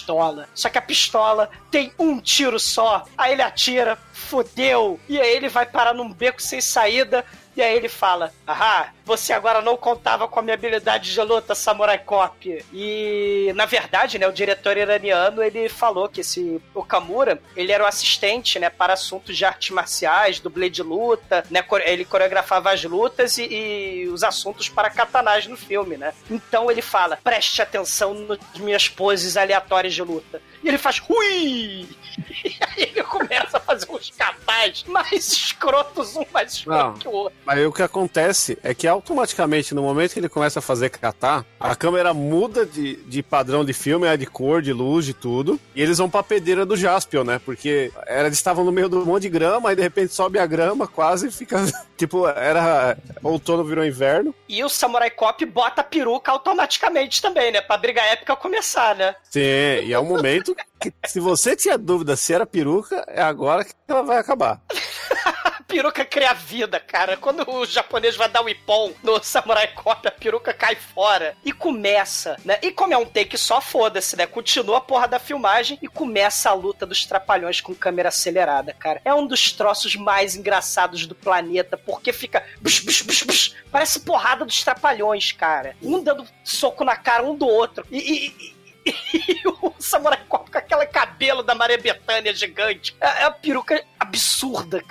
[0.55, 3.05] Só que a pistola tem um tiro só.
[3.17, 4.99] Aí ele atira, fodeu.
[5.09, 7.25] E aí ele vai parar num beco sem saída.
[7.59, 11.57] E aí ele fala: Ahá, você agora não contava com a minha habilidade de luta,
[11.57, 12.65] Samurai Cop.
[12.73, 17.87] E, na verdade, né, o diretor iraniano, ele falou que esse Okamura, ele era o
[17.87, 23.39] assistente, né, para assuntos de artes marciais, dublê de luta, né, ele coreografava as lutas
[23.39, 26.15] e, e os assuntos para katanás no filme, né.
[26.31, 30.41] Então ele fala, preste atenção nas minhas poses aleatórias de luta.
[30.63, 31.89] E ele faz, ui!
[32.45, 36.95] E aí ele começa a fazer uns katais mais escrotos, um mais escroto Não.
[36.95, 37.39] que o outro.
[37.49, 40.91] Mas aí o que acontece é que automaticamente, no momento que ele começa a fazer
[40.91, 45.15] catar, a câmera muda de, de padrão de filme, é de cor, de luz, de
[45.15, 45.59] tudo.
[45.75, 47.41] E eles vão pra pedeira do Jaspion, né?
[47.43, 50.87] Porque eles estavam no meio do monte de grama, aí de repente sobe a grama,
[50.87, 51.57] quase fica.
[51.97, 52.99] tipo, era.
[53.23, 54.35] Outono virou inverno.
[54.47, 57.63] E o Samurai Cop bota a peruca automaticamente também, né?
[57.63, 59.15] Pra briga épica começar, né?
[59.23, 63.65] Sim, e é o momento que, se você tinha dúvida se era peruca, é agora
[63.65, 64.61] que ela vai acabar.
[65.69, 67.17] Peruca cria vida, cara.
[67.17, 71.37] Quando o japonês vai dar o ipom no Samurai Cop, a peruca cai fora.
[71.45, 72.59] E começa, né?
[72.63, 74.27] E como é um take só, foda-se, né?
[74.27, 79.03] Continua a porra da filmagem e começa a luta dos trapalhões com câmera acelerada, cara.
[79.05, 82.43] É um dos troços mais engraçados do planeta, porque fica.
[82.63, 83.55] bus, bus, bus.
[83.71, 85.77] parece porrada dos trapalhões, cara.
[85.83, 87.87] Um dando soco na cara um do outro.
[87.91, 87.99] E.
[87.99, 88.58] e- e-
[89.15, 92.97] e o Samurai com aquele cabelo da Maria Bethânia gigante.
[93.01, 94.83] É é uma peruca absurda.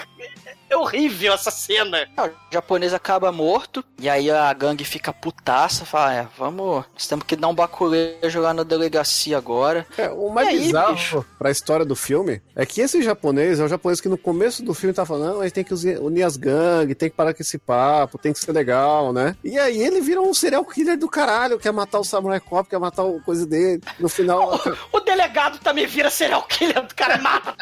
[0.69, 2.07] É horrível essa cena.
[2.17, 7.25] O japonês acaba morto, e aí a gangue fica putaça, fala, é, vamos, nós temos
[7.25, 9.85] que dar um baculejo lá na delegacia agora.
[9.97, 11.25] É, o mais E aí, bizarro bicho?
[11.37, 14.73] pra história do filme é que esse japonês é o japonês que no começo do
[14.73, 17.41] filme tá falando, não, a gente tem que unir as gangues, tem que parar com
[17.41, 19.35] esse papo, tem que ser legal, né?
[19.43, 22.79] E aí ele vira um serial killer do caralho, quer matar o Samurai Cop, quer
[22.79, 23.81] matar o coisa dele.
[23.99, 24.59] No final,
[24.91, 27.55] O delegado também vira serial killer do cara mata.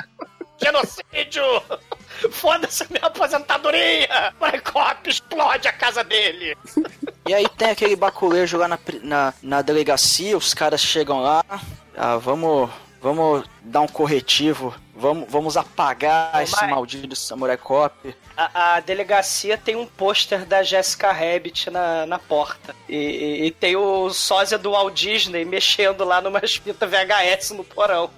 [0.61, 1.43] Genocídio!
[2.31, 4.33] Foda-se a minha aposentadoria!
[4.39, 6.57] Vai cop, explode a casa dele!
[7.27, 11.43] E aí tem aquele baculejo lá na, na, na delegacia, os caras chegam lá,
[11.97, 12.69] ah, vamos,
[13.01, 18.15] vamos dar um corretivo, vamos, vamos apagar esse Mas- maldito Samurai Cop.
[18.37, 22.75] A, a delegacia tem um pôster da Jessica Rabbit na, na porta.
[22.87, 27.63] E, e- e tem o sósia do Walt Disney mexendo lá numas fitas VHS no
[27.63, 28.09] porão.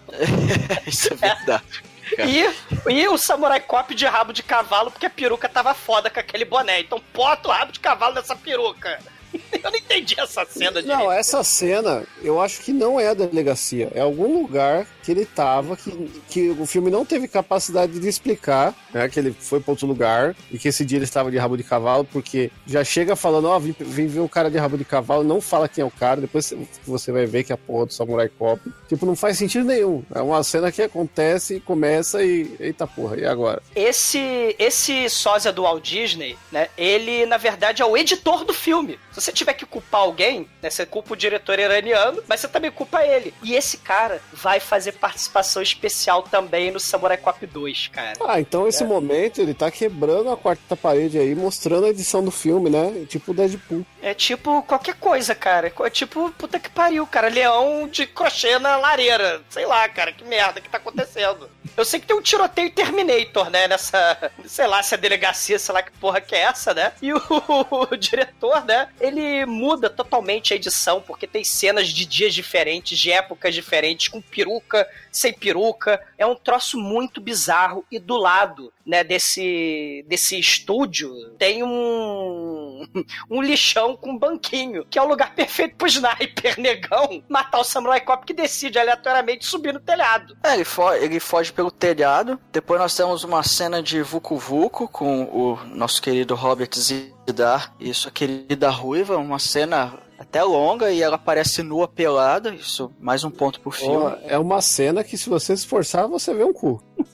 [0.87, 1.83] Isso é verdade.
[2.17, 6.19] E, e o Samurai Cop de rabo de cavalo, porque a peruca tava foda com
[6.19, 6.81] aquele boné.
[6.81, 8.99] Então bota o rabo de cavalo nessa peruca.
[9.63, 10.87] Eu não entendi essa cena de.
[10.87, 13.91] Não, essa cena eu acho que não é a delegacia.
[13.93, 18.75] É algum lugar que ele tava, que, que o filme não teve capacidade de explicar,
[18.93, 19.07] né?
[19.07, 21.63] Que ele foi pra outro lugar e que esse dia ele estava de rabo de
[21.63, 25.23] cavalo, porque já chega falando, ó, vim, vim ver um cara de rabo de cavalo,
[25.23, 26.53] não fala quem é o cara, depois
[26.85, 28.61] você vai ver que é a porra do Samurai Cop.
[28.89, 30.03] Tipo, não faz sentido nenhum.
[30.13, 32.57] É uma cena que acontece, começa e.
[32.59, 33.63] Eita porra, e agora?
[33.73, 36.67] Esse, esse sósia do Walt Disney, né?
[36.77, 38.99] Ele, na verdade, é o editor do filme.
[39.13, 40.69] Se você tiver que culpar alguém, né?
[40.69, 43.33] Você culpa o diretor iraniano, mas você também culpa ele.
[43.41, 48.13] E esse cara vai fazer participação especial também no Samurai Cop 2, cara.
[48.27, 48.85] Ah, então esse É.
[48.85, 53.05] momento ele tá quebrando a quarta parede aí, mostrando a edição do filme, né?
[53.07, 53.85] Tipo Deadpool.
[54.01, 55.71] É tipo qualquer coisa, cara.
[55.81, 57.29] É tipo, puta que pariu, cara.
[57.29, 59.41] Leão de crochê na lareira.
[59.49, 61.49] Sei lá, cara, que merda que tá acontecendo.
[61.75, 63.67] Eu sei que tem um tiroteio Terminator, né?
[63.67, 64.31] Nessa.
[64.45, 66.91] Sei lá se é delegacia, sei lá que porra que é essa, né?
[67.01, 67.19] E o,
[67.99, 68.87] diretor, né?
[68.99, 74.21] Ele muda totalmente a edição, porque tem cenas de dias diferentes, de épocas diferentes, com
[74.21, 76.01] peruca, sem peruca.
[76.17, 77.85] É um troço muito bizarro.
[77.91, 82.85] E do lado, né, desse, desse estúdio, tem um.
[83.29, 87.63] um lixão com um banquinho, que é o lugar perfeito pro sniper negão matar o
[87.63, 90.37] Samurai Cop que decide aleatoriamente subir no telhado.
[90.43, 92.39] É, ele, fo ele foge pelo telhado.
[92.51, 97.93] Depois nós temos uma cena de Vucu Vucu com o nosso querido Robert Zidar e
[97.93, 99.17] sua querida Ruiva.
[99.17, 102.53] Uma cena até longa e ela aparece nua pelada.
[102.53, 103.95] Isso, mais um ponto pro filme.
[103.95, 106.81] Ó, é uma cena que se você se esforçar, você vê um cu.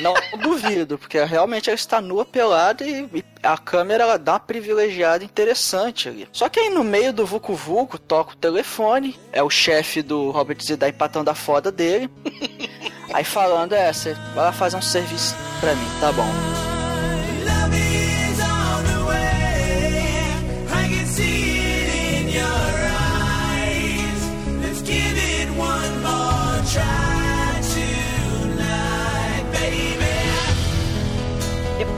[0.00, 5.22] Não duvido, porque realmente ela está nua, pelada e, a câmera ela dá uma privilegiada
[5.22, 6.26] interessante ali.
[6.32, 10.30] Só que aí no meio do Vucu Vucu toca o telefone, é o chefe do
[10.30, 12.08] Robert Zidar empatando a foda dele.
[13.12, 16.61] aí falando, é, você vai lá fazer um serviço pra mim, tá bom.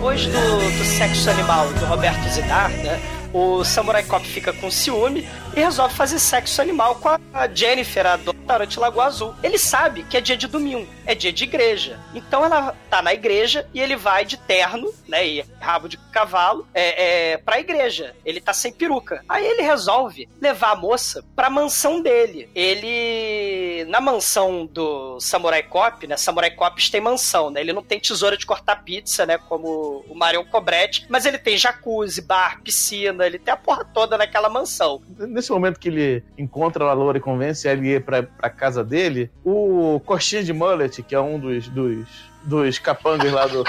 [0.05, 3.01] Depois do, do sexo animal do Roberto Zidar, né?
[3.33, 5.27] O Samurai Cop fica com ciúme
[5.57, 9.35] e resolve fazer sexo animal com a Jennifer, a do restaurante Lagoa Azul.
[9.43, 12.01] Ele sabe que é dia de domingo, é dia de igreja.
[12.15, 15.27] Então ela tá na igreja e ele vai de terno, né?
[15.27, 18.15] E rabo de cavalo, é, é, pra igreja.
[18.25, 19.25] Ele tá sem peruca.
[19.29, 22.49] Aí ele resolve levar a moça pra mansão dele.
[22.55, 23.85] Ele.
[23.89, 26.17] Na mansão do Samurai Cop, né?
[26.17, 27.61] Samurai Cops tem mansão, né?
[27.61, 29.39] Ele não tem tesoura de cortar pizza, né?
[29.39, 34.19] Como o Marion Cobretti, mas ele tem jacuzzi, bar, piscina, ele tem a porra toda
[34.19, 35.03] naquela mansão.
[35.45, 38.83] Nesse momento que ele encontra a loura e convence ela a ir pra, pra casa
[38.83, 42.07] dele, o Coxinha de Mullet, que é um dos, dos,
[42.45, 43.63] dos capangas lá do,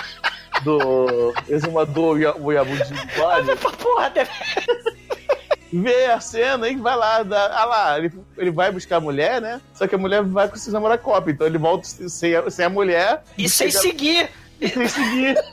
[0.63, 4.31] do exumador Oiabu de bigode, Porra, deve...
[5.73, 9.41] vê a cena e vai lá, dá, ah lá, ele, ele vai buscar a mulher,
[9.41, 9.59] né?
[9.73, 12.63] Só que a mulher vai com o Samurai Cop, então ele volta sem a, sem
[12.63, 14.29] a mulher E sem seguir.
[14.61, 15.37] E seguir.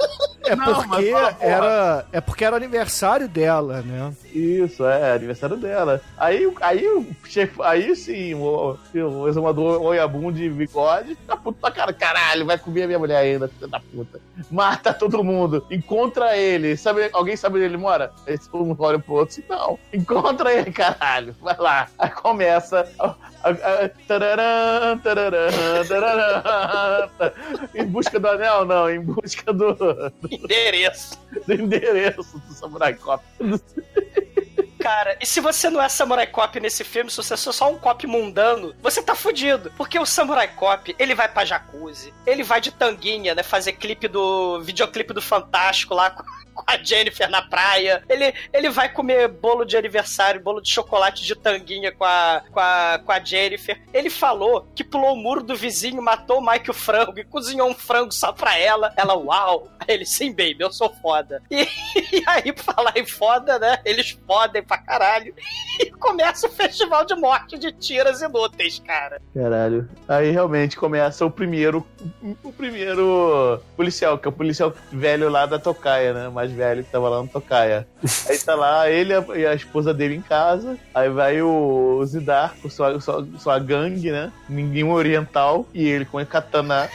[0.45, 1.37] É Não, porque porra.
[1.39, 4.13] era é porque era aniversário dela, né?
[4.35, 6.01] Isso, é, aniversário dela.
[6.19, 11.61] Aí, o- aí o chefe, aí sim, o, o exumador Oiabum de bigode, tá puto
[11.61, 14.21] pra cara, caralho, vai comer a minha mulher ainda, filho da puta.
[14.51, 18.11] Mata todo mundo, encontra ele, sabe, alguém sabe onde ele mora?
[18.27, 21.87] Esse um olha pro outro assim, não, encontra ele, caralho, vai lá.
[21.97, 22.85] Aí começa
[24.07, 27.11] tararã, tararã, tararã,
[27.75, 29.77] em busca do anel, não, em busca do,
[30.31, 31.19] Endereço.
[31.47, 33.25] do endereço do Samurai Cop.
[34.83, 37.79] Cara, e se você não é Samurai Cop nesse filme, se você é só um
[37.79, 39.73] cop mundano, você tá fudido.
[39.77, 43.45] Porque o Samurai Cop, ele vai pra jacuzzi, ele vai de tanguinha, né?
[43.45, 44.61] Fazer clipe do.
[44.61, 46.25] videoclipe do Fantástico lá com
[46.63, 48.03] com a Jennifer na praia.
[48.09, 52.61] Ele, ele vai comer bolo de aniversário, bolo de chocolate de tanguinha com a, com,
[52.61, 53.81] a, com a Jennifer.
[53.93, 57.69] Ele falou que pulou o muro do vizinho, matou o Mike o frango e cozinhou
[57.69, 58.93] um frango só pra ela.
[58.97, 59.69] Ela, uau!
[59.81, 61.43] Aí ele, sim, baby, eu sou foda.
[61.51, 61.63] E,
[62.13, 63.79] e aí, falar em foda, né?
[63.85, 65.35] Eles podem pra caralho.
[65.81, 69.21] E começa o festival de morte de tiras inúteis, cara.
[69.35, 69.89] Caralho.
[70.09, 71.87] Aí realmente começa o primeiro.
[72.43, 76.29] O primeiro policial, que é o policial velho lá da Tocaia, né?
[76.53, 77.87] Mais velho que tava lá no Tocaia.
[78.29, 80.77] Aí tá lá ele e a- esposa dele em casa.
[80.95, 84.31] Aí vai o Zidar com sua, sua, sua gangue, né?
[84.49, 85.67] Ninguém oriental.
[85.73, 86.89] E ele com a katana.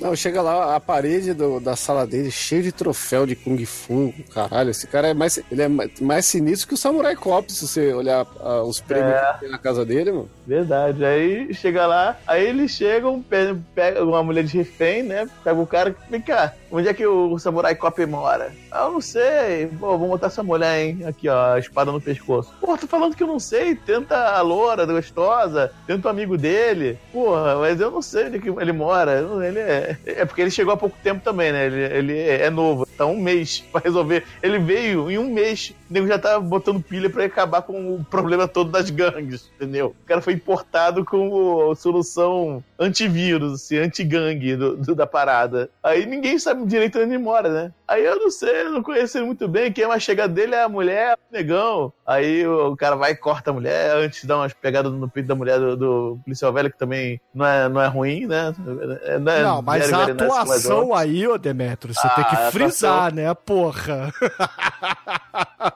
[0.00, 4.14] Não, chega lá, a parede do- da sala dele cheia de troféu de Kung Fu.
[4.32, 5.68] Caralho, esse cara é mais, ele é
[6.00, 9.32] mais, sinistro que o Samurai Cop, se você olhar ah, os prêmios É.
[9.34, 10.30] que tem na casa dele, mano.
[10.46, 11.04] Verdade.
[11.04, 15.28] Aí chega lá, aí eles chegam, pe- pega uma mulher de refém, né?
[15.44, 18.52] Pega o cara, vem cá, onde é que o Samurai Cop mora?
[18.70, 19.66] Ah, eu não sei.
[19.78, 21.00] Pô, vou botar essa mulher, hein?
[21.06, 22.52] Aqui, ó, a espada no pescoço.
[22.60, 23.74] Pô, tô falando que eu não sei.
[23.74, 26.98] Tenta a loura, gostosa, tenta o amigo dele.
[27.12, 29.26] Porra, mas eu não sei onde que ele mora.
[29.44, 29.96] Ele é...
[30.04, 31.66] é porque ele chegou há pouco tempo também, né?
[31.66, 32.86] Ele, ele é novo.
[33.00, 34.24] Tá um mês pra resolver.
[34.42, 35.72] Ele veio em um mês.
[35.88, 39.96] O nego já tá botando pilha pra acabar com o problema todo das gangues, entendeu?
[40.02, 44.54] O cara foi importado com a solução antivírus, assim, anti-gangue
[44.94, 45.70] da parada.
[45.82, 47.72] Aí ninguém sabe direito onde ele mora, né?
[47.88, 49.72] Aí eu não sei, eu não conheço muito bem.
[49.72, 51.92] Quem mais chega dele é a mulher, o negão.
[52.06, 55.26] Aí o cara vai e corta a mulher, antes de dar umas pegadas no peito
[55.26, 58.54] da mulher do, do policial velho, que também não é, não é ruim, né?
[59.02, 62.36] É- não, é Não, mas a mas atuação aí, ô Demetrio, você Ah, tem que
[62.36, 62.50] a
[62.90, 64.12] frisar, né, porra?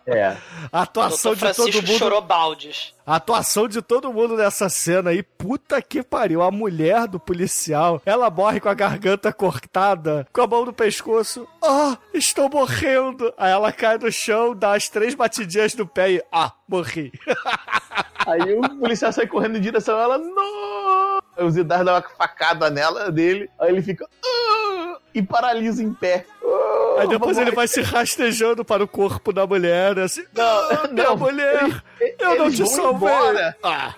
[0.06, 0.36] É.
[0.72, 1.98] A atuação de todo mundo.
[1.98, 2.94] chorou baldes.
[3.06, 6.42] A atuação de todo mundo nessa cena aí, puta que pariu.
[6.42, 11.46] A mulher do policial, ela morre com a garganta cortada, com a mão no pescoço.
[11.62, 13.32] Ah, estou morrendo.
[13.36, 16.24] Aí ela cai no chão, dá as três batidinhas no pé e.
[16.32, 17.12] Ah, morri.
[18.26, 21.18] Aí o policial sai correndo em direção a ela, não!
[21.36, 24.08] Aí o Zidar dá uma facada nela dele, aí ele fica.
[24.24, 26.24] "Ah", e paralisa em pé.
[26.42, 30.24] "Ah, Aí depois ele morrer." vai se rastejando para o corpo da mulher, assim.
[30.32, 31.16] Não, "Ah, não.
[31.18, 31.82] mulher,
[32.18, 33.08] eu não Eles te vão salvei.
[33.08, 33.56] embora.
[33.62, 33.94] Ah.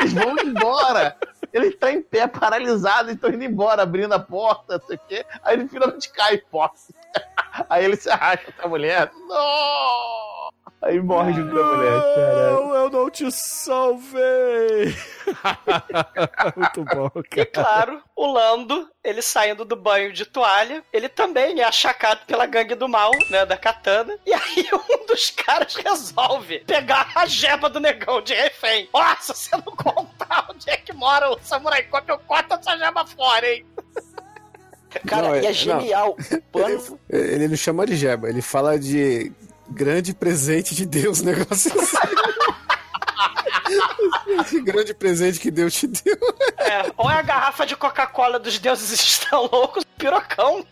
[0.00, 1.16] Eles vão embora.
[1.52, 5.00] Ele tá em pé, paralisado, e estão indo embora, abrindo a porta, não sei o
[5.06, 5.24] quê.
[5.44, 6.94] Aí ele finalmente cai, posse.
[7.70, 9.10] Aí ele se arrasta pra mulher.
[9.28, 10.35] Não!
[10.82, 12.52] Aí morre junto com a mulher, caralho.
[12.52, 14.94] Não, eu não te salvei.
[16.56, 17.46] Muito bom, E cara.
[17.52, 22.74] claro, o Lando, ele saindo do banho de toalha, ele também é achacado pela gangue
[22.74, 24.16] do mal, né, da katana.
[24.26, 28.88] E aí um dos caras resolve pegar a jeba do negão de refém.
[28.92, 32.76] Ó, se você não contar onde é que mora o Samurai Cop, eu corto essa
[32.76, 33.66] jeba fora, hein?
[35.06, 36.16] Cara, Não, e é- é genial.
[36.30, 39.30] O plano, Ele não chama de jeba, ele fala de
[39.68, 42.06] grande presente de Deus, negócio assim.
[44.40, 46.18] Esse grande presente que Deus te deu.
[46.58, 50.64] É, ou é a garrafa de Coca-Cola dos deuses estão loucos, pirocão.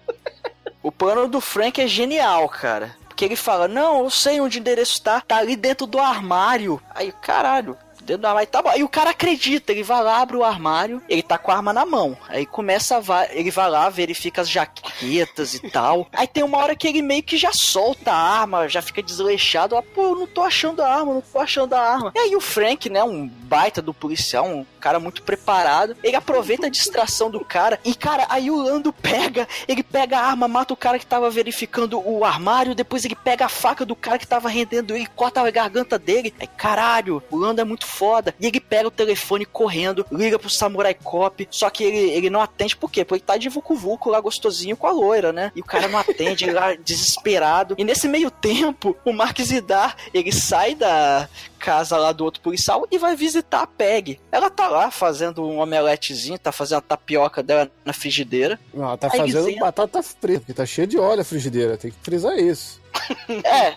[0.82, 2.96] o plano do Frank é genial, cara.
[3.08, 6.80] Porque ele fala, não, eu sei onde o endereço tá, tá ali dentro do armário.
[6.94, 8.68] Aí, caralho, dentro do armário tá bom.
[8.68, 11.72] Aí o cara acredita, ele vai lá, abre o armário, ele tá com a arma
[11.72, 12.16] na mão.
[12.28, 16.08] Aí começa a ele vai lá, verifica as jaquetas e tal.
[16.12, 19.76] Aí tem uma hora que ele meio que já solta a arma, já fica desleixado.
[19.76, 22.12] Ah, pô, eu não tô achando a arma, não tô achando a arma.
[22.14, 26.66] E aí o Frank, né, um baita do policial, um cara muito preparado, ele aproveita
[26.66, 30.74] a distração do cara e, cara, aí o Lando pega, ele pega a arma, mata
[30.74, 34.26] o cara que tava verificando o armário, depois ele pega a faca do cara que
[34.26, 36.34] tava rendendo ele, corta a garganta dele.
[36.38, 38.34] Aí, caralho, o Lando é muito foda.
[38.40, 42.40] E ele pega o telefone correndo, liga pro Samurai Cop, só que ele, ele não
[42.40, 43.04] atende, por quê?
[43.04, 45.52] Porque ele tá de vucu vucu lá gostosinho com a loira, né?
[45.54, 47.74] E o cara não atende, ele lá desesperado.
[47.78, 51.28] E nesse meio tempo, o Mark Zidar, ele sai da
[51.64, 54.20] casa lá do outro policial e vai visitar a Peg.
[54.30, 58.60] Ela tá lá fazendo um omeletezinho, tá fazendo a tapioca dela na frigideira.
[58.72, 61.76] Não, ela tá fazendo dizendo- batata frita, porque tá cheio de óleo a frigideira.
[61.78, 62.82] Tem que frisar isso.
[63.44, 63.76] É,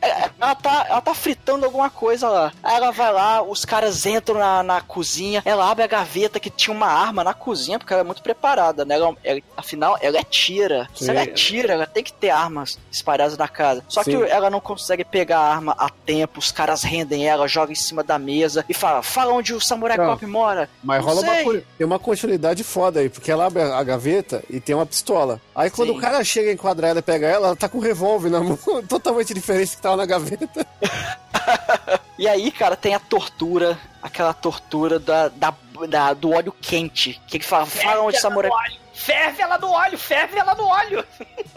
[0.00, 2.52] é, ela tá, ela tá fritando alguma coisa lá.
[2.62, 6.50] Aí ela vai lá, os caras entram na, na cozinha, ela abre a gaveta que
[6.50, 8.94] tinha uma arma na cozinha, porque ela é muito preparada, né?
[8.94, 10.88] Ela, ela- afinal, ela é tira.
[10.94, 11.10] Se Sim.
[11.10, 13.84] ela é tira, ela tem que ter armas espalhadas na casa.
[13.88, 14.10] Só Sim.
[14.18, 17.76] que ela não consegue pegar a arma a tempo, os caras rendem ela, jogam em
[17.76, 20.06] cima da mesa e fala: fala onde o Samurai Não.
[20.06, 20.68] Cop mora.
[20.82, 21.44] Mas Não rola uma, sei.
[21.44, 25.40] co- tem uma continuidade foda aí, porque ela abre a gaveta e tem uma pistola.
[25.54, 25.98] Aí quando Sim.
[25.98, 28.40] o cara chega a enquadrar ela e pega ela, ela tá com um revólver na
[28.40, 28.58] mão,
[28.88, 30.66] totalmente diferente do que tava na gaveta.
[32.18, 35.54] E aí, cara, tem a tortura, aquela tortura da, da,
[35.88, 37.20] da- do óleo quente.
[37.28, 38.50] Que ele fala: fala onde o Samurai
[38.92, 41.04] Ferve ela no óleo, ferve ela no óleo.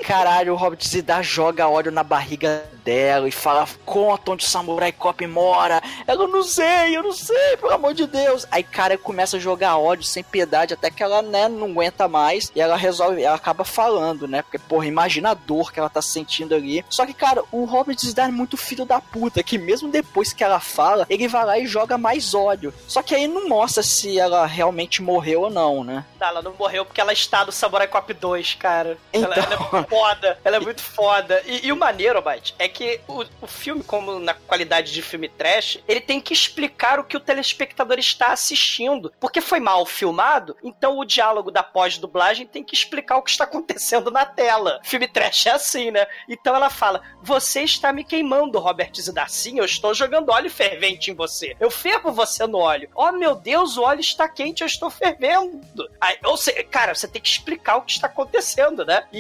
[0.05, 4.91] Caralho, o Robert Zidar joga óleo na barriga dela e fala: Conta onde o Samurai
[4.91, 5.81] Cop mora.
[6.07, 8.45] Ela, não sei, eu não sei, pelo amor de Deus.
[8.51, 12.51] Aí, cara, começa a jogar ódio sem piedade até que ela, né, não aguenta mais
[12.55, 14.41] e ela resolve, ela acaba falando, né?
[14.41, 16.83] Porque, porra, imagina a dor que ela tá sentindo ali.
[16.89, 20.43] Só que, cara, o Robert Zidar é muito filho da puta, que mesmo depois que
[20.43, 22.73] ela fala, ele vai lá e joga mais ódio.
[22.87, 26.05] Só que aí não mostra se ela realmente morreu ou não, né?
[26.19, 28.97] Não, ela não morreu porque ela está no Samurai Cop 2, cara.
[29.13, 29.43] Ela, Então.
[29.43, 31.43] ela é muito foda, ela é muito foda.
[31.45, 35.29] E, e o maneiro, Bite, é que o, o filme, como na qualidade de filme
[35.29, 39.11] trash, ele tem que explicar o que o telespectador está assistindo.
[39.19, 43.43] Porque foi mal filmado, então o diálogo da pós-dublagem tem que explicar o que está
[43.51, 44.79] acontecendo na tela.
[44.83, 46.05] Filme trash é assim, né?
[46.27, 49.27] Então ela fala: Você está me queimando, Robert Zidar.
[49.55, 51.55] Eu estou jogando óleo fervente em você.
[51.59, 52.89] Eu fervo você no óleo.
[52.95, 55.61] Oh, meu Deus, o óleo está quente, eu estou fervendo.
[55.99, 59.05] Aí, ou seja, cara, você tem que explicar o que está acontecendo, né?
[59.11, 59.19] E,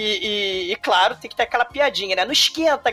[0.69, 2.25] e- e, claro, tem que ter aquela piadinha, né?
[2.25, 2.91] Não esquenta,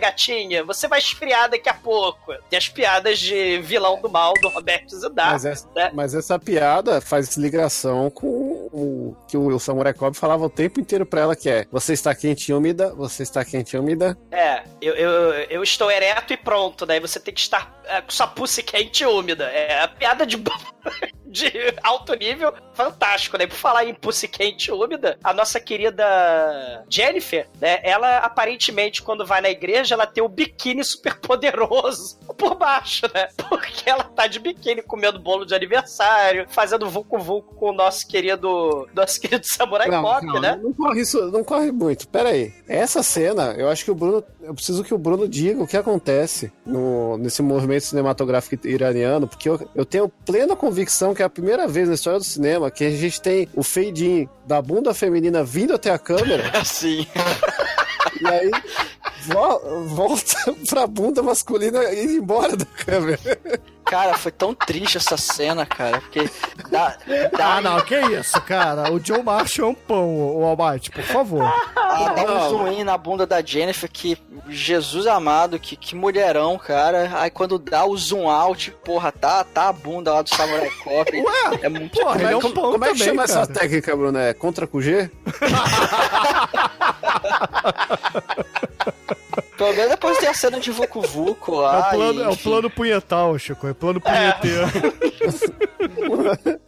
[0.49, 2.35] gatinha, você vai esfriar daqui a pouco.
[2.49, 5.33] Tem as piadas de vilão do mal do Roberto Zidar.
[5.33, 5.91] Mas essa, né?
[5.93, 8.27] mas essa piada faz ligação com
[8.73, 12.15] o que o Samurai Cop falava o tempo inteiro pra ela, que é você está
[12.15, 14.19] quente e úmida, você está quente e úmida.
[14.31, 15.11] É, eu, eu,
[15.51, 19.03] eu estou ereto e pronto, daí você tem que estar é, com sua pussy quente
[19.03, 19.45] e úmida.
[19.45, 20.43] É a piada de,
[21.29, 21.51] de
[21.83, 23.47] alto nível, fantástico, né?
[23.47, 26.05] Por falar em pussy quente e úmida, a nossa querida
[26.89, 27.81] Jennifer, né?
[27.83, 33.29] Ela aparentemente, quando vai na igreja, ela tem o biquíni super poderoso por baixo, né?
[33.49, 38.07] Porque ela tá de biquíni comendo bolo de aniversário, fazendo vulco vulco com o nosso
[38.07, 40.59] querido, nosso querido Samurai Não, Cop, não, né?
[40.63, 42.09] não corre isso, não corre muito.
[42.09, 42.53] Pera aí.
[42.67, 45.77] Essa cena, eu acho que o Bruno, eu preciso que o Bruno diga o que
[45.77, 51.31] acontece no, nesse movimento cinematográfico iraniano, porque eu, eu tenho plena convicção que é a
[51.31, 55.45] primeira vez na história do cinema que a gente tem o fade-in da bunda feminina
[55.45, 57.07] vindo até a câmera Assim.
[58.23, 58.51] e aí
[59.27, 63.19] vo- volta pra bunda masculina e ir embora da câmera.
[63.89, 66.28] Cara, foi tão triste essa cena, cara, porque
[66.70, 66.94] dá,
[67.36, 68.93] dá, Ah, não, que isso, cara.
[68.93, 71.43] O Joe Marshall é um pão, o Almighty, por favor.
[71.44, 77.10] e dá um zoom na bunda da Jennifer que, Jesus amado, que, que mulherão, cara.
[77.15, 81.10] Aí quando dá o zoom out, porra, tá, tá a bunda lá do Samurai Cop.
[81.10, 83.09] Ué, é muito porra, Como ele é, é um como- pão como é que também,
[83.09, 83.40] chama cara.
[83.40, 84.19] essa técnica, Bruno?
[84.19, 85.10] É contra com G?
[89.59, 91.80] Pelo menos depois tem a cena de Vucu Vucu É lá.
[91.80, 93.66] o plano, e, é o plano punhetal, Chico.
[93.66, 94.66] É plano punheteiro.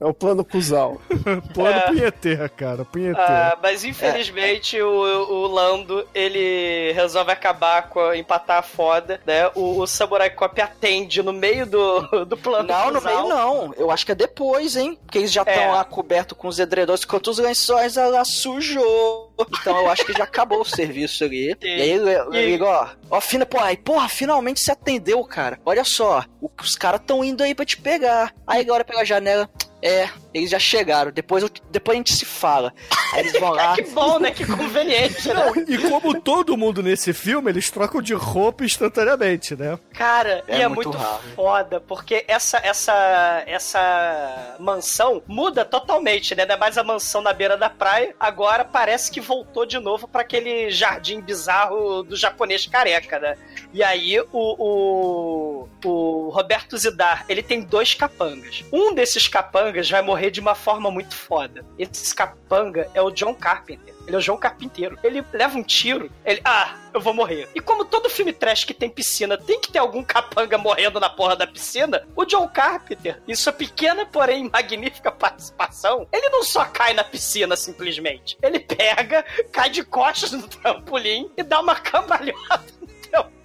[0.00, 1.00] É o plano cuzal.
[1.54, 1.86] plano É.
[1.88, 2.84] punheteiro, cara.
[2.84, 3.30] Punheteiro.
[3.30, 9.48] Ah, mas infelizmente o, o Lando ele resolve acabar com a, empatar a foda, né?
[9.54, 12.68] O, o Samurai Cop atende no meio do, do plano.
[12.68, 13.74] Não, no meio não.
[13.76, 14.98] Eu acho que é depois, hein?
[15.04, 15.72] Porque eles já estão É.
[15.72, 19.25] lá cobertos com os edredores, enquanto os lençóis ela sujou.
[19.60, 21.56] Então eu acho que já acabou o serviço ali.
[21.62, 25.58] E aí ele, ele liga, ó, ó, fina, pô, aí, porra, finalmente se atendeu, cara.
[25.64, 28.32] Olha só, o- os caras estão indo aí pra te pegar.
[28.46, 29.48] Aí olha pela janela.
[29.82, 31.10] É, eles já chegaram.
[31.10, 32.72] Depois, eu- depois a gente se fala.
[33.12, 33.74] Aí eles vão lá.
[33.74, 34.30] Que bom, né?
[34.30, 35.34] Que conveniente, né?
[35.34, 39.78] Não, e como todo mundo nesse filme, eles trocam de roupa instantaneamente, né?
[39.92, 41.22] Cara, É e é muito muito, raro.
[41.34, 46.44] foda, porque essa, essa, essa mansão muda totalmente, né?
[46.46, 50.06] Não é mais a mansão na beira da praia, agora parece que voltou de novo
[50.08, 53.36] pra aquele jardim bizarro do japonês careca, né?
[53.72, 58.64] E aí o, o, o Roberto Zidar, ele tem dois capangas.
[58.72, 61.64] Um desses capangas vai morrer de uma forma muito foda.
[61.78, 63.96] Esse capanga é o John Carpenter.
[64.06, 64.98] Ele é o João Carpinteiro.
[65.02, 66.40] Ele leva um tiro, ele.
[66.44, 67.48] Ah, eu vou morrer.
[67.54, 71.10] E como todo filme trash que tem piscina tem que ter algum capanga morrendo na
[71.10, 76.64] porra da piscina, o John Carpenter, em sua pequena, porém magnífica participação, ele não só
[76.64, 78.38] cai na piscina simplesmente.
[78.40, 82.64] Ele pega, cai de costas no trampolim e dá uma cambalhota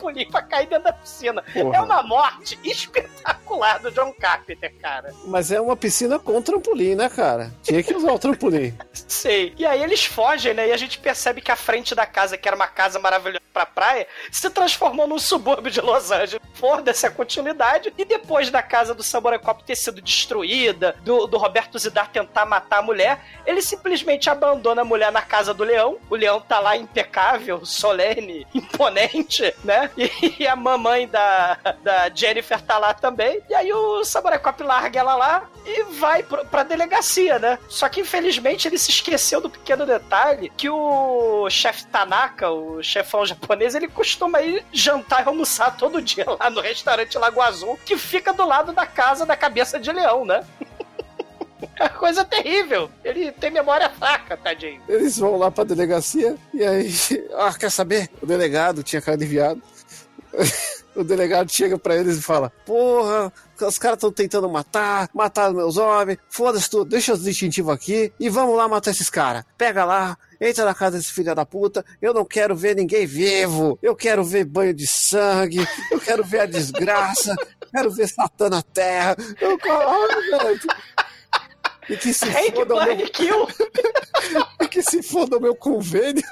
[0.02, 1.44] trampolim pra cair dentro da piscina.
[1.53, 1.78] Porra.
[1.78, 5.14] É uma morte espetacular do John Carpenter, cara.
[5.26, 7.52] Mas é uma piscina com trampolim, né, cara?
[7.61, 8.76] Tinha que usar o trampolim.
[8.94, 9.53] Sei.
[9.57, 10.69] E aí eles fogem, né?
[10.69, 13.65] E a gente percebe que a frente da casa, que era uma casa maravilhosa pra
[13.65, 16.40] praia, se transformou num subúrbio de Los Angeles.
[16.53, 17.94] Foda-se a continuidade.
[17.98, 22.45] E depois da casa do Samurai Cop ter sido destruída, do, do Roberto Zidar tentar
[22.45, 25.98] matar a mulher, ele simplesmente abandona a mulher na casa do leão.
[26.10, 29.90] O leão tá lá impecável, solene, imponente, né?
[29.97, 33.41] E, a mamãe da, da Jennifer tá lá também.
[33.49, 37.59] E aí o Samurai Cop larga ela lá e vai pro, pra delegacia, né?
[37.69, 43.26] Só que infelizmente ele se esqueceu do pequeno detalhe que o chefe Tanaka, o chefão
[43.26, 47.97] japonês, ele costuma ir jantar e almoçar todo dia lá no restaurante Lago Azul, que
[47.97, 50.45] fica do lado da casa da cabeça de leão, né?
[51.80, 52.89] É coisa terrível.
[53.03, 54.81] Ele tem memória fraca, tadinho.
[54.88, 56.91] Eles vão lá pra delegacia e aí.
[57.34, 58.09] Ah, quer saber?
[58.22, 59.61] O delegado tinha cara de viado.
[60.93, 63.31] O delegado chega pra eles e fala: Porra,
[63.61, 68.27] os caras estão tentando matar, mataram meus homens, foda-se tudo, deixa os distintivos aqui e
[68.27, 69.45] vamos lá matar esses caras.
[69.57, 73.79] Pega lá, entra na casa desse filho da puta, eu não quero ver ninguém vivo,
[73.81, 77.37] eu quero ver banho de sangue, eu quero ver a desgraça,
[77.73, 79.15] quero ver Satã na terra.
[79.39, 80.59] Eu, caralho, velho.
[81.89, 83.47] E que se Hank foda o meu, Kill.
[84.61, 86.23] e que se foda o meu convênio.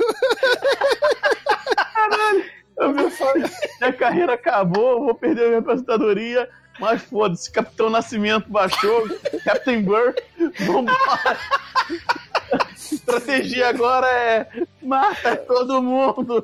[2.79, 3.43] Eu me falei,
[3.79, 6.49] minha carreira acabou, vou perder a minha aposentadoria.
[6.79, 9.05] Mas foda-se, Capitão Nascimento baixou,
[9.43, 10.15] Captain Burr,
[10.65, 11.37] vambora.
[12.75, 14.47] Estratégia agora é
[14.81, 16.43] mata todo mundo.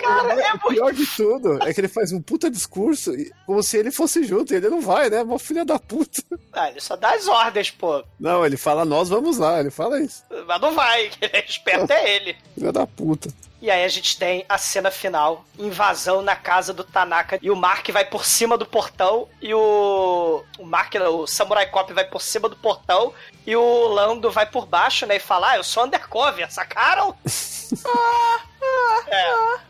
[0.00, 3.62] Cara, é o pior de tudo é que ele faz um puta discurso e- como
[3.62, 5.22] se ele fosse junto, e ele não vai, né?
[5.24, 6.22] Mó filha da puta.
[6.52, 8.02] Ah, ele só dá as ordens, pô.
[8.18, 10.22] Não, ele fala, nós vamos lá, ele fala isso.
[10.46, 12.36] Mas não vai, quem é esperto é ele.
[12.54, 13.28] Filha da puta.
[13.62, 17.54] E aí a gente tem a cena final, invasão na casa do Tanaka e o
[17.54, 22.20] Mark vai por cima do portão e o o Mark, o Samurai Cop vai por
[22.20, 23.14] cima do portão
[23.46, 27.14] e o Lando vai por baixo, né, e fala: "Ah, eu sou undercover, sacaram?"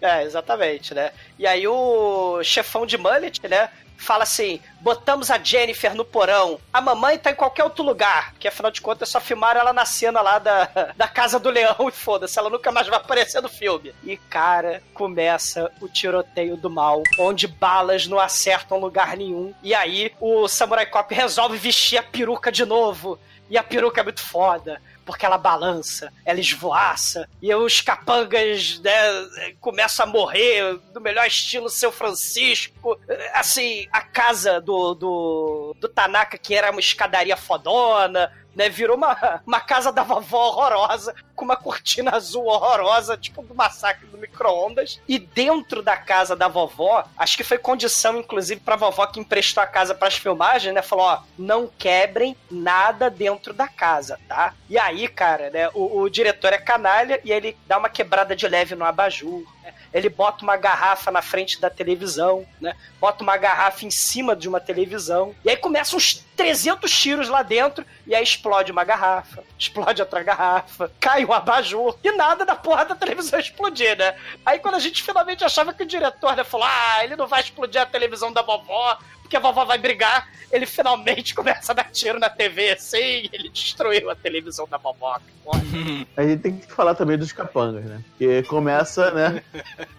[0.01, 1.12] é, é, exatamente, né?
[1.39, 3.69] E aí o chefão de mullet, né,
[4.03, 8.49] fala assim: botamos a Jennifer no porão, a mamãe tá em qualquer outro lugar, porque
[8.49, 10.65] afinal de contas só filmaram ela na cena lá da,
[10.97, 13.95] da Casa do Leão e foda-se, ela nunca mais vai aparecer no filme.
[14.03, 19.55] E cara, começa o tiroteio do mal, onde balas não acertam lugar nenhum.
[19.62, 23.19] E aí o Samurai Cop resolve vestir a peruca de novo.
[23.51, 29.53] E a peruca é muito foda porque ela balança, ela esvoaça, e os capangas né,
[29.61, 32.99] começam a morrer do melhor estilo Seu Francisco.
[33.35, 39.41] Assim, a casa do, do, do Tanaka, que era uma escadaria fodona, né, virou uma,
[39.47, 45.01] uma casa da vovó horrorosa, com uma cortina azul horrorosa, tipo do massacre do micro-ondas.
[45.09, 49.62] E dentro da casa da vovó, acho que foi condição, inclusive, pra vovó que emprestou
[49.62, 50.83] a casa pras filmagens, né?
[50.83, 54.55] Falou: ó, não quebrem nada dentro da casa, tá?
[54.69, 58.47] E aí, cara, né, o, o diretor é canalha e ele dá uma quebrada de
[58.47, 59.44] leve no abajur.
[59.62, 59.73] né?
[59.93, 62.74] Ele bota uma garrafa na frente da televisão, né?
[63.01, 65.35] Bota uma garrafa em cima de uma televisão.
[65.44, 70.24] E aí começam uns 300 tiros lá dentro e aí explode uma garrafa, explode outra
[70.24, 74.16] garrafa, cai um abajur e nada da porra da televisão explodir, né?
[74.44, 77.40] Aí quando a gente finalmente achava que o diretor né, falou: ah, ele não vai
[77.40, 81.93] explodir a televisão da vovó, porque a vovó vai brigar, ele finalmente começa a dar
[81.93, 85.20] tiro na TV assim, ele destruiu a televisão da vovó.
[86.16, 88.02] A gente tem que falar também dos capangas, né?
[88.19, 89.43] Que começa, né?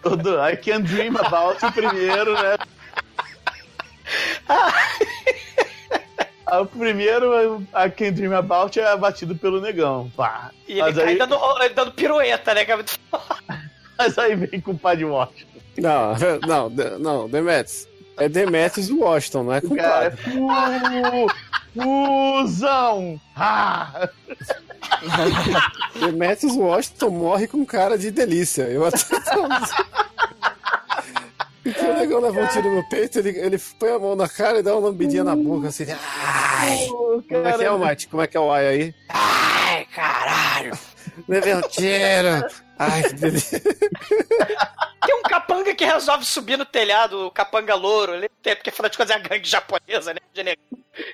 [0.01, 2.55] Todo I Can Dream About o primeiro, né?
[6.61, 10.11] O primeiro, I Can Dream About, é batido pelo negão.
[10.15, 10.51] Pá.
[10.67, 12.63] E ele Mas cai aí, dando, ele dando pirueta, né?
[12.65, 12.99] Que é muito
[13.97, 15.59] mas aí vem com o Padre Washington.
[15.77, 16.13] Não,
[16.47, 17.87] não, de- não, Demetrius.
[18.17, 21.33] É Demetrius Washington, não é com Cara, é padre.
[21.73, 23.19] fusão!
[23.35, 24.07] Ah!
[25.99, 28.63] Demetrius Washington morre com cara de delícia.
[28.63, 28.97] Eu até
[31.63, 34.59] Porque o negão leva um tiro no peito, ele, ele põe a mão na cara
[34.59, 35.85] e dá uma lambidinha na boca, assim.
[35.89, 36.87] Ai!
[36.87, 38.07] Como é que é o Mate?
[38.07, 38.95] Como é que é o ai aí?
[39.09, 40.77] Ai, caralho!
[41.27, 42.63] Levei um tiro!
[42.77, 43.61] Ai, que delícia.
[45.05, 48.13] Tem um capanga que resolve subir no telhado, o capanga louro.
[48.13, 50.55] Ele tem, porque afinal de contas é a gangue japonesa, né?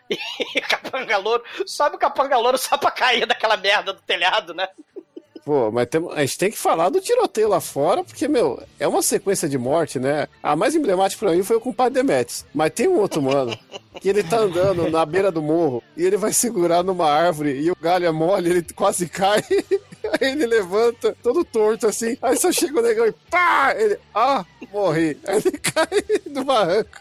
[0.10, 1.44] E capanga louro.
[1.66, 4.68] Sobe o capanga louro só pra cair daquela merda do telhado, né?
[5.46, 8.88] Pô, mas tem- a gente tem que falar do tiroteio lá fora, porque, meu, é
[8.88, 10.28] uma sequência de morte, né?
[10.44, 12.46] A mais emblemática pra mim foi o compadre Demetrius.
[12.54, 13.58] Mas tem um outro mano
[14.00, 17.72] que ele tá andando na beira do morro e ele vai segurar numa árvore e
[17.72, 19.42] o galho é mole, ele quase cai.
[20.22, 22.18] Aí ele levanta, todo torto assim.
[22.22, 23.74] Aí só chega o negão e pá!
[23.78, 25.18] Ele, ah, morri.
[25.28, 25.88] Aí ele cai
[26.28, 27.00] do barranco.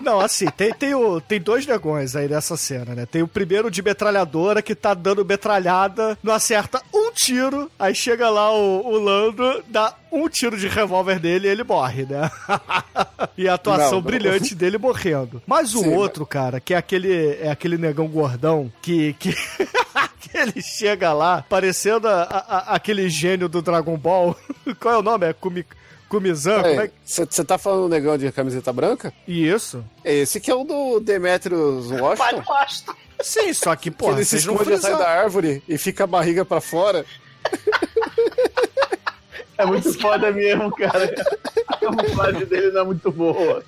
[0.00, 3.06] Não, assim, tem, tem, o, tem dois negões aí nessa cena, né?
[3.06, 8.28] Tem o primeiro de metralhadora que tá dando metralhada, não acerta um tiro, aí chega
[8.30, 12.30] lá o, o Lando, dá um tiro de revólver dele e ele morre, né?
[13.36, 14.02] e a atuação Não, não.
[14.02, 15.42] brilhante dele morrendo.
[15.46, 19.12] Mas o Sim, outro, cara, que é aquele, é aquele negão gordão que.
[19.14, 19.34] que...
[20.20, 24.36] que ele chega lá, parecendo a- a- aquele gênio do Dragon Ball.
[24.80, 25.26] Qual é o nome?
[25.26, 25.64] É Kumi,
[26.08, 26.62] Kumizan?
[26.62, 29.12] Como é que- Você tá falando do negão de camiseta branca?
[29.26, 29.84] Isso.
[30.04, 32.36] Esse que é o do Demetrius Pai Washington.
[32.36, 32.94] do Costa.
[33.20, 36.60] Sim, só que, pô, ele se esconde atrás da árvore e fica a barriga pra
[36.60, 37.04] fora.
[39.58, 41.14] É muito foda mesmo, cara.
[41.68, 43.64] A camuflagem dele não é muito boa.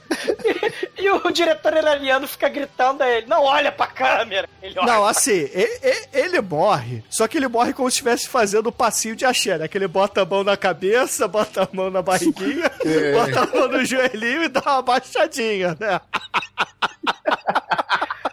[0.99, 4.49] E o diretor iraniano fica gritando a ele: Não olha pra câmera.
[4.63, 7.95] Ele olha Não, pra assim, e- e- ele, morre, só que ele morre como se
[7.97, 9.69] estivesse fazendo o passinho de axé, né?
[9.69, 13.13] Que ele bota a mão na cabeça, bota a mão na barriguinha, É.
[13.13, 16.01] bota a mão no joelhinho e dá uma baixadinha, né?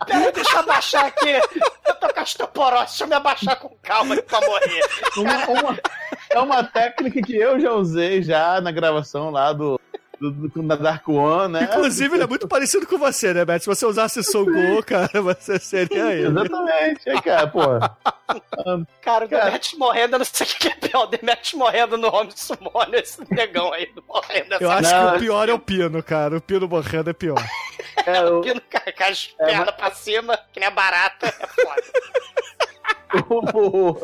[0.06, 1.30] Peraí, deixa eu abaixar aqui.
[1.88, 4.82] Eu tô com osteoporose, deixa eu me abaixar com calma pra morrer.
[5.18, 5.80] Uma- uma-
[6.30, 9.80] é uma técnica que eu já usei já na gravação lá do,
[10.20, 11.64] do, do- da Dark One, né?
[11.72, 13.64] Inclusive, ele é muito parecido com você, né, Beto?
[13.64, 16.28] Se você usasse Songo, cara, você seria ele.
[16.28, 17.62] Exatamente, aí, cara, pô.
[19.02, 19.28] Cara, o.
[19.28, 21.04] Demetrius morrendo, eu não sei o que é pior.
[21.04, 24.56] O Demetrius morrendo no Home Summon, esse negão aí morrendo.
[24.60, 26.38] Eu Essa acho Não, que o pior é o Pino, cara.
[26.38, 27.44] O Pino morrendo é pior.
[28.06, 31.28] É, o, pino com as pernas pra cima, que nem a barata.
[31.28, 31.84] É foda.
[33.54, 33.96] o-.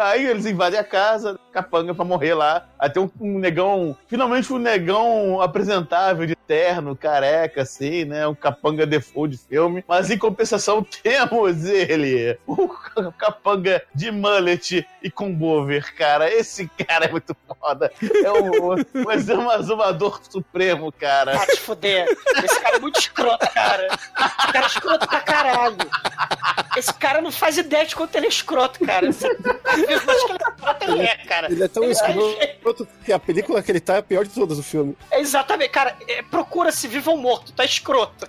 [0.00, 2.66] Aí eles invadem a casa, capanga pra morrer lá.
[2.92, 8.26] Tem um, um negão, finalmente um negão apresentável de terno, careca, assim, né?
[8.26, 9.84] Um capanga default de filme.
[9.88, 12.68] Mas em compensação temos ele, o
[13.18, 16.32] capanga de mullet e com bover, cara.
[16.32, 17.90] Esse cara é muito foda.
[18.02, 21.36] É um, mas é um azumador supremo, cara.
[21.36, 22.06] Vai te fuder.
[22.44, 23.86] Esse cara é muito escroto, cara.
[23.86, 25.76] Esse cara é escroto pra caralho.
[26.76, 29.06] Esse cara não faz ideia de quanto ele é escroto, cara.
[29.06, 29.26] Mas que
[29.76, 31.52] ele é escroto, ele é, cara.
[31.52, 34.30] Ele é tão Ele escroto que a película que ele tá é a pior de
[34.30, 34.96] todas do filme.
[35.10, 35.96] É exatamente, cara.
[36.08, 38.28] é, procura se vivo ou morto, tá escroto.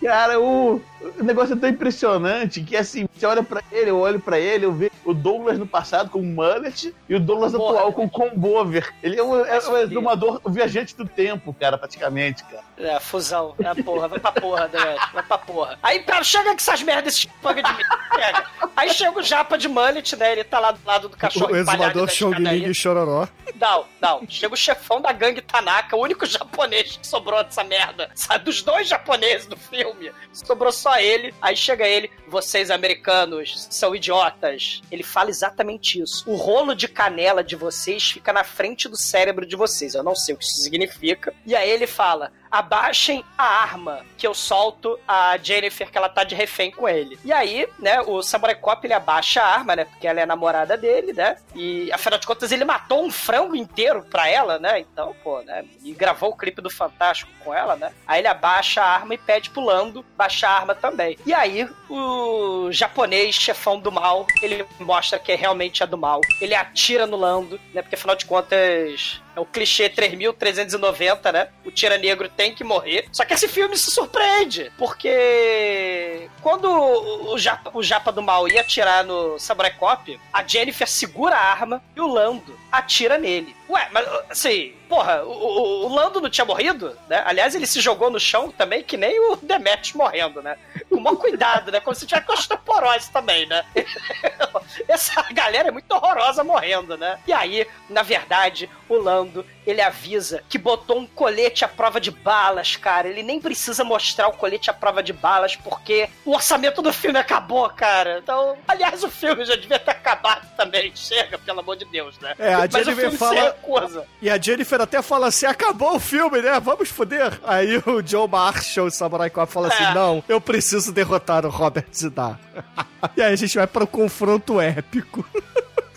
[0.00, 0.80] Cara, o,
[1.18, 4.66] o negócio é tão impressionante que assim, você olha pra ele, eu olho pra ele,
[4.66, 7.78] eu vejo o Douglas no passado com o mullet e o Douglas Porra.
[7.78, 8.92] atual com o combover.
[9.02, 12.62] Ele é um, é um exumador, um viajante do tempo, cara, praticamente, cara.
[12.76, 13.54] É, fusão.
[13.62, 15.78] É a porra, vai pra porra, Demetrio, vai pra porra.
[15.82, 17.82] Aí, pera, chega com essas merdas, esses panga de mim,
[18.14, 18.44] pega.
[18.76, 20.32] Aí chega o japa de mullet, né?
[20.32, 22.08] Ele tá lá do lado do cachorro O exumador.
[22.38, 23.28] Ling e Chororó.
[23.60, 24.22] Não, não.
[24.28, 28.10] Chega o chefão da gangue Tanaka, o único japonês que sobrou dessa merda.
[28.14, 30.10] Sabe, dos dois japoneses do filme.
[30.32, 31.34] Sobrou só ele.
[31.40, 34.82] Aí chega ele, vocês americanos são idiotas.
[34.90, 36.28] Ele fala exatamente isso.
[36.28, 39.94] O rolo de canela de vocês fica na frente do cérebro de vocês.
[39.94, 41.32] Eu não sei o que isso significa.
[41.46, 46.22] E aí ele fala: abaixem a arma que eu solto a Jennifer, que ela tá
[46.22, 47.18] de refém com ele.
[47.24, 50.76] E aí, né, o Samurai Cop ele abaixa a arma, né, porque ela é namorada
[50.76, 55.16] dele, né, e afinal de contas ele matou um frango inteiro pra ela, né, então,
[55.24, 58.86] pô, né, e gravou o clipe do Fantástico com ela, né, aí ele abaixa a
[58.86, 61.16] arma e pede pro Lando baixar a arma também.
[61.24, 66.20] E aí, o japonês, chefão do mal, ele mostra que realmente é do mal.
[66.40, 71.48] Ele atira no Lando, né, porque afinal de contas é o clichê 3390, né?
[71.64, 73.06] O tira negro tem que morrer.
[73.12, 78.60] Só que esse filme se surpreende, porque quando o japa, o japa do mal ia
[78.60, 83.54] atirar no Samurai Cop, a Jennifer segura a arma e o Lando atira nele.
[83.72, 87.22] Ué, mas assim, porra, o, o- Lando não tinha morrido, né?
[87.26, 90.56] Aliás, ele se jogou no chão também, que nem o Demetrius morrendo, né?
[90.90, 91.80] Com o maior cuidado, né?
[91.80, 93.64] Como se tivesse osteoporose também, né?
[94.88, 97.18] Essa galera é muito horrorosa morrendo, né?
[97.26, 102.10] E aí, na verdade, o Lando, ele avisa que botou um colete à prova de
[102.10, 103.08] balas, cara.
[103.08, 107.18] Ele nem precisa mostrar o colete à prova de balas, porque o orçamento do filme
[107.18, 108.18] acabou, cara.
[108.22, 110.92] Então, aliás, o filme já devia ter acabado também.
[110.94, 112.34] Chega, pelo amor de Deus, né?
[112.38, 114.04] É, a Mas o Jennifer filme fala- se recusa.
[114.20, 116.58] E a Jennifer até fala assim: acabou o filme, né?
[116.60, 117.38] Vamos foder.
[117.44, 119.94] Aí o Joe Marshall, o Samurai Cop, fala assim: É.
[119.94, 122.38] não, eu preciso derrotar o Robert Zidar.
[123.16, 125.24] e aí a gente vai para o confronto épico.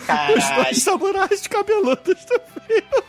[0.06, 2.42] Os dois samurais cabeludos do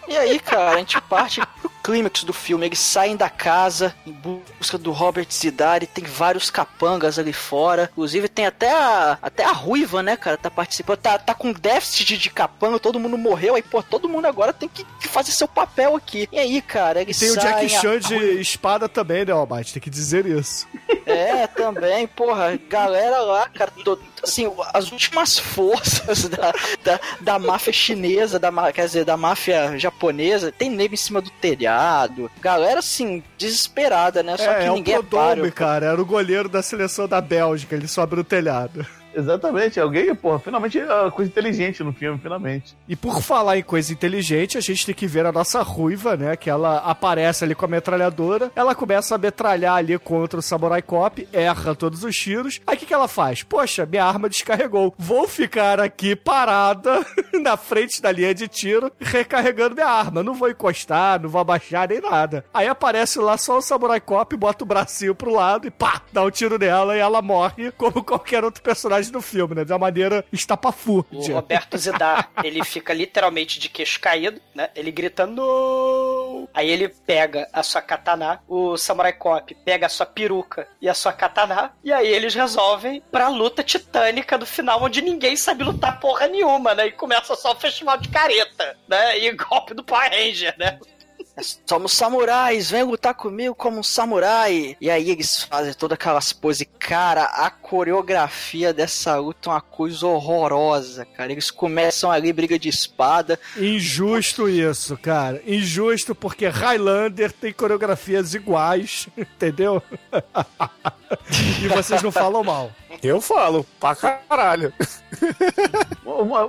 [0.09, 2.67] E aí, cara, a gente parte pro clímax do filme.
[2.67, 5.87] Eles saem da casa em busca do Robert Zidari.
[5.87, 7.89] Tem vários capangas ali fora.
[7.93, 10.37] Inclusive, tem até a, até a ruiva, né, cara?
[10.37, 10.99] Tá participando.
[10.99, 12.81] Tá, tá com déficit de capanga.
[12.81, 13.55] Todo mundo morreu.
[13.55, 16.29] Aí, pô, todo mundo agora tem que, fazer seu papel aqui.
[16.33, 17.69] E aí, cara, E eles tem o saem.
[17.69, 19.75] Jack a Chan de espada também, né, Almighty?
[19.75, 20.67] Tem que dizer isso.
[21.07, 26.53] É, também, porra, galera lá, cara, tô- assim, as últimas forças da,
[26.83, 31.31] da, da máfia chinesa, da, quer dizer, da máfia japonesa, tem nego em cima do
[31.31, 31.76] telhado,
[32.41, 34.37] galera, assim, desesperada, né?
[34.37, 35.53] Só é, que é o ninguém é Prodome, páreo.
[35.53, 35.87] cara.
[35.87, 37.75] Era o goleiro da seleção da Bélgica.
[37.75, 38.87] Ele sobe no telhado.
[39.17, 42.77] Exatamente, alguém, porra, finalmente é coisa inteligente no filme, finalmente.
[42.87, 46.37] E por falar em coisa inteligente, a gente tem que ver a nossa ruiva, né?
[46.37, 48.53] Que ela aparece ali com a metralhadora.
[48.55, 52.61] Ela começa a metralhar ali contra o Samurai Cop, erra todos os tiros.
[52.67, 53.43] Aí o que, que ela faz?
[53.43, 54.95] Poxa, minha arma descarregou.
[54.99, 57.05] Vou ficar aqui parada
[57.41, 60.23] na frente da linha de tiro, recarregando minha arma.
[60.23, 62.45] Não vou encostar, não vou abaixar nem nada.
[62.53, 66.23] Aí aparece lá só o Samurai Cop, bota o bracinho pro lado e pá, dá
[66.23, 69.65] um tiro nela e ela morre como qualquer outro personagem do filme, né?
[69.65, 71.35] De uma maneira O estapafúrdia.
[71.35, 74.71] Roberto Zidar, ele fica literalmente de queixo caído, né?
[74.75, 76.49] Ele grita no.
[76.53, 80.95] Aí ele pega a sua katana, o Samurai Cop pega a sua peruca e a
[80.95, 86.01] sua katana, e aí eles resolvem pra luta titânica do final, onde ninguém sabe lutar
[86.01, 86.87] porra nenhuma, né?
[86.87, 89.19] E começa só o festival de careta, né?
[89.19, 90.79] E golpe do Power Ranger, né?
[91.67, 94.75] Somos samurais, vem lutar comigo como um samurai.
[94.81, 96.67] E aí eles fazem todas aquelas poses.
[96.79, 101.33] Cara, a coreografia dessa luta é uma coisa horrorosa, cara.
[101.33, 103.39] Eles começam ali briga de espada.
[103.57, 105.43] Injusto isso, cara.
[105.47, 109.83] Injusto porque Highlander tem coreografias iguais, entendeu?
[111.63, 112.73] e vocês não falam mal.
[113.03, 114.73] Eu falo, pra caralho.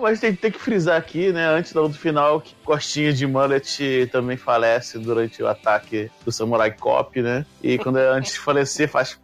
[0.02, 4.08] Mas tem, tem que frisar aqui, né, antes da luta final, que Costinha de Mullet
[4.12, 7.46] também falece durante o ataque do Samurai Cop, né?
[7.62, 9.20] E quando é antes de falecer, faz.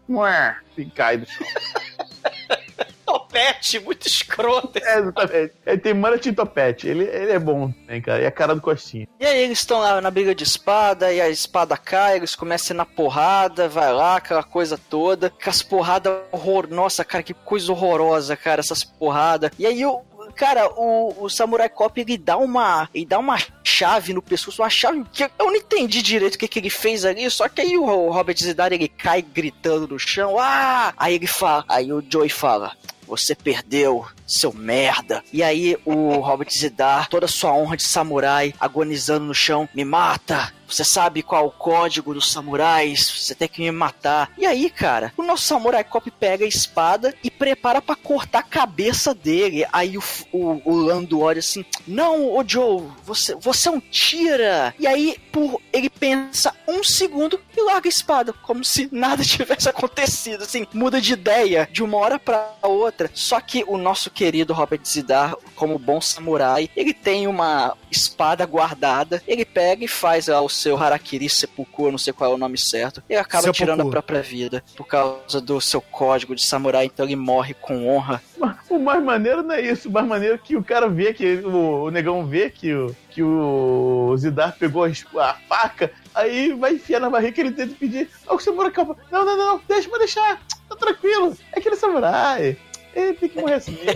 [0.77, 1.45] E cai no chão.
[3.05, 4.79] Topete, muito escroto.
[4.79, 5.53] É, exatamente.
[5.65, 6.87] Ele tem Mullet e topete.
[6.87, 8.21] Ele, ele é bom, né, cara?
[8.21, 9.07] E a cara do Costinha.
[9.19, 12.75] E aí eles estão lá na briga de espada, e a espada cai, eles começam
[12.75, 15.29] na porrada, vai lá, aquela coisa toda.
[15.29, 16.67] Com as porradas horror.
[16.69, 19.51] Nossa, cara, que coisa horrorosa, cara, essas porradas.
[19.59, 20.01] E aí o.
[20.35, 22.89] Cara, o, o Samurai Cop ele dá uma.
[22.93, 26.47] Ele dá uma chave no pescoço, uma chave que eu não entendi direito o que,
[26.47, 30.37] que ele fez ali, só que aí o Robert Zidane ele cai gritando no chão.
[30.39, 30.93] Ah!
[30.97, 31.65] Aí ele fala.
[31.67, 32.73] Aí o Joey fala.
[33.07, 35.23] Você perdeu, seu merda.
[35.31, 40.53] E aí o Robert Zidar, toda sua honra de samurai, agonizando no chão, me mata.
[40.73, 43.07] Você sabe qual o código dos samurais?
[43.07, 44.31] Você tem que me matar.
[44.35, 48.43] E aí, cara, o nosso samurai cop pega a espada e prepara pra cortar a
[48.43, 49.67] cabeça dele.
[49.71, 54.73] Aí o, o, o Lando olha assim: Não, ô Joe, você, você é um tira.
[54.79, 59.69] E aí, por ele pensa um segundo e larga a espada, como se nada tivesse
[59.69, 60.43] acontecido.
[60.43, 63.11] Assim, muda de ideia de uma hora pra outra.
[63.13, 69.21] Só que o nosso querido Robert Zidar, como bom samurai, ele tem uma espada guardada.
[69.27, 72.37] Ele pega e faz lá o seu Harakiri Seppuku, eu não sei qual é o
[72.37, 73.03] nome certo.
[73.09, 73.57] Ele acaba Seppuku.
[73.57, 76.85] tirando a própria vida por causa do seu código de samurai.
[76.85, 78.21] Então ele morre com honra.
[78.69, 79.89] O mais maneiro não é isso.
[79.89, 82.95] O mais maneiro é que o cara vê que o, o negão vê que o,
[83.09, 88.09] que o Zidar pegou a, faca, aí vai enfiar na barriga ele tenta pedir.
[88.27, 88.95] Ó, o samurai calma.
[89.11, 90.41] Não, não, não, não, deixa, pode deixar.
[90.69, 91.35] Tá tranquilo.
[91.51, 92.57] É aquele samurai.
[92.95, 93.77] Ele tem que morrer assim.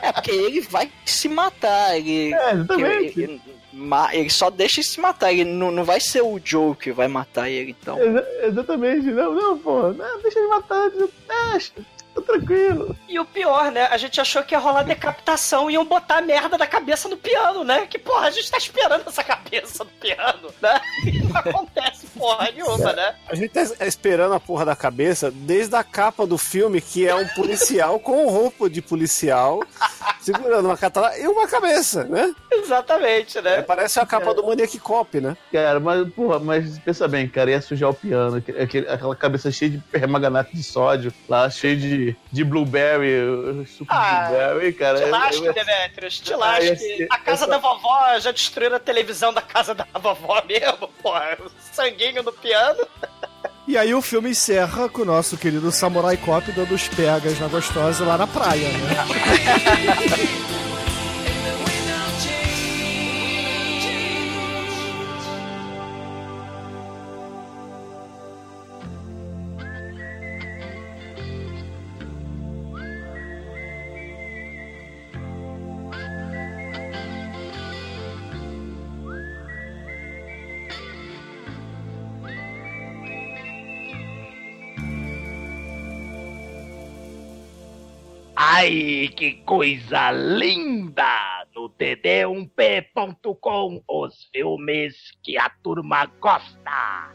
[0.00, 1.96] É porque ele vai se matar.
[1.96, 3.20] Ele, É, exatamente.
[3.20, 3.57] ele, ma-
[4.12, 5.32] ele só deixa se matar.
[5.32, 7.98] Ele não, não vai ser o Joe que vai matar ele, então.
[8.00, 9.06] Exa- exatamente.
[9.06, 9.92] Não, não, pô.
[9.92, 10.90] Não, deixa ele matar.
[11.50, 11.72] Deixa.
[12.20, 12.96] Tá tranquilo.
[13.08, 13.86] E o pior, né?
[13.90, 17.16] A gente achou que ia rolar decapitação e iam botar a merda da cabeça no
[17.16, 17.86] piano, né?
[17.86, 20.80] Que porra, a gente tá esperando essa cabeça no piano, né?
[21.04, 23.14] E não acontece porra nenhuma, né?
[23.28, 27.14] A gente tá esperando a porra da cabeça desde a capa do filme, que é
[27.14, 29.62] um policial com roupa de policial,
[30.20, 32.34] segurando uma katana e uma cabeça, né?
[32.50, 33.62] Exatamente, É, né?
[33.62, 35.36] parece a capa do Maniac Cop, né?
[35.52, 38.42] Cara, mas, porra, mas pensa bem, cara, ia sujar o piano,
[38.88, 44.28] aquela cabeça cheia de permanganato de sódio, lá cheio de, de blueberry, suco Ah, de
[44.36, 44.98] blueberry, cara.
[44.98, 46.66] Te lasque, é- Demetrius, te Ah, lasque.
[46.68, 50.88] esse- A casa essa- da vovó já destruíram a televisão da casa da vovó mesmo,
[51.02, 51.36] porra.
[51.72, 52.86] Sanguinho no piano.
[53.66, 57.48] E aí o filme encerra com o nosso querido Samurai Cop dando os pegas na
[57.48, 60.48] gostosa lá na praia, né?
[88.60, 91.04] Ai, que coisa linda!
[91.54, 97.12] No td1p.com, os filmes que a turma gosta.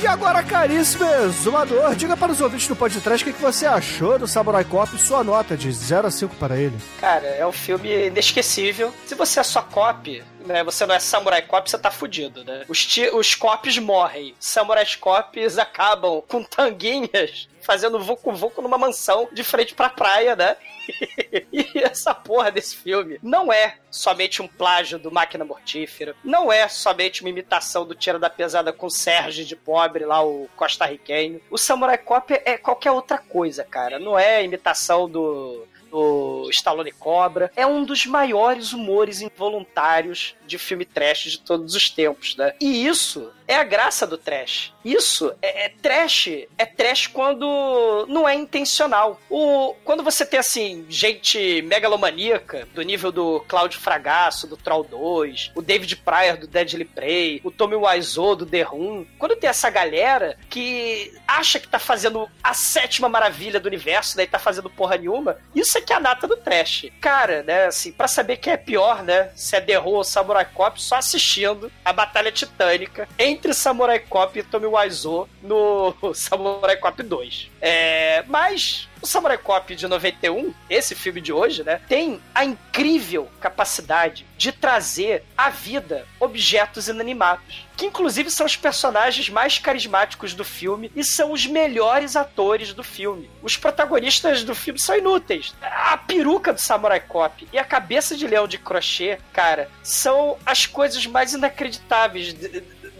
[0.00, 4.16] E agora, caríssimo exumador, diga para os ouvintes do podcast o que que você achou
[4.16, 6.78] do Samurai Cop e sua nota de 0 a 5 para ele.
[7.00, 8.94] Cara, é um filme inesquecível.
[9.04, 10.64] Se você é só cop, né?
[10.64, 12.64] Você não é samurai cop, você tá fudido, né?
[12.68, 14.34] Os, os cops morrem.
[14.38, 20.56] Samurais cops acabam com tanguinhas fazendo vucu-vucu numa mansão de frente pra praia, né?
[21.52, 26.68] e essa porra desse filme não é somente um plágio do Máquina Mortífera, não é
[26.68, 31.40] somente uma imitação do Tira da Pesada com o Sérgio de Pobre, lá o costarriquenho.
[31.50, 33.98] O Samurai Cop é qualquer outra coisa, cara.
[33.98, 37.50] Não é imitação do do Stallone Cobra.
[37.56, 42.52] É um dos maiores humores involuntários de filme trash de todos os tempos, né?
[42.60, 44.72] E isso é a graça do trash.
[44.86, 46.28] Isso é, é trash.
[46.56, 49.20] É trash quando não é intencional.
[49.28, 55.50] O, quando você tem, assim, gente megalomaníaca, do nível do Cláudio Fragasso, do Troll 2,
[55.56, 59.04] o David Pryor, do Deadly Prey, o Tommy Wiseau, do The Room.
[59.18, 64.28] Quando tem essa galera que acha que tá fazendo a sétima maravilha do universo, daí
[64.28, 66.86] tá fazendo porra nenhuma, isso é que é a nata do trash.
[67.00, 70.44] Cara, né, assim, pra saber quem é pior, né, se é The Room ou Samurai
[70.44, 77.02] Cop, só assistindo a Batalha Titânica entre Samurai Cop e Tommy Wiseau no Samurai Cop
[77.02, 77.50] 2.
[77.60, 83.28] É, mas o Samurai Cop de 91, esse filme de hoje, né, tem a incrível
[83.40, 90.44] capacidade de trazer à vida objetos inanimados, que inclusive são os personagens mais carismáticos do
[90.44, 93.30] filme e são os melhores atores do filme.
[93.42, 95.54] Os protagonistas do filme são inúteis.
[95.60, 100.66] A peruca do Samurai Cop e a cabeça de leão de crochê, cara, são as
[100.66, 102.34] coisas mais inacreditáveis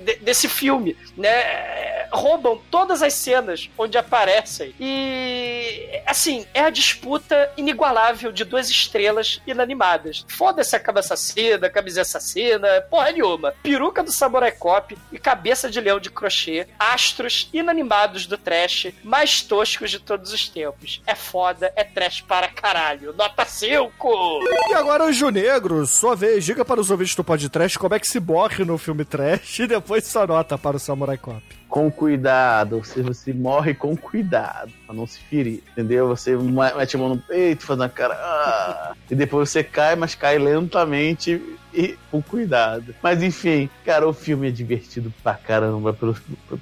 [0.06, 2.06] de- de- desse filme, né?
[2.12, 4.72] Roubam todas as cenas onde aparecem.
[4.78, 10.24] E, assim, é a disputa inigualável de duas estrelas inanimadas.
[10.28, 13.52] Foda-se a cama assassina, camisa assassina, porra nenhuma.
[13.62, 19.42] Peruca do Samurai Cop e cabeça de leão de crochê, astros inanimados do trash, mais
[19.42, 21.02] toscos de todos os tempos.
[21.06, 23.12] É foda, é trash para caralho.
[23.14, 24.40] Nota 5!
[24.70, 28.06] E agora, Anjo Negro, sua vez, diga para os ouvintes do podcast como é que
[28.06, 31.42] se morre no filme trash e depois sua nota para o Samurai Cop.
[31.68, 36.08] Com cuidado, você, você morre com cuidado, pra não se ferir, entendeu?
[36.08, 38.14] Você mete a mão no peito, faz uma cara.
[38.14, 41.42] "Ah", e depois você cai, mas cai lentamente
[41.74, 42.94] e com cuidado.
[43.02, 45.94] Mas enfim, cara, o filme é divertido pra caramba,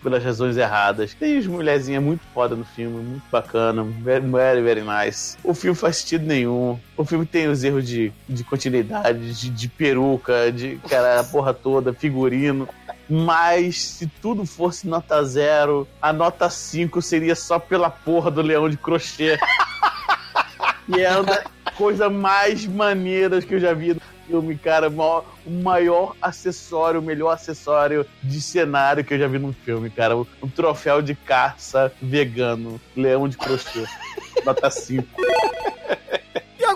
[0.03, 1.15] pelas razões erradas.
[1.15, 5.37] Tem as mulherzinhas muito foda no filme, muito bacana, very, very, very nice.
[5.45, 6.79] O filme faz sentido nenhum.
[6.97, 11.55] O filme tem os erros de, de continuidade, de, de peruca, de cara, a porra
[11.55, 12.69] toda, figurino.
[13.09, 18.69] Mas se tudo fosse nota zero, a nota 5 seria só pela porra do leão
[18.69, 19.39] de crochê.
[20.89, 21.45] e é uma das
[21.77, 24.89] coisas mais maneiras que eu já vi no filme, cara.
[24.89, 30.17] O maior acessório, o melhor acessório de cenário que eu já vi num filme, cara.
[30.17, 33.85] Um troféu de caça vegano, leão de crochê.
[34.45, 35.07] Nota 5.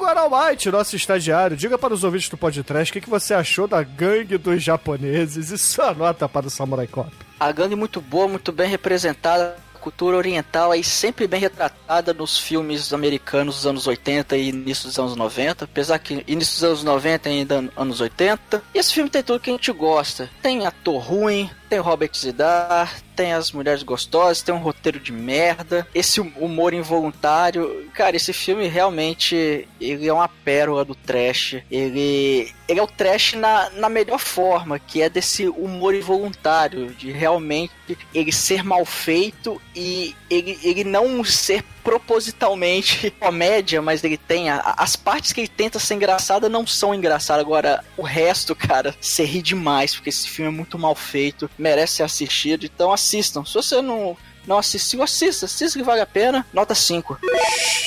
[0.08, 3.34] E agora, Almighty, nosso estagiário, diga para os ouvintes do podcast o que, que você
[3.34, 7.12] achou da gangue dos japoneses e sua nota para o Samurai Cop.
[7.38, 9.54] A gangue muito boa, muito bem representada.
[9.78, 14.98] Cultura oriental aí sempre bem retratada nos filmes americanos dos anos 80 e início dos
[14.98, 15.66] anos 90.
[15.66, 18.62] Apesar que início dos anos 90 e ainda anos 80.
[18.74, 20.30] E esse filme tem tudo que a gente gosta.
[20.40, 25.86] Tem ator ruim, tem Robert Zidar, tem as mulheres gostosas, tem um roteiro de merda,
[25.94, 27.88] esse humor involuntário.
[27.92, 31.56] Cara, esse filme realmente ele é uma pérola do trash.
[31.70, 37.10] Ele, ele é o trash na, na melhor forma, que é desse humor involuntário, de
[37.10, 37.72] realmente
[38.14, 44.74] ele ser mal feito e ele, ele não ser propositalmente comédia, mas ele tem a-
[44.76, 47.44] as partes que ele tenta ser engraçada não são engraçadas.
[47.44, 51.94] Agora, o resto, cara, você ri demais, porque esse filme é muito mal feito, merece
[51.96, 53.44] ser assistido, então assistam.
[53.44, 54.16] Se você não,
[54.46, 56.44] não assistiu, assista, assista que vale a pena.
[56.52, 57.18] Nota 5.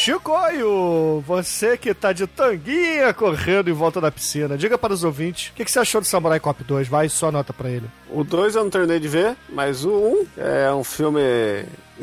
[0.03, 5.49] Chicoio, você que tá de tanguinha correndo em volta da piscina, diga para os ouvintes
[5.49, 7.85] o que, que você achou do Samurai Cop 2, vai, só nota para ele.
[8.09, 11.21] O 2 eu não terminei de ver, mas o 1 um é um filme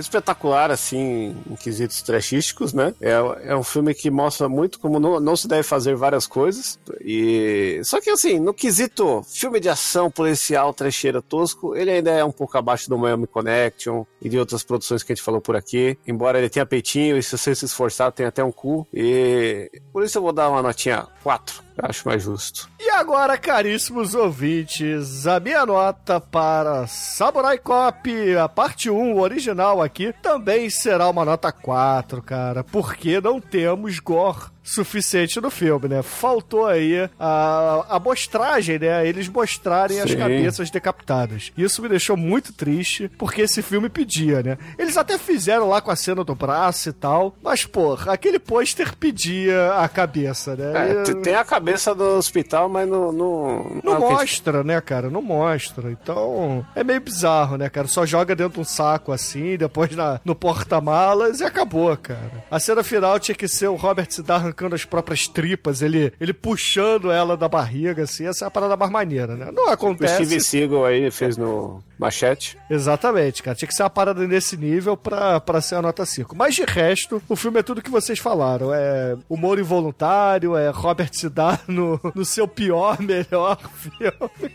[0.01, 2.95] espetacular, assim, em quesitos trashísticos, né?
[3.01, 6.79] É, é um filme que mostra muito como não, não se deve fazer várias coisas.
[7.01, 12.25] E Só que, assim, no quesito filme de ação policial, trecheira tosco, ele ainda é
[12.25, 15.57] um pouco abaixo do Miami Connection e de outras produções que a gente falou por
[15.57, 15.99] aqui.
[16.07, 18.87] Embora ele tenha peitinho e se você se esforçar, tem até um cu.
[18.93, 22.69] E por isso eu vou dar uma notinha 4 Acho mais justo.
[22.81, 29.81] E agora, caríssimos ouvintes, a minha nota para Samurai Cop, a parte 1, o original
[29.81, 36.03] aqui, também será uma nota 4, cara, porque não temos gore suficiente no filme, né?
[36.03, 39.07] Faltou aí a, a mostragem, né?
[39.07, 40.17] Eles mostrarem as Sim.
[40.19, 41.53] cabeças decapitadas.
[41.57, 44.59] Isso me deixou muito triste, porque esse filme pedia, né?
[44.79, 48.95] Eles até fizeram lá com a cena do braço e tal, mas, porra, aquele pôster
[48.97, 50.73] pedia a cabeça, né?
[51.07, 53.09] É, E- tem a cabeça do hospital, mas não.
[53.13, 55.09] Não, não mostra, né, cara?
[55.11, 55.91] Não mostra.
[55.91, 57.87] Então, é meio bizarro, né, cara?
[57.89, 62.45] Só joga dentro de um saco assim, depois na, no porta-malas e acabou, cara.
[62.51, 66.13] A cena final tinha que ser o Robert se dar arrancando as próprias tripas, ele,
[66.21, 68.27] ele puxando ela da barriga, assim.
[68.27, 69.51] Essa é a parada mais maneira, né?
[69.53, 70.25] Não O acontece.
[70.25, 72.59] Steve Seagal aí fez no Machete.
[72.69, 73.57] Exatamente, cara.
[73.57, 76.35] Tinha que ser uma parada nesse nível pra, pra ser a nota 5.
[76.37, 78.75] Mas de resto, o filme é tudo que vocês falaram.
[78.75, 84.55] É humor involuntário, é Robert se dar no, no seu pior, melhor filme.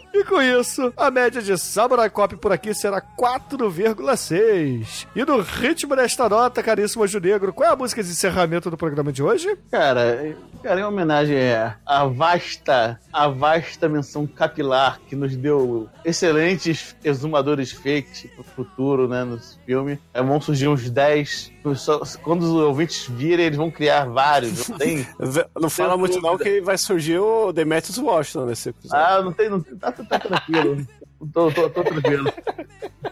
[0.18, 5.06] E com isso, a média de Samurai Cop por aqui será 4,6.
[5.14, 8.78] E no ritmo desta nota, caríssimo Anjo Negro, qual é a música de encerramento do
[8.78, 9.54] programa de hoje?
[9.70, 11.36] Cara, cara, em homenagem
[11.84, 19.22] à vasta, a vasta menção capilar que nos deu excelentes exumadores fakes pro futuro, né,
[19.22, 20.00] no filme.
[20.14, 21.52] É, vão surgir uns 10.
[21.74, 24.68] Só- Quando os ouvintes virem, eles vão criar vários.
[24.68, 25.06] Não tem?
[25.60, 29.04] Não fala muito não que vai surgir o Demetrius Washington nesse episódio.
[29.06, 29.76] Ah, não tem, não tem.
[29.76, 30.86] Tá, tá tranquilo.
[31.32, 32.30] Tô, tô, tô tranquilo.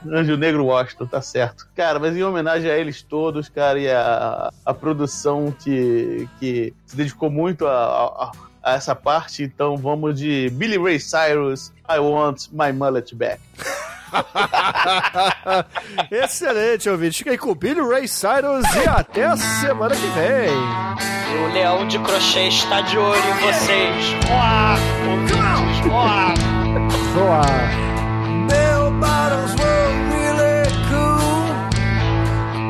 [0.06, 1.66] Anjo Negro Washington, tá certo.
[1.74, 6.96] Cara, mas em homenagem a eles todos, cara, e a, a produção que, que se
[6.96, 8.32] dedicou muito a, a-
[8.64, 13.38] a essa parte, então vamos de Billy Ray Cyrus, I Want My Mullet Back.
[16.10, 17.18] Excelente, ouvinte.
[17.18, 20.50] Fica aí com o Billy Ray Cyrus e até a semana que vem.
[21.44, 24.04] O leão de crochê está de olho em vocês.
[25.10, 26.32] Ouvintes, ó.
[27.12, 27.42] Boa.
[28.48, 31.52] Bell bottoms were really cool.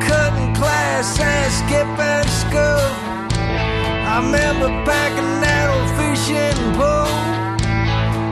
[0.00, 3.04] Cutting class and skipping school.
[4.06, 4.84] I remember
[6.24, 7.06] fishing pole.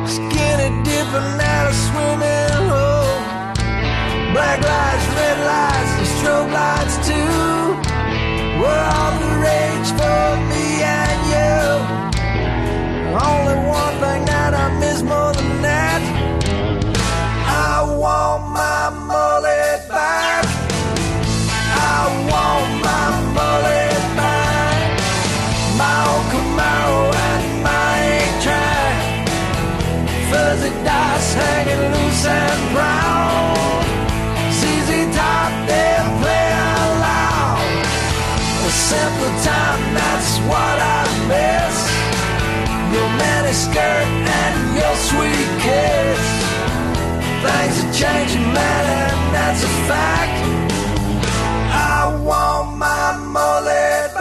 [0.07, 3.21] Skinny dipping at a swimming hole.
[4.33, 7.33] Black lights, red lights, and strobe lights too.
[8.61, 11.59] Were all the rage for me and you.
[13.29, 16.03] Only one thing that I miss more than that.
[17.47, 20.45] I want my mullet back.
[21.75, 22.72] I want
[32.25, 33.57] and brown.
[34.59, 36.49] ZZ Top, they play
[37.03, 37.59] loud.
[39.43, 41.77] Time, that's what I miss.
[42.95, 44.09] Your miniskirt
[44.43, 46.23] and your sweet kiss.
[47.43, 50.37] Things changing, man, and that's a fact.
[51.73, 54.15] I want my mullet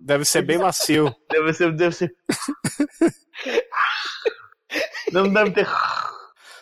[0.00, 1.14] Deve ser bem macio.
[1.30, 1.72] Deve ser.
[1.72, 2.14] Deve ser.
[5.12, 5.68] Não deve ter.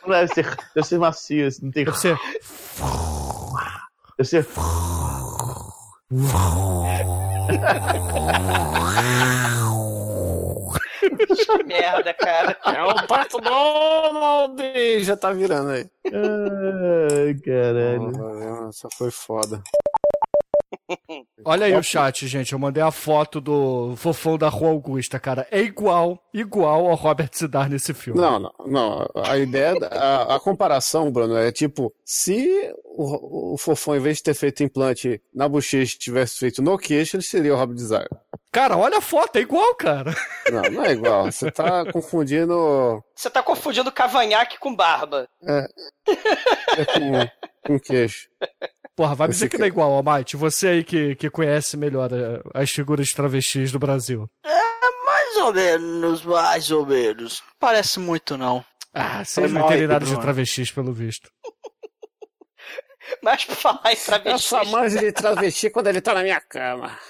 [0.03, 0.57] Não deve ser.
[0.75, 1.85] Deve ser macio, assim, não tem.
[1.85, 2.19] Deve ser.
[4.17, 4.47] Deve ser.
[11.47, 12.57] que merda, cara.
[12.67, 14.57] É o Pato Donald!
[15.03, 15.91] Já tá virando aí.
[16.07, 18.69] Ai, caralho.
[18.69, 19.63] Essa foi foda.
[21.44, 22.52] Olha aí o chat, gente.
[22.52, 25.47] Eu mandei a foto do fofão da Rua Augusta, cara.
[25.51, 28.20] É igual, igual ao Robert Zidar nesse filme.
[28.20, 29.10] Não, não, não.
[29.14, 34.24] A ideia, a, a comparação, Bruno, é tipo, se o, o Fofão, em vez de
[34.24, 38.09] ter feito implante na bochecha, tivesse feito no queixo, ele seria o Robert Desire.
[38.51, 40.14] Cara, olha a foto, é igual, cara.
[40.51, 41.30] Não, não é igual.
[41.30, 45.28] Você tá confundindo Você tá confundindo cavanhaque com barba.
[45.47, 45.66] é,
[46.78, 47.28] é com,
[47.66, 48.28] com queixo.
[48.97, 50.36] Porra, vai me dizer que não é igual, Almighty.
[50.39, 52.09] Você aí que, que conhece melhor
[52.55, 54.27] as figuras travestis do Brasil.
[55.05, 57.43] Mais ou menos, mais ou menos.
[57.60, 58.64] Parece muito, não.
[58.94, 61.31] Ah, vocês não entendem nada de travestis, pelo visto.
[63.23, 64.31] Mas pra falar em travesti.
[64.31, 66.98] Eu só manjo de travesti quando ele tá na minha cama.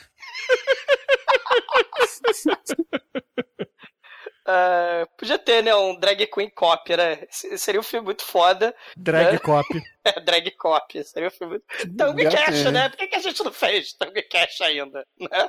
[4.46, 5.74] Ah, podia ter, né?
[5.74, 7.26] Um drag queen cop, né?
[7.30, 8.74] Se- Seria um filme muito foda.
[8.96, 9.38] Drag né?
[9.38, 9.66] cop.
[10.06, 11.02] É, drag cop.
[11.02, 11.96] Seria um filme muito.
[11.96, 12.88] Tango Cash, né?
[12.88, 15.04] Por que, que a gente não fez Tango Cash ainda?
[15.18, 15.48] Né?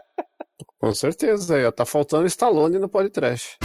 [0.80, 1.72] Com certeza, aí, ó.
[1.72, 3.56] Tá faltando Stallone no podcast.